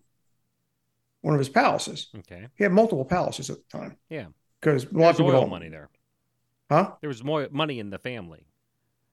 one 1.21 1.33
of 1.33 1.39
his 1.39 1.49
palaces. 1.49 2.09
Okay. 2.19 2.47
He 2.55 2.63
had 2.63 2.73
multiple 2.73 3.05
palaces 3.05 3.49
at 3.49 3.57
the 3.57 3.77
time. 3.77 3.97
Yeah. 4.09 4.25
because 4.59 4.85
a 4.85 4.97
lot 4.97 5.11
of 5.11 5.17
people 5.17 5.31
oil 5.31 5.47
money 5.47 5.69
there. 5.69 5.89
Huh? 6.69 6.93
There 7.01 7.09
was 7.09 7.23
more 7.23 7.47
money 7.51 7.79
in 7.79 7.89
the 7.89 7.97
family. 7.97 8.45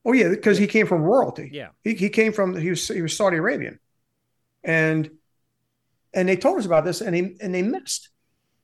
Oh 0.04 0.12
yeah, 0.12 0.28
because 0.28 0.58
he 0.58 0.66
came 0.66 0.86
from 0.86 1.02
royalty. 1.02 1.50
Yeah. 1.52 1.68
He 1.82 1.94
he 1.94 2.08
came 2.08 2.32
from 2.32 2.56
he 2.56 2.70
was 2.70 2.86
he 2.88 3.02
was 3.02 3.16
Saudi 3.16 3.36
Arabian, 3.36 3.78
and 4.62 5.10
and 6.14 6.28
they 6.28 6.36
told 6.36 6.58
us 6.58 6.66
about 6.66 6.84
this, 6.84 7.00
and 7.00 7.14
he 7.14 7.36
and 7.40 7.54
they 7.54 7.62
missed 7.62 8.10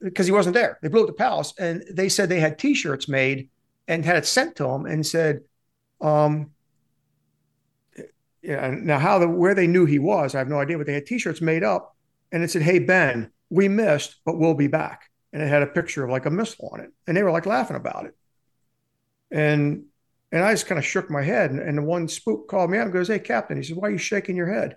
because 0.01 0.27
he 0.27 0.33
wasn't 0.33 0.55
there. 0.55 0.79
They 0.83 0.89
blew 0.89 1.03
up 1.03 1.07
the 1.07 1.13
palace, 1.13 1.55
and 1.59 1.83
they 1.91 2.09
said 2.09 2.29
they 2.29 2.41
had 2.41 2.59
T-shirts 2.59 3.09
made 3.09 3.49
and 3.89 4.05
had 4.05 4.17
it 4.17 4.27
sent 4.27 4.57
to 4.57 4.67
him, 4.67 4.87
and 4.87 5.07
said, 5.07 5.41
um, 6.01 6.51
yeah. 8.43 8.75
Now 8.77 8.99
how 8.99 9.19
the 9.19 9.29
where 9.29 9.55
they 9.55 9.67
knew 9.67 9.87
he 9.87 9.99
was, 9.99 10.35
I 10.35 10.39
have 10.39 10.49
no 10.49 10.61
idea, 10.61 10.79
but 10.79 10.87
they 10.87 10.95
had 10.95 11.07
T-shirts 11.07 11.41
made 11.41 11.63
up, 11.63 11.97
and 12.33 12.43
it 12.43 12.51
said, 12.51 12.63
"Hey 12.63 12.79
Ben, 12.79 13.31
we 13.51 13.69
missed, 13.69 14.17
but 14.25 14.39
we'll 14.39 14.55
be 14.55 14.69
back," 14.69 15.11
and 15.33 15.43
it 15.43 15.49
had 15.49 15.63
a 15.63 15.67
picture 15.67 16.05
of 16.05 16.11
like 16.11 16.27
a 16.27 16.31
missile 16.31 16.71
on 16.73 16.81
it, 16.81 16.91
and 17.07 17.17
they 17.17 17.23
were 17.23 17.31
like 17.31 17.47
laughing 17.47 17.77
about 17.77 18.07
it, 18.07 18.17
and 19.31 19.85
and 20.35 20.43
I 20.43 20.53
just 20.53 20.67
kind 20.67 20.81
of 20.81 20.85
shook 20.85 21.09
my 21.11 21.23
head. 21.23 21.53
And, 21.53 21.61
and 21.61 21.79
the 21.79 21.83
one 21.83 22.09
spook 22.09 22.49
called 22.49 22.69
me 22.69 22.77
out 22.77 22.85
and 22.85 22.93
goes, 22.93 23.07
Hey, 23.07 23.21
Captain. 23.21 23.57
He 23.57 23.63
said, 23.63 23.77
Why 23.77 23.87
are 23.87 23.93
you 23.93 23.99
shaking 23.99 24.35
your 24.35 24.53
head? 24.53 24.77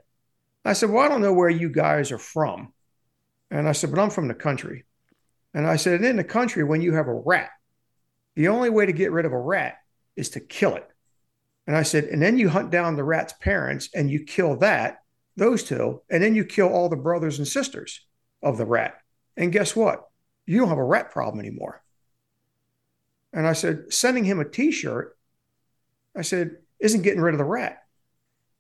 I 0.68 0.74
said, 0.74 0.90
Well, 0.90 1.04
I 1.04 1.10
don't 1.10 1.22
know 1.22 1.34
where 1.34 1.50
you 1.50 1.70
guys 1.70 2.12
are 2.12 2.18
from. 2.18 2.74
And 3.52 3.68
I 3.68 3.72
said, 3.72 3.92
But 3.92 4.00
I'm 4.00 4.10
from 4.10 4.28
the 4.28 4.34
country. 4.34 4.86
And 5.54 5.66
I 5.66 5.76
said, 5.76 5.96
And 5.96 6.06
in 6.06 6.16
the 6.18 6.24
country, 6.24 6.64
when 6.64 6.82
you 6.82 6.94
have 6.94 7.08
a 7.08 7.14
rat, 7.14 7.50
the 8.36 8.50
only 8.50 8.70
way 8.70 8.86
to 8.86 8.92
get 8.92 9.12
rid 9.12 9.26
of 9.26 9.34
a 9.34 9.40
rat 9.40 9.78
is 10.16 10.30
to 10.32 10.40
kill 10.40 10.76
it. 10.76 10.88
And 11.66 11.76
I 11.76 11.84
said, 11.84 12.06
And 12.06 12.22
then 12.22 12.38
you 12.38 12.50
hunt 12.50 12.70
down 12.70 12.96
the 12.96 13.04
rat's 13.04 13.34
parents 13.34 13.90
and 13.94 14.10
you 14.10 14.24
kill 14.24 14.58
that, 14.58 15.00
those 15.36 15.64
two, 15.64 16.02
and 16.10 16.22
then 16.22 16.36
you 16.36 16.46
kill 16.46 16.70
all 16.70 16.90
the 16.90 16.96
brothers 16.96 17.40
and 17.40 17.48
sisters 17.48 18.06
of 18.42 18.58
the 18.58 18.66
rat. 18.66 18.96
And 19.36 19.52
guess 19.52 19.76
what? 19.76 20.08
You 20.46 20.60
don't 20.60 20.70
have 20.70 20.78
a 20.78 20.84
rat 20.84 21.12
problem 21.12 21.40
anymore. 21.40 21.84
And 23.34 23.48
I 23.48 23.54
said, 23.54 23.94
Sending 23.94 24.26
him 24.26 24.40
a 24.40 24.46
t 24.46 24.72
shirt 24.72 25.18
I 26.18 26.24
said, 26.24 26.58
isn't 26.80 27.04
getting 27.04 27.22
rid 27.22 27.36
of 27.36 27.38
the 27.38 27.46
rat. 27.46 27.84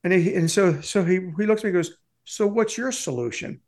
And 0.07 0.21
he, 0.21 0.35
and 0.35 0.49
so 0.49 0.79
so 0.79 1.03
he 1.03 1.15
he 1.15 1.45
looks 1.45 1.59
at 1.59 1.65
me 1.65 1.71
and 1.71 1.73
goes, 1.83 1.97
So 2.23 2.47
what's 2.47 2.77
your 2.77 2.93
solution? 2.93 3.59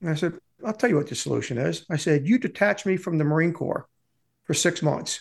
And 0.00 0.08
I 0.08 0.14
said, 0.14 0.38
I'll 0.64 0.72
tell 0.72 0.88
you 0.88 0.96
what 0.96 1.08
the 1.08 1.14
solution 1.14 1.58
is. 1.58 1.84
I 1.90 1.98
said, 1.98 2.26
You 2.26 2.38
detach 2.38 2.86
me 2.86 2.96
from 2.96 3.18
the 3.18 3.24
Marine 3.24 3.52
Corps 3.52 3.86
for 4.44 4.54
six 4.54 4.80
months. 4.80 5.20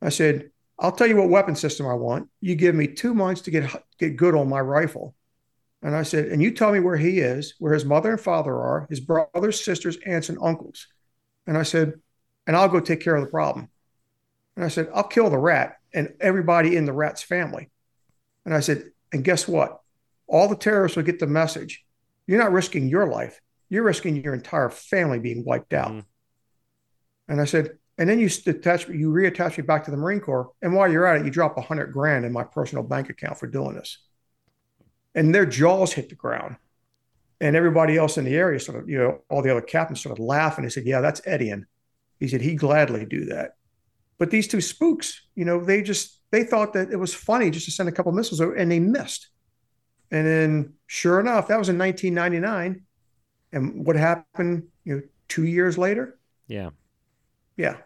I 0.00 0.10
said, 0.10 0.52
I'll 0.78 0.92
tell 0.92 1.08
you 1.08 1.16
what 1.16 1.30
weapon 1.30 1.56
system 1.56 1.88
I 1.88 1.94
want. 1.94 2.28
You 2.40 2.54
give 2.54 2.76
me 2.76 2.86
two 2.86 3.12
months 3.12 3.40
to 3.42 3.50
get 3.50 3.68
get 3.98 4.16
good 4.16 4.36
on 4.36 4.48
my 4.48 4.60
rifle. 4.60 5.16
And 5.82 5.96
I 5.96 6.04
said, 6.04 6.26
and 6.26 6.40
you 6.40 6.52
tell 6.52 6.70
me 6.70 6.78
where 6.78 6.96
he 6.96 7.18
is, 7.18 7.54
where 7.58 7.74
his 7.74 7.84
mother 7.84 8.12
and 8.12 8.20
father 8.20 8.54
are, 8.54 8.86
his 8.88 9.00
brothers, 9.00 9.64
sisters, 9.64 9.98
aunts, 10.06 10.28
and 10.28 10.38
uncles. 10.40 10.86
And 11.48 11.58
I 11.58 11.64
said, 11.64 11.94
and 12.46 12.54
I'll 12.56 12.68
go 12.68 12.78
take 12.78 13.00
care 13.00 13.16
of 13.16 13.24
the 13.24 13.30
problem. 13.30 13.68
And 14.54 14.64
I 14.64 14.68
said, 14.68 14.90
I'll 14.94 15.02
kill 15.02 15.28
the 15.28 15.38
rat 15.38 15.78
and 15.92 16.14
everybody 16.20 16.76
in 16.76 16.84
the 16.84 16.92
rat's 16.92 17.24
family. 17.24 17.68
And 18.44 18.54
I 18.54 18.60
said, 18.60 18.92
and 19.12 19.24
guess 19.24 19.48
what? 19.48 19.80
All 20.26 20.48
the 20.48 20.56
terrorists 20.56 20.96
will 20.96 21.04
get 21.04 21.18
the 21.18 21.26
message. 21.26 21.84
You're 22.26 22.38
not 22.38 22.52
risking 22.52 22.88
your 22.88 23.06
life. 23.06 23.40
You're 23.68 23.82
risking 23.82 24.22
your 24.22 24.34
entire 24.34 24.70
family 24.70 25.18
being 25.18 25.44
wiped 25.44 25.72
out. 25.72 25.90
Mhm. 25.92 26.04
And 27.28 27.40
I 27.40 27.44
said, 27.44 27.78
and 27.98 28.08
then 28.08 28.18
you 28.18 28.28
detach 28.28 28.88
you 28.88 29.10
reattach 29.10 29.58
me 29.58 29.62
back 29.62 29.84
to 29.84 29.90
the 29.90 29.96
Marine 29.96 30.20
Corps. 30.20 30.50
And 30.62 30.74
while 30.74 30.90
you're 30.90 31.06
at 31.06 31.20
it, 31.20 31.24
you 31.24 31.30
drop 31.30 31.58
a 31.58 31.60
hundred 31.60 31.92
grand 31.92 32.24
in 32.24 32.32
my 32.32 32.44
personal 32.44 32.82
bank 32.82 33.10
account 33.10 33.38
for 33.38 33.46
doing 33.46 33.74
this. 33.74 33.98
And 35.14 35.34
their 35.34 35.46
jaws 35.46 35.92
hit 35.92 36.08
the 36.08 36.14
ground. 36.14 36.56
And 37.40 37.56
everybody 37.56 37.96
else 37.96 38.16
in 38.18 38.24
the 38.24 38.36
area 38.36 38.60
sort 38.60 38.78
of, 38.78 38.88
you 38.88 38.98
know, 38.98 39.22
all 39.28 39.42
the 39.42 39.50
other 39.50 39.60
captains 39.60 40.00
started 40.00 40.22
laughing. 40.22 40.64
They 40.64 40.70
said, 40.70 40.86
Yeah, 40.86 41.00
that's 41.00 41.20
Edian. 41.22 41.64
He 42.18 42.28
said 42.28 42.42
he'd 42.42 42.58
gladly 42.58 43.04
do 43.04 43.26
that. 43.26 43.56
But 44.18 44.30
these 44.30 44.46
two 44.48 44.60
spooks, 44.60 45.26
you 45.34 45.44
know, 45.44 45.64
they 45.64 45.82
just 45.82 46.19
they 46.30 46.44
thought 46.44 46.72
that 46.74 46.90
it 46.90 46.96
was 46.96 47.14
funny 47.14 47.50
just 47.50 47.66
to 47.66 47.72
send 47.72 47.88
a 47.88 47.92
couple 47.92 48.12
missiles 48.12 48.40
over, 48.40 48.54
and 48.54 48.70
they 48.70 48.80
missed. 48.80 49.28
And 50.10 50.26
then, 50.26 50.74
sure 50.86 51.20
enough, 51.20 51.48
that 51.48 51.58
was 51.58 51.68
in 51.68 51.78
1999. 51.78 52.82
And 53.52 53.86
what 53.86 53.96
happened? 53.96 54.64
You 54.84 54.96
know, 54.96 55.02
two 55.28 55.44
years 55.44 55.78
later, 55.78 56.18
Yeah. 56.48 56.70
Yeah. 57.56 57.76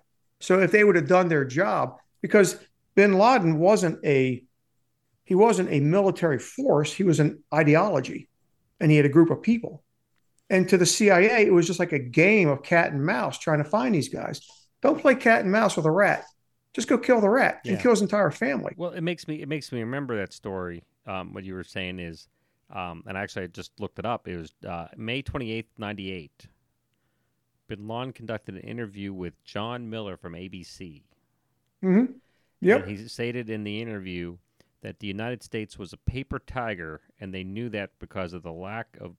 So 0.41 0.61
if 0.61 0.73
they 0.73 0.85
would 0.85 0.97
have 0.97 1.09
done 1.09 1.29
their 1.29 1.45
job, 1.45 1.99
because 2.21 2.59
Bin 2.95 3.15
Laden 3.15 3.59
wasn't 3.59 4.05
a 4.05 4.45
he 5.25 5.35
wasn't 5.35 5.73
a 5.73 5.81
military 5.81 6.39
force, 6.39 6.93
he 6.93 7.03
was 7.03 7.19
an 7.19 7.43
ideology, 7.53 8.29
and 8.79 8.91
he 8.91 8.97
had 8.99 9.07
a 9.07 9.11
group 9.11 9.31
of 9.31 9.43
people. 9.43 9.83
And 10.51 10.69
to 10.69 10.77
the 10.77 10.87
CIA, 10.87 11.47
it 11.47 11.53
was 11.53 11.67
just 11.67 11.79
like 11.79 11.93
a 11.93 11.99
game 11.99 12.49
of 12.49 12.63
cat 12.63 12.93
and 12.93 13.05
mouse 13.05 13.39
trying 13.39 13.63
to 13.63 13.69
find 13.69 13.95
these 13.95 14.11
guys. 14.11 14.43
Don't 14.83 15.01
play 15.01 15.15
cat 15.15 15.41
and 15.41 15.51
mouse 15.51 15.77
with 15.77 15.87
a 15.87 15.91
rat. 15.91 16.25
Just 16.75 16.89
go 16.89 16.99
kill 16.99 17.21
the 17.21 17.29
rat 17.31 17.61
Yeah. 17.65 17.73
and 17.75 17.81
kill 17.83 17.93
his 17.93 18.03
entire 18.03 18.31
family. 18.31 18.75
Well, 18.77 18.91
it 18.91 19.01
makes 19.03 19.27
me 19.29 19.41
it 19.41 19.49
makes 19.49 19.71
me 19.73 19.81
remember 19.81 20.17
that 20.17 20.33
story. 20.33 20.83
Um, 21.07 21.33
what 21.33 21.45
you 21.45 21.55
were 21.55 21.65
saying 21.65 22.01
is, 22.01 22.29
um, 22.71 23.05
and 23.07 23.17
actually 23.17 23.45
I 23.45 23.47
just 23.49 23.79
looked 23.79 23.99
it 23.99 24.07
up. 24.07 24.27
It 24.27 24.37
was 24.37 24.53
uh, 24.69 24.89
May 24.97 25.23
twenty 25.23 25.53
eighth, 25.53 25.71
ninety 25.79 26.11
eight. 26.13 26.49
Bin 27.69 27.87
Laden 27.89 28.13
conducted 28.13 28.57
an 28.57 28.61
interview 28.63 29.13
with 29.13 29.43
John 29.45 29.89
Miller 29.89 30.17
from 30.17 30.35
ABC. 30.35 31.03
hmm 31.81 32.05
Yep. 32.61 32.87
And 32.87 32.91
he 32.99 33.09
stated 33.09 33.51
in 33.51 33.63
the 33.65 33.81
interview 33.83 34.39
that 34.81 34.99
the 35.01 35.07
United 35.07 35.43
States 35.43 35.79
was 35.79 35.93
a 35.93 35.97
paper 35.99 36.39
tiger, 36.39 37.01
and 37.21 37.33
they 37.33 37.45
knew 37.45 37.69
that 37.71 37.91
because 37.99 38.33
of 38.33 38.43
the 38.43 38.53
lack 38.53 38.97
of 39.01 39.17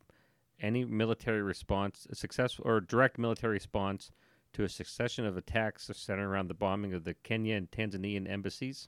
any 0.60 0.84
military 0.86 1.41
response, 1.43 2.08
a 2.10 2.16
successful 2.16 2.66
or 2.68 2.80
direct 2.82 3.18
military 3.20 3.53
response 3.53 4.12
to 4.56 4.64
a 4.64 4.70
succession 4.70 5.26
of 5.26 5.36
attacks 5.36 5.89
centered 5.93 6.26
around 6.30 6.47
the 6.47 6.53
bombing 6.53 6.93
of 6.93 7.03
the 7.03 7.14
Kenya 7.14 7.56
and 7.56 7.70
Tanzanian 7.70 8.30
embassies. 8.30 8.88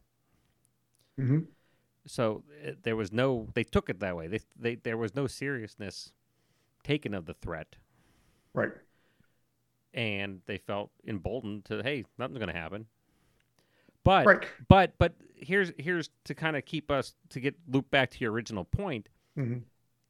hmm 1.18 1.40
So 2.06 2.44
uh, 2.66 2.72
there 2.84 2.96
was 2.96 3.12
no. 3.12 3.50
They 3.54 3.64
took 3.66 3.90
it 3.90 4.00
that 4.00 4.16
way. 4.16 4.28
They, 4.28 4.40
they 4.58 4.76
there 4.76 4.98
was 4.98 5.14
no 5.14 5.28
seriousness 5.28 6.14
taken 6.84 7.14
of 7.14 7.26
the 7.26 7.34
threat, 7.34 7.76
Right. 8.54 8.72
and 9.94 10.40
they 10.46 10.58
felt 10.58 10.92
emboldened 11.06 11.66
to, 11.66 11.82
hey, 11.84 12.06
nothing's 12.18 12.38
going 12.40 12.54
to 12.54 12.58
happen. 12.58 12.86
But 14.06 14.26
Right. 14.26 14.48
but 14.70 14.94
but 14.98 15.16
here's 15.36 15.74
here's 15.78 16.10
to 16.24 16.34
kind 16.34 16.56
of 16.56 16.64
keep 16.64 16.90
us 16.90 17.14
to 17.32 17.42
get 17.42 17.56
loop 17.68 17.92
back 17.92 18.10
to 18.12 18.20
your 18.20 18.32
original 18.32 18.64
point. 18.64 19.10
hmm 19.36 19.58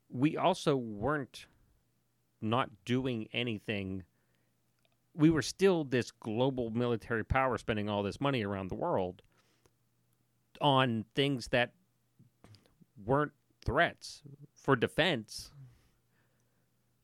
We 0.10 0.38
also 0.38 0.76
weren't 0.78 1.47
not 2.41 2.70
doing 2.86 3.28
anything. 3.34 4.03
We 5.18 5.30
were 5.32 5.41
still 5.41 5.84
this 5.84 6.11
global 6.11 6.70
military 6.70 7.26
power 7.26 7.57
spending 7.57 7.89
all 7.89 8.03
this 8.03 8.22
money 8.22 8.43
around 8.45 8.70
the 8.70 8.76
world 8.76 9.24
on 10.61 11.05
things 11.15 11.47
that 11.49 11.74
weren't 13.03 13.32
threats 13.65 14.22
for 14.53 14.76
defense, 14.76 15.51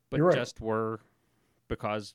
but 0.10 0.20
right. 0.22 0.36
just 0.36 0.62
were 0.62 1.00
because 1.68 2.14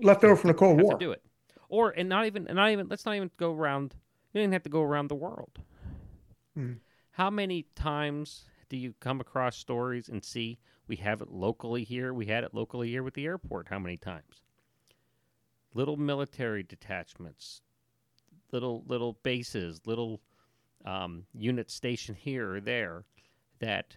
Left 0.00 0.22
over 0.22 0.36
from 0.36 0.48
the 0.48 0.54
Cold 0.54 0.80
War. 0.80 0.92
to 0.92 0.98
do 0.98 1.10
it. 1.10 1.22
Or 1.68 1.90
and 1.90 2.08
not 2.08 2.26
even 2.26 2.46
and 2.46 2.56
not 2.56 2.70
even 2.70 2.88
let's 2.88 3.04
not 3.04 3.16
even 3.16 3.30
go 3.36 3.52
around. 3.54 3.94
You 4.32 4.40
didn't 4.40 4.52
have 4.52 4.62
to 4.62 4.70
go 4.70 4.82
around 4.82 5.08
the 5.08 5.16
world. 5.16 5.58
Mhm. 6.56 6.78
How 7.12 7.30
many 7.30 7.64
times 7.74 8.46
do 8.68 8.76
you 8.76 8.94
come 9.00 9.20
across 9.20 9.56
stories 9.56 10.08
and 10.08 10.24
see 10.24 10.58
we 10.86 10.96
have 10.96 11.20
it 11.20 11.30
locally 11.30 11.84
here? 11.84 12.12
We 12.12 12.26
had 12.26 12.44
it 12.44 12.54
locally 12.54 12.90
here 12.90 13.02
with 13.02 13.14
the 13.14 13.26
airport. 13.26 13.68
How 13.68 13.78
many 13.78 13.96
times? 13.96 14.42
Little 15.74 15.96
military 15.96 16.62
detachments, 16.62 17.62
little 18.52 18.84
little 18.86 19.18
bases, 19.22 19.80
little 19.86 20.20
um, 20.84 21.24
units 21.34 21.74
stationed 21.74 22.18
here 22.18 22.54
or 22.54 22.60
there 22.60 23.04
that 23.60 23.96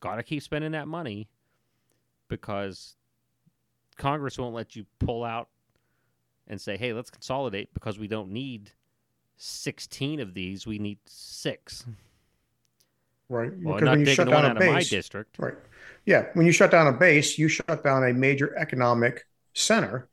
gotta 0.00 0.22
keep 0.22 0.42
spending 0.42 0.72
that 0.72 0.88
money 0.88 1.28
because 2.28 2.96
Congress 3.96 4.38
won't 4.38 4.54
let 4.54 4.76
you 4.76 4.86
pull 4.98 5.24
out 5.24 5.48
and 6.46 6.60
say, 6.60 6.76
"Hey, 6.76 6.92
let's 6.92 7.10
consolidate 7.10 7.72
because 7.74 7.98
we 7.98 8.08
don't 8.08 8.30
need 8.30 8.72
16 9.36 10.20
of 10.20 10.34
these. 10.34 10.66
We 10.66 10.78
need 10.78 10.98
6." 11.06 11.86
Right. 13.28 13.50
Well, 13.62 13.74
because 13.74 13.90
when 13.90 14.00
you 14.00 14.06
shut 14.06 14.28
down 14.28 14.44
a 14.44 14.48
out 14.48 14.56
of 14.56 14.62
my 14.62 14.74
base, 14.76 14.90
district. 14.90 15.38
right? 15.38 15.54
Yeah, 16.04 16.26
when 16.34 16.46
you 16.46 16.52
shut 16.52 16.70
down 16.70 16.86
a 16.86 16.92
base, 16.92 17.36
you 17.38 17.48
shut 17.48 17.82
down 17.82 18.04
a 18.04 18.12
major 18.12 18.56
economic 18.56 19.26
center 19.54 20.08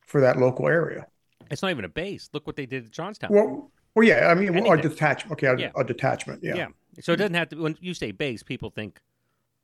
for 0.00 0.22
that 0.22 0.38
local 0.38 0.66
area. 0.68 1.06
It's 1.50 1.60
not 1.60 1.70
even 1.70 1.84
a 1.84 1.88
base. 1.90 2.30
Look 2.32 2.46
what 2.46 2.56
they 2.56 2.64
did 2.64 2.86
at 2.86 2.90
Johnstown. 2.90 3.30
Well, 3.32 3.70
well, 3.94 4.06
yeah. 4.06 4.28
I 4.28 4.34
mean, 4.34 4.54
well, 4.54 4.72
a 4.72 4.80
detachment. 4.80 5.32
Okay, 5.32 5.46
a, 5.46 5.56
Yeah. 5.56 5.72
a 5.76 5.84
detachment. 5.84 6.42
Yeah. 6.42 6.56
yeah. 6.56 6.68
So 7.00 7.12
it 7.12 7.16
doesn't 7.16 7.34
have 7.34 7.50
to 7.50 7.56
when 7.56 7.76
you 7.80 7.92
say 7.92 8.12
base, 8.12 8.42
people 8.42 8.70
think 8.70 9.00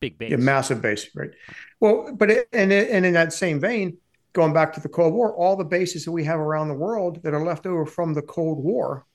big 0.01 0.19
base. 0.19 0.31
Yeah, 0.31 0.37
massive 0.37 0.83
base, 0.83 1.09
right? 1.15 1.31
Well, 1.79 2.13
but 2.15 2.31
it, 2.31 2.49
and 2.53 2.73
it, 2.73 2.91
and 2.91 3.07
in 3.07 3.15
that 3.15 3.33
same 3.33 3.61
vein, 3.61 3.97
going 4.33 4.53
back 4.53 4.73
to 4.75 4.81
the 4.81 4.89
Cold 4.89 5.15
War, 5.15 5.35
all 5.35 5.57
the 5.57 5.65
bases 5.65 6.05
that 6.05 6.13
we 6.13 6.25
have 6.25 6.41
around 6.41 6.69
the 6.69 6.75
world 6.75 7.23
that 7.23 7.35
are 7.35 7.45
left 7.45 7.67
over 7.67 7.87
from 7.87 8.15
the 8.15 8.23
Cold 8.23 8.63
War 8.63 9.07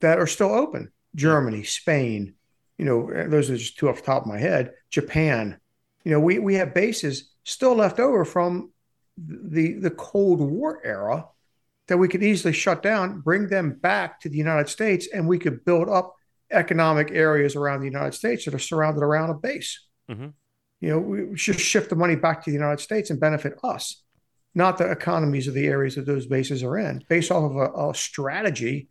that 0.00 0.18
are 0.18 0.26
still 0.26 0.54
open, 0.54 0.90
Germany, 1.18 1.64
Spain, 1.64 2.34
you 2.78 2.84
know, 2.84 3.10
those 3.28 3.50
are 3.50 3.56
just 3.56 3.76
two 3.76 3.88
off 3.88 3.96
the 3.96 4.02
top 4.02 4.22
of 4.22 4.28
my 4.28 4.38
head. 4.38 4.72
Japan, 4.88 5.58
you 6.04 6.12
know, 6.12 6.20
we 6.20 6.38
we 6.38 6.54
have 6.54 6.72
bases 6.72 7.32
still 7.44 7.74
left 7.74 7.98
over 7.98 8.24
from 8.24 8.72
the 9.18 9.74
the 9.74 9.90
Cold 9.90 10.40
War 10.40 10.80
era 10.84 11.26
that 11.88 11.98
we 11.98 12.08
could 12.08 12.22
easily 12.22 12.52
shut 12.52 12.82
down, 12.82 13.20
bring 13.20 13.48
them 13.48 13.72
back 13.72 14.20
to 14.20 14.28
the 14.28 14.38
United 14.38 14.68
States, 14.68 15.08
and 15.12 15.26
we 15.26 15.38
could 15.38 15.64
build 15.64 15.88
up 15.88 16.14
economic 16.50 17.10
areas 17.10 17.56
around 17.56 17.80
the 17.80 17.86
United 17.86 18.14
States 18.14 18.44
that 18.44 18.54
are 18.54 18.58
surrounded 18.58 19.02
around 19.02 19.30
a 19.30 19.34
base. 19.34 19.86
Mhm. 20.08 20.32
You 20.80 20.88
know, 20.90 20.98
we 20.98 21.36
should 21.36 21.58
shift 21.58 21.90
the 21.90 21.96
money 21.96 22.14
back 22.14 22.44
to 22.44 22.50
the 22.50 22.56
United 22.56 22.80
States 22.80 23.10
and 23.10 23.18
benefit 23.18 23.54
us, 23.64 24.04
not 24.54 24.78
the 24.78 24.90
economies 24.90 25.48
of 25.48 25.54
the 25.54 25.66
areas 25.66 25.96
that 25.96 26.06
those 26.06 26.26
bases 26.26 26.62
are 26.62 26.78
in, 26.78 27.02
based 27.08 27.32
off 27.32 27.50
of 27.50 27.56
a, 27.56 27.90
a 27.90 27.94
strategy 27.94 28.88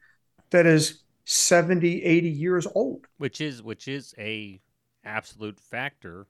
that 0.49 0.65
is 0.65 1.03
70, 1.27 2.03
80 2.03 2.29
years 2.29 2.65
old. 2.73 3.05
which 3.17 3.41
is 3.41 3.61
which 3.61 3.87
is 3.87 4.15
a 4.17 4.61
absolute 5.03 5.59
factor 5.59 6.27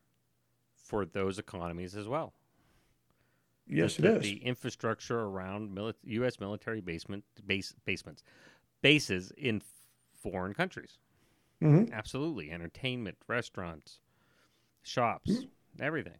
for 0.76 1.06
those 1.06 1.40
economies 1.40 1.96
as 1.96 2.08
well. 2.08 2.34
Yes, 3.68 3.96
the, 3.98 4.08
it 4.08 4.12
the- 4.12 4.16
is. 4.18 4.22
The 4.24 4.46
infrastructure 4.46 5.20
around 5.20 5.76
mili- 5.76 5.94
U.S. 6.04 6.40
military 6.40 6.82
basement 6.82 7.24
base 7.46 7.74
basements 7.86 8.24
bases 8.82 9.32
in 9.38 9.62
foreign 10.24 10.54
countries. 10.54 10.98
Mhm. 11.62 11.92
Absolutely, 11.92 12.52
entertainment, 12.52 13.18
restaurants, 13.28 14.00
shops, 14.84 15.30
Mm-hmm. 15.32 15.84
everything. 15.84 16.18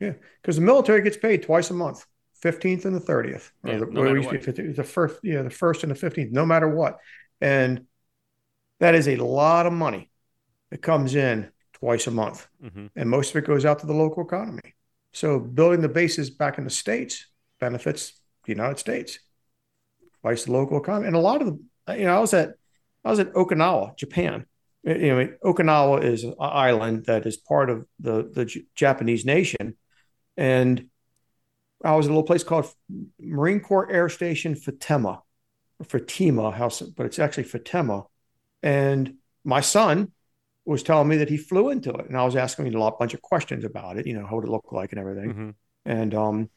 Yeah, 0.00 0.14
because 0.42 0.56
the 0.56 0.62
military 0.62 1.02
gets 1.02 1.16
paid 1.16 1.42
twice 1.42 1.70
a 1.70 1.74
month, 1.74 2.06
15th 2.34 2.84
and 2.84 2.94
the 2.94 3.00
30th. 3.00 3.52
Or 3.62 3.70
Yeah, 3.72 3.78
the, 3.78 3.86
no 3.86 4.02
or 4.02 4.04
matter 4.04 4.16
used 4.16 4.28
to 4.30 4.36
what. 4.36 4.40
be 4.40 4.44
50 4.44 4.72
the 4.72 4.84
first, 4.84 5.20
yeah, 5.22 5.42
the 5.42 5.50
first 5.50 5.82
and 5.84 5.90
the 5.90 5.96
15th, 5.96 6.32
no 6.32 6.44
matter 6.46 6.68
what. 6.68 6.98
And 7.40 7.86
that 8.80 8.94
is 8.94 9.08
a 9.08 9.16
lot 9.16 9.66
of 9.66 9.72
money 9.72 10.10
that 10.70 10.78
comes 10.78 11.14
in 11.14 11.50
twice 11.74 12.06
a 12.06 12.10
month. 12.10 12.46
hmm 12.60 12.86
and 12.96 13.10
most 13.10 13.30
of 13.30 13.36
it 13.36 13.46
goes 13.46 13.64
out 13.64 13.80
to 13.80 13.86
the 13.86 13.94
local 13.94 14.24
economy. 14.24 14.74
So 15.12 15.38
building 15.38 15.80
the 15.80 15.88
bases 15.88 16.30
back 16.30 16.58
in 16.58 16.64
the 16.64 16.70
states 16.70 17.26
benefits 17.60 18.20
the 18.44 18.52
United 18.52 18.78
States, 18.78 19.18
vice 20.22 20.44
the 20.44 20.52
local 20.52 20.78
economy, 20.78 21.06
and 21.06 21.16
a 21.16 21.20
lot 21.20 21.40
of 21.40 21.48
the. 21.48 21.96
You 21.98 22.04
know, 22.06 22.16
I 22.16 22.20
was 22.20 22.34
at 22.34 22.54
I 23.04 23.10
was 23.10 23.18
at 23.18 23.32
Okinawa, 23.32 23.96
Japan. 23.96 24.46
You 24.82 24.94
know, 25.14 25.28
Okinawa 25.44 26.02
is 26.04 26.24
an 26.24 26.34
island 26.40 27.06
that 27.06 27.26
is 27.26 27.36
part 27.36 27.70
of 27.70 27.86
the 28.00 28.30
the 28.32 28.44
J- 28.44 28.64
Japanese 28.74 29.24
nation, 29.24 29.76
and 30.36 30.88
I 31.84 31.94
was 31.96 32.06
at 32.06 32.10
a 32.10 32.12
little 32.12 32.22
place 32.24 32.44
called 32.44 32.72
Marine 33.18 33.60
Corps 33.60 33.90
Air 33.90 34.08
Station 34.08 34.54
Futenma, 34.54 35.20
or 35.78 35.84
Fatima 35.84 36.50
House, 36.50 36.80
but 36.80 37.06
it's 37.06 37.18
actually 37.18 37.44
Futenma, 37.44 38.06
and 38.64 39.16
my 39.44 39.60
son 39.60 40.10
was 40.64 40.82
telling 40.82 41.06
me 41.06 41.18
that 41.18 41.28
he 41.28 41.36
flew 41.36 41.68
into 41.68 41.92
it, 41.92 42.08
and 42.08 42.16
I 42.16 42.24
was 42.24 42.34
asking 42.34 42.66
him 42.66 42.74
a 42.74 42.78
lot, 42.78 42.98
bunch 42.98 43.12
of 43.12 43.20
questions 43.20 43.62
about 43.62 43.98
it. 43.98 44.06
You 44.06 44.14
know, 44.14 44.26
how 44.26 44.36
would 44.36 44.46
it 44.46 44.50
look 44.50 44.72
like 44.72 44.92
and 44.92 44.98
everything. 44.98 45.30
hmm 45.30 45.50
And 45.84 46.14
um, 46.14 46.50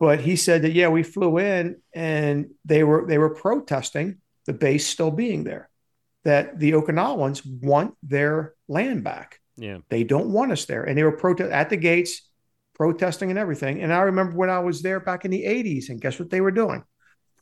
but 0.00 0.18
he 0.20 0.34
said 0.34 0.62
that 0.62 0.72
yeah, 0.72 0.88
we 0.88 1.04
flew 1.04 1.38
in, 1.38 1.80
and 1.94 2.50
they 2.64 2.82
were 2.82 3.06
they 3.06 3.18
were 3.18 3.30
protesting 3.30 4.18
the 4.46 4.52
base 4.52 4.84
still 4.84 5.12
being 5.12 5.44
there. 5.44 5.70
That 6.24 6.58
the 6.58 6.72
Okinawans 6.72 7.42
want 7.46 7.94
their 8.02 8.54
land 8.68 9.04
back. 9.04 9.38
Yeah. 9.56 9.78
They 9.90 10.02
don't 10.02 10.32
want 10.32 10.50
us 10.50 10.64
there, 10.64 10.82
and 10.82 10.98
they 10.98 11.04
were 11.04 11.12
protest 11.12 11.52
at 11.52 11.70
the 11.70 11.76
gates, 11.76 12.28
protesting 12.74 13.30
and 13.30 13.38
everything. 13.38 13.80
And 13.80 13.92
I 13.92 14.00
remember 14.00 14.36
when 14.36 14.50
I 14.50 14.58
was 14.58 14.82
there 14.82 14.98
back 14.98 15.24
in 15.24 15.30
the 15.30 15.44
'80s, 15.44 15.88
and 15.88 16.00
guess 16.00 16.18
what 16.18 16.30
they 16.30 16.40
were 16.40 16.50
doing? 16.50 16.82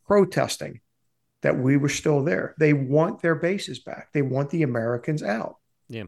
Protesting 0.07 0.81
that 1.43 1.59
we 1.59 1.76
were 1.76 1.88
still 1.88 2.22
there. 2.22 2.55
They 2.59 2.72
want 2.72 3.22
their 3.22 3.34
bases 3.34 3.78
back. 3.78 4.12
They 4.12 4.22
want 4.22 4.51
the 4.51 4.62
Americans 4.62 5.22
out. 5.22 5.57
Yeah. 5.88 6.05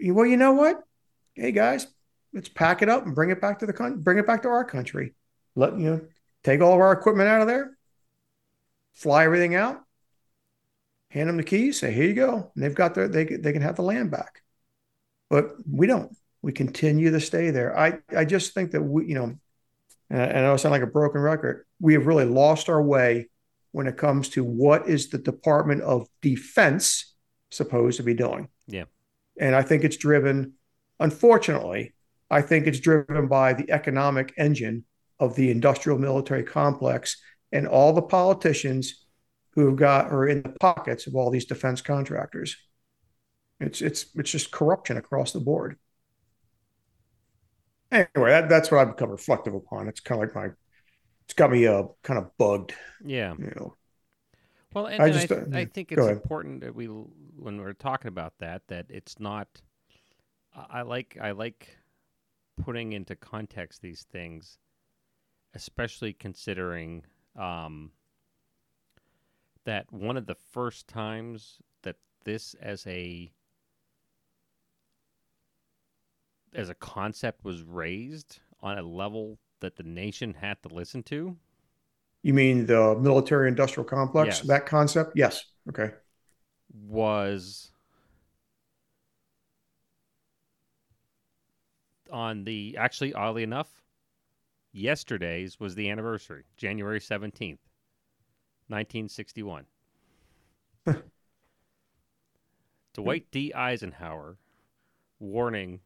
Well, 0.00 0.26
you 0.26 0.36
know 0.36 0.52
what? 0.52 0.82
Hey 1.34 1.52
guys, 1.52 1.86
let's 2.32 2.48
pack 2.48 2.82
it 2.82 2.88
up 2.88 3.04
and 3.04 3.14
bring 3.14 3.30
it 3.30 3.40
back 3.40 3.58
to 3.60 3.66
the 3.66 3.72
country. 3.72 4.00
Bring 4.00 4.18
it 4.18 4.26
back 4.26 4.42
to 4.42 4.48
our 4.48 4.64
country. 4.64 5.14
Let 5.54 5.78
you 5.78 5.90
know, 5.90 6.00
take 6.42 6.60
all 6.60 6.74
of 6.74 6.80
our 6.80 6.92
equipment 6.92 7.28
out 7.28 7.42
of 7.42 7.46
there, 7.46 7.76
fly 8.94 9.24
everything 9.24 9.54
out, 9.54 9.82
hand 11.10 11.28
them 11.28 11.36
the 11.36 11.44
keys, 11.44 11.78
say 11.80 11.92
here 11.92 12.04
you 12.04 12.14
go, 12.14 12.50
and 12.54 12.64
they've 12.64 12.74
got 12.74 12.94
their 12.94 13.08
they 13.08 13.24
they 13.24 13.52
can 13.52 13.62
have 13.62 13.76
the 13.76 13.82
land 13.82 14.10
back. 14.10 14.42
But 15.28 15.54
we 15.70 15.86
don't. 15.86 16.16
We 16.42 16.52
continue 16.52 17.10
to 17.10 17.20
stay 17.20 17.50
there. 17.50 17.76
I 17.78 17.98
I 18.14 18.24
just 18.24 18.54
think 18.54 18.72
that 18.72 18.82
we 18.82 19.06
you 19.06 19.14
know, 19.14 19.36
and 20.10 20.22
I 20.22 20.40
know 20.40 20.52
I 20.54 20.56
sound 20.56 20.72
like 20.72 20.82
a 20.82 20.86
broken 20.86 21.20
record. 21.20 21.66
We 21.80 21.94
have 21.94 22.06
really 22.06 22.24
lost 22.24 22.68
our 22.68 22.82
way 22.82 23.28
when 23.74 23.88
it 23.88 23.96
comes 23.96 24.28
to 24.28 24.44
what 24.44 24.88
is 24.88 25.08
the 25.08 25.18
Department 25.18 25.82
of 25.82 26.06
Defense 26.22 27.12
supposed 27.50 27.96
to 27.96 28.04
be 28.04 28.14
doing. 28.14 28.46
Yeah. 28.68 28.84
And 29.36 29.52
I 29.52 29.62
think 29.62 29.82
it's 29.82 29.96
driven, 29.96 30.52
unfortunately, 31.00 31.92
I 32.30 32.40
think 32.40 32.68
it's 32.68 32.78
driven 32.78 33.26
by 33.26 33.52
the 33.52 33.68
economic 33.72 34.32
engine 34.38 34.84
of 35.18 35.34
the 35.34 35.50
industrial 35.50 35.98
military 35.98 36.44
complex 36.44 37.20
and 37.50 37.66
all 37.66 37.92
the 37.92 38.00
politicians 38.00 39.06
who 39.54 39.66
have 39.66 39.76
got 39.76 40.12
are 40.12 40.28
in 40.28 40.42
the 40.42 40.54
pockets 40.60 41.08
of 41.08 41.16
all 41.16 41.32
these 41.32 41.46
defense 41.46 41.80
contractors. 41.80 42.56
It's 43.58 43.82
it's 43.82 44.06
it's 44.14 44.30
just 44.30 44.52
corruption 44.52 44.98
across 44.98 45.32
the 45.32 45.40
board. 45.40 45.78
Anyway, 47.90 48.30
that, 48.30 48.48
that's 48.48 48.70
what 48.70 48.78
I've 48.78 48.96
become 48.96 49.10
reflective 49.10 49.54
upon. 49.54 49.88
It's 49.88 50.00
kind 50.00 50.22
of 50.22 50.28
like 50.28 50.36
my, 50.36 50.54
it's 51.24 51.34
got 51.34 51.50
me 51.50 51.66
uh 51.66 51.84
kind 52.02 52.18
of 52.18 52.36
bugged. 52.38 52.74
Yeah. 53.04 53.34
You 53.38 53.52
know. 53.56 53.74
Well, 54.74 54.86
and 54.86 55.00
I 55.00 55.06
I, 55.06 55.10
just, 55.10 55.30
I, 55.30 55.36
uh, 55.36 55.44
I 55.52 55.64
think 55.66 55.92
it's 55.92 56.06
important 56.08 56.62
that 56.62 56.74
we, 56.74 56.86
when 56.86 57.60
we're 57.60 57.74
talking 57.74 58.08
about 58.08 58.34
that, 58.40 58.62
that 58.66 58.86
it's 58.88 59.20
not. 59.20 59.46
I 60.54 60.80
I 60.80 60.82
like 60.82 61.16
I 61.20 61.30
like 61.30 61.76
putting 62.60 62.92
into 62.92 63.14
context 63.14 63.82
these 63.82 64.04
things, 64.12 64.58
especially 65.54 66.12
considering 66.12 67.04
um, 67.36 67.92
that 69.64 69.92
one 69.92 70.16
of 70.16 70.26
the 70.26 70.34
first 70.34 70.88
times 70.88 71.58
that 71.82 71.96
this 72.24 72.54
as 72.60 72.84
a 72.88 73.32
as 76.52 76.68
a 76.68 76.74
concept 76.74 77.44
was 77.44 77.62
raised 77.62 78.40
on 78.60 78.78
a 78.78 78.82
level 78.82 79.38
that 79.64 79.76
the 79.76 79.82
nation 79.82 80.34
had 80.34 80.62
to 80.62 80.68
listen 80.68 81.02
to 81.02 81.34
You 82.22 82.34
mean 82.34 82.66
the 82.66 82.94
military 83.00 83.48
industrial 83.48 83.84
complex? 83.84 84.26
Yes. 84.26 84.40
That 84.42 84.66
concept? 84.66 85.12
Yes. 85.16 85.42
Okay. 85.70 85.90
was 86.86 87.70
on 92.10 92.44
the 92.44 92.76
actually 92.78 93.14
oddly 93.14 93.42
enough 93.42 93.82
yesterday's 94.72 95.58
was 95.58 95.74
the 95.74 95.88
anniversary 95.88 96.44
january 96.56 97.00
17th 97.00 97.58
1961 98.68 99.64
dwight 102.92 103.26
d 103.30 103.52
eisenhower 103.54 104.36
warning 105.18 105.80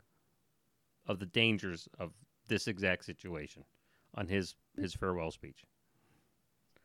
of 1.07 1.21
the 1.21 1.27
dangers 1.27 1.89
of 1.99 2.13
this 2.49 2.67
exact 2.67 3.05
situation 3.05 3.65
on 4.15 4.27
his 4.27 4.57
his 4.77 4.95
farewell 4.95 5.31
speech 5.31 5.65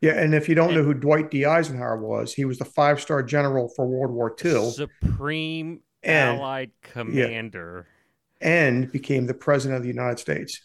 Yeah, 0.00 0.12
and 0.12 0.34
if 0.34 0.48
you 0.48 0.54
don't 0.54 0.74
know 0.74 0.82
who 0.82 0.94
Dwight 0.94 1.30
D. 1.30 1.44
Eisenhower 1.44 1.96
was, 1.98 2.34
he 2.34 2.44
was 2.44 2.58
the 2.58 2.64
five-star 2.64 3.22
general 3.22 3.68
for 3.68 3.86
World 3.86 4.12
War 4.12 4.34
II 4.44 4.70
supreme 4.70 5.80
And- 6.02 6.38
allied 6.38 6.70
commander 6.82 7.86
and 8.40 8.90
became 8.92 9.26
the 9.26 9.34
president 9.34 9.76
of 9.78 9.82
the 9.82 9.88
United 9.88 10.18
States. 10.18 10.60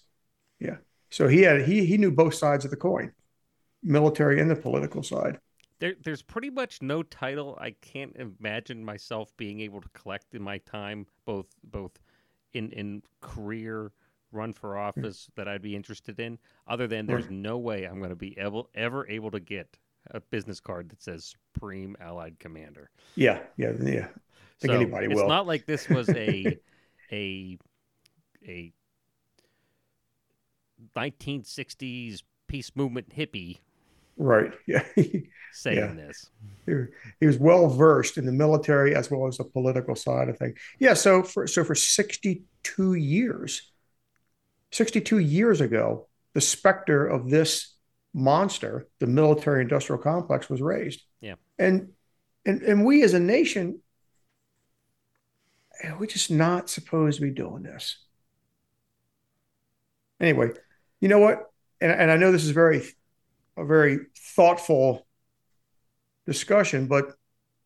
Yeah. 0.60 0.78
So 1.10 1.28
he 1.28 1.42
had 1.42 1.62
he 1.62 1.86
he 1.86 1.98
knew 1.98 2.12
both 2.12 2.36
sides 2.36 2.66
of 2.66 2.72
the 2.72 2.78
coin, 2.78 3.14
military 3.82 4.40
and 4.42 4.52
the 4.52 4.56
political 4.56 5.02
side. 5.04 5.40
There, 5.80 5.96
there's 6.04 6.22
pretty 6.22 6.50
much 6.50 6.82
no 6.82 7.04
title 7.04 7.58
I 7.62 7.72
can't 7.82 8.14
imagine 8.18 8.84
myself 8.84 9.32
being 9.38 9.62
able 9.62 9.80
to 9.80 9.88
collect 9.94 10.36
in 10.36 10.42
my 10.42 10.58
time, 10.58 11.06
both 11.26 11.48
both 11.64 11.92
in 12.54 12.72
in 12.72 13.02
career, 13.22 13.94
run 14.32 14.54
for 14.54 14.74
hmm. 14.74 14.82
office 14.82 15.30
that 15.36 15.48
I'd 15.48 15.62
be 15.62 15.76
interested 15.76 16.20
in. 16.20 16.38
Other 16.68 16.88
than 16.88 17.06
there's 17.06 17.30
no 17.30 17.58
way 17.58 17.86
I'm 17.86 18.00
going 18.00 18.10
to 18.10 18.16
be 18.16 18.38
able 18.38 18.70
ever 18.76 19.08
able 19.08 19.32
to 19.32 19.40
get 19.40 19.78
a 20.12 20.20
business 20.20 20.60
card 20.60 20.90
that 20.90 21.02
says 21.02 21.36
Supreme 21.54 21.96
Allied 22.00 22.40
Commander. 22.40 22.90
Yeah, 23.16 23.40
yeah, 23.58 23.74
yeah. 23.82 24.08
I 24.08 24.60
think 24.60 24.74
anybody 24.74 25.06
it's 25.06 25.16
will. 25.16 25.22
It's 25.24 25.30
not 25.30 25.48
like 25.48 25.66
this 25.66 25.88
was 25.90 26.10
a 26.10 26.58
a 27.12 27.58
a 28.48 28.74
1960s 30.96 32.24
peace 32.48 32.72
movement 32.76 33.10
hippie 33.16 33.60
Right. 34.20 34.52
Yeah. 34.68 34.84
saying 35.52 35.78
Yeah. 35.78 35.94
this. 35.94 36.30
he 37.20 37.26
was 37.26 37.40
well 37.40 37.68
versed 37.70 38.18
in 38.18 38.26
the 38.26 38.32
military 38.32 38.96
as 38.96 39.10
well 39.10 39.26
as 39.26 39.38
the 39.38 39.46
political 39.46 39.96
side 39.96 40.30
of 40.30 40.38
things. 40.38 40.60
Yeah. 40.78 40.94
So 40.94 41.24
for 41.24 41.48
so 41.48 41.64
for 41.64 41.74
62 41.74 42.94
years, 42.94 43.72
62 44.72 45.20
years 45.20 45.62
ago, 45.62 46.08
the 46.34 46.42
specter 46.42 47.06
of 47.06 47.30
this 47.30 47.76
monster, 48.14 48.88
the 49.00 49.08
military 49.08 49.62
industrial 49.62 50.02
complex, 50.02 50.50
was 50.50 50.62
raised. 50.62 51.02
Yeah. 51.22 51.36
And 51.58 51.90
and 52.46 52.62
and 52.62 52.86
we 52.86 53.04
as 53.04 53.14
a 53.14 53.20
nation, 53.20 53.82
eh, 55.84 55.92
we're 56.00 56.06
just 56.06 56.32
not 56.32 56.70
supposed 56.70 57.18
to 57.18 57.26
be 57.26 57.32
doing 57.32 57.64
this. 57.64 57.98
Anyway, 60.20 60.52
you 61.00 61.08
know 61.08 61.20
what? 61.20 61.52
And, 61.82 61.92
and 61.92 62.12
I 62.12 62.18
know 62.18 62.32
this 62.32 62.44
is 62.44 62.52
very 62.52 62.84
a 63.58 63.66
very 63.66 64.00
thoughtful 64.18 65.06
discussion, 66.26 66.88
but 66.88 67.14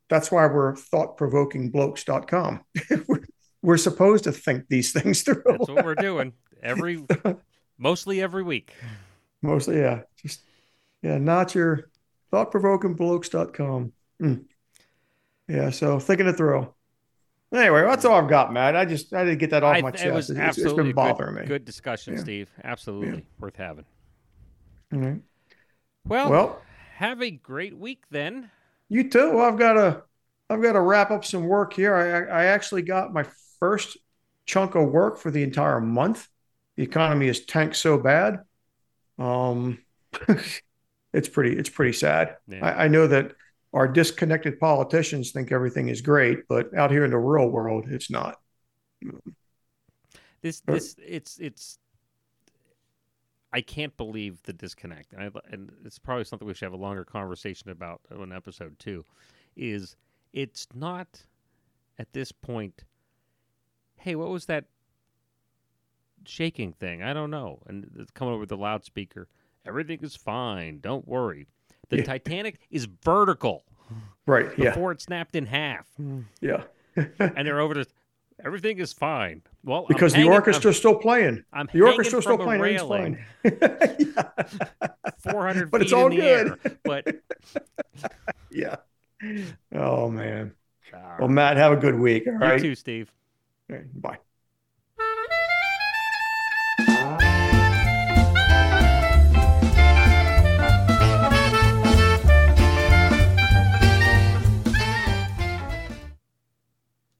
that's 0.10 0.32
why 0.32 0.46
we're 0.48 0.76
thought-provokingblokes.com. 0.76 2.62
we're, 3.08 3.26
we're 3.62 3.78
supposed 3.78 4.26
to 4.26 4.32
think 4.32 4.68
these 4.68 4.92
things 4.92 5.24
through. 5.24 5.44
That's 5.46 5.70
what 5.70 5.86
we're 5.86 5.96
doing 5.96 6.34
every 6.64 7.04
mostly 7.78 8.22
every 8.22 8.44
week. 8.44 8.74
Mostly, 9.42 9.78
yeah. 9.78 10.02
Just 10.22 10.42
yeah, 11.02 11.18
not 11.18 11.54
your 11.54 11.90
thoughtprovokingblokes.com. 12.32 13.92
Mm. 14.22 14.46
Yeah, 15.48 15.70
so 15.70 16.00
thinking 16.00 16.28
it 16.28 16.38
through. 16.38 16.74
Anyway, 17.54 17.82
that's 17.84 18.06
all 18.06 18.16
I've 18.18 18.30
got, 18.30 18.52
Matt. 18.52 18.76
I 18.76 18.86
just 18.86 19.14
I 19.14 19.24
didn't 19.26 19.40
get 19.40 19.52
that 19.52 19.64
off 19.64 19.76
I- 19.76 19.82
my 19.82 19.90
it 19.90 19.96
chest. 19.98 20.14
was 20.14 20.30
It's- 20.30 20.40
it's- 20.42 20.58
it's 20.58 20.66
absolutely 20.66 20.84
been 20.92 20.96
bothering 20.96 21.36
good, 21.36 21.42
me. 21.42 21.48
good 21.48 21.66
discussion, 21.66 22.14
Yeah. 22.16 22.20
Steve. 22.22 22.50
Absolutely 22.64 23.26
worth 23.40 23.56
having. 23.58 23.86
All 24.94 25.00
right. 25.00 25.22
Well, 26.06 26.30
Well, 26.30 26.62
have 26.96 27.22
a 27.22 27.32
great 27.32 27.78
week 27.78 28.04
then. 28.10 28.50
You 28.90 29.10
too. 29.10 29.34
Well, 29.34 29.46
I've 29.46 29.58
got 29.60 29.74
to, 29.74 30.04
I've 30.50 30.62
got 30.62 30.74
to 30.74 30.82
wrap 30.82 31.12
up 31.12 31.26
some 31.26 31.48
work 31.48 31.74
here. 31.74 31.96
I, 31.96 32.42
I 32.42 32.46
actually 32.46 32.82
got 32.84 33.14
my 33.14 33.26
first 33.60 33.98
chunk 34.46 34.76
of 34.76 34.90
work 34.90 35.18
for 35.18 35.32
the 35.32 35.44
entire 35.44 35.80
month. 35.80 36.28
The 36.76 36.84
economy 36.84 37.28
is 37.28 37.46
tanked 37.46 37.76
so 37.76 37.98
bad. 37.98 38.40
Um, 39.20 39.80
it's 41.14 41.30
pretty, 41.30 41.58
it's 41.58 41.70
pretty 41.70 41.94
sad. 41.94 42.38
Yeah. 42.48 42.66
I, 42.66 42.86
I 42.86 42.88
know 42.88 43.08
that 43.08 43.34
our 43.74 43.88
disconnected 43.88 44.60
politicians 44.60 45.32
think 45.32 45.52
everything 45.52 45.90
is 45.90 46.02
great, 46.02 46.48
but 46.48 46.76
out 46.76 46.92
here 46.92 47.06
in 47.06 47.12
the 47.12 47.18
real 47.18 47.50
world, 47.50 47.86
it's 47.90 48.12
not. 48.12 48.40
This 50.42 50.62
Uh, 50.68 50.74
this 50.74 50.96
it's 51.00 51.40
it's 51.40 51.80
I 53.52 53.62
can't 53.62 53.96
believe 53.98 54.42
the 54.44 54.54
disconnect. 54.54 55.14
And, 55.14 55.24
I, 55.24 55.40
and 55.52 55.72
it's 55.86 56.00
probably 56.00 56.26
something 56.26 56.48
we 56.48 56.54
should 56.54 56.66
have 56.66 56.74
a 56.74 56.78
longer 56.78 57.06
conversation 57.06 57.70
about 57.70 58.02
on 58.16 58.34
episode 58.34 58.78
2 58.80 59.06
is 59.56 59.96
it's 60.34 60.68
not 60.74 61.24
at 62.00 62.12
this 62.14 62.32
point 62.32 62.84
hey, 63.96 64.16
what 64.16 64.30
was 64.30 64.48
that 64.48 64.66
shaking 66.26 66.74
thing? 66.74 67.02
I 67.04 67.14
don't 67.14 67.32
know. 67.32 67.60
And 67.68 67.90
it's 68.00 68.12
coming 68.12 68.34
over 68.34 68.46
the 68.46 68.58
loudspeaker. 68.58 69.28
Everything 69.66 70.00
is 70.02 70.16
fine. 70.16 70.80
Don't 70.80 71.08
worry. 71.08 71.48
The 71.90 71.98
Yeah. 71.98 72.04
Titanic 72.04 72.60
is 72.72 72.86
vertical 73.04 73.64
Right. 74.26 74.48
Yeah. 74.58 74.70
before 74.72 74.92
it 74.92 75.02
snapped 75.02 75.36
in 75.36 75.46
half. 75.46 75.88
Yeah. 76.42 76.64
And 76.96 77.48
they're 77.48 77.60
over 77.60 77.74
to 77.74 77.86
everything 78.46 78.78
is 78.80 78.94
fine. 78.94 79.42
Well, 79.64 79.82
I'm 79.82 79.86
because 79.88 80.12
the 80.14 80.20
hanging- 80.20 80.34
I'm- 80.34 80.42
orchestra's 80.44 80.78
still 80.78 80.96
playing. 80.96 81.44
I'm 81.54 81.68
The 81.74 81.80
orchestra's 81.82 82.24
still 82.24 82.38
playing. 82.38 82.62
It's 82.64 82.82
railing, 82.84 83.18
fine. 83.44 83.58
yeah. 84.00 84.90
400 85.20 85.72
But 85.72 85.82
it's 85.82 85.92
all 85.94 86.06
in 86.08 86.12
the 86.12 86.18
good. 86.18 86.48
air. 86.66 86.78
But 86.84 87.16
yeah. 88.52 88.76
Oh 89.74 90.10
man. 90.10 90.54
Ah, 90.94 91.16
Well, 91.20 91.28
Matt, 91.30 91.58
have 91.58 91.72
a 91.72 91.78
good 91.78 91.98
week. 91.98 92.28
All 92.28 92.34
you 92.34 92.40
right. 92.40 92.62
too, 92.62 92.76
Steve. 92.76 93.12
Okay, 93.72 93.84
Bye. 93.96 94.18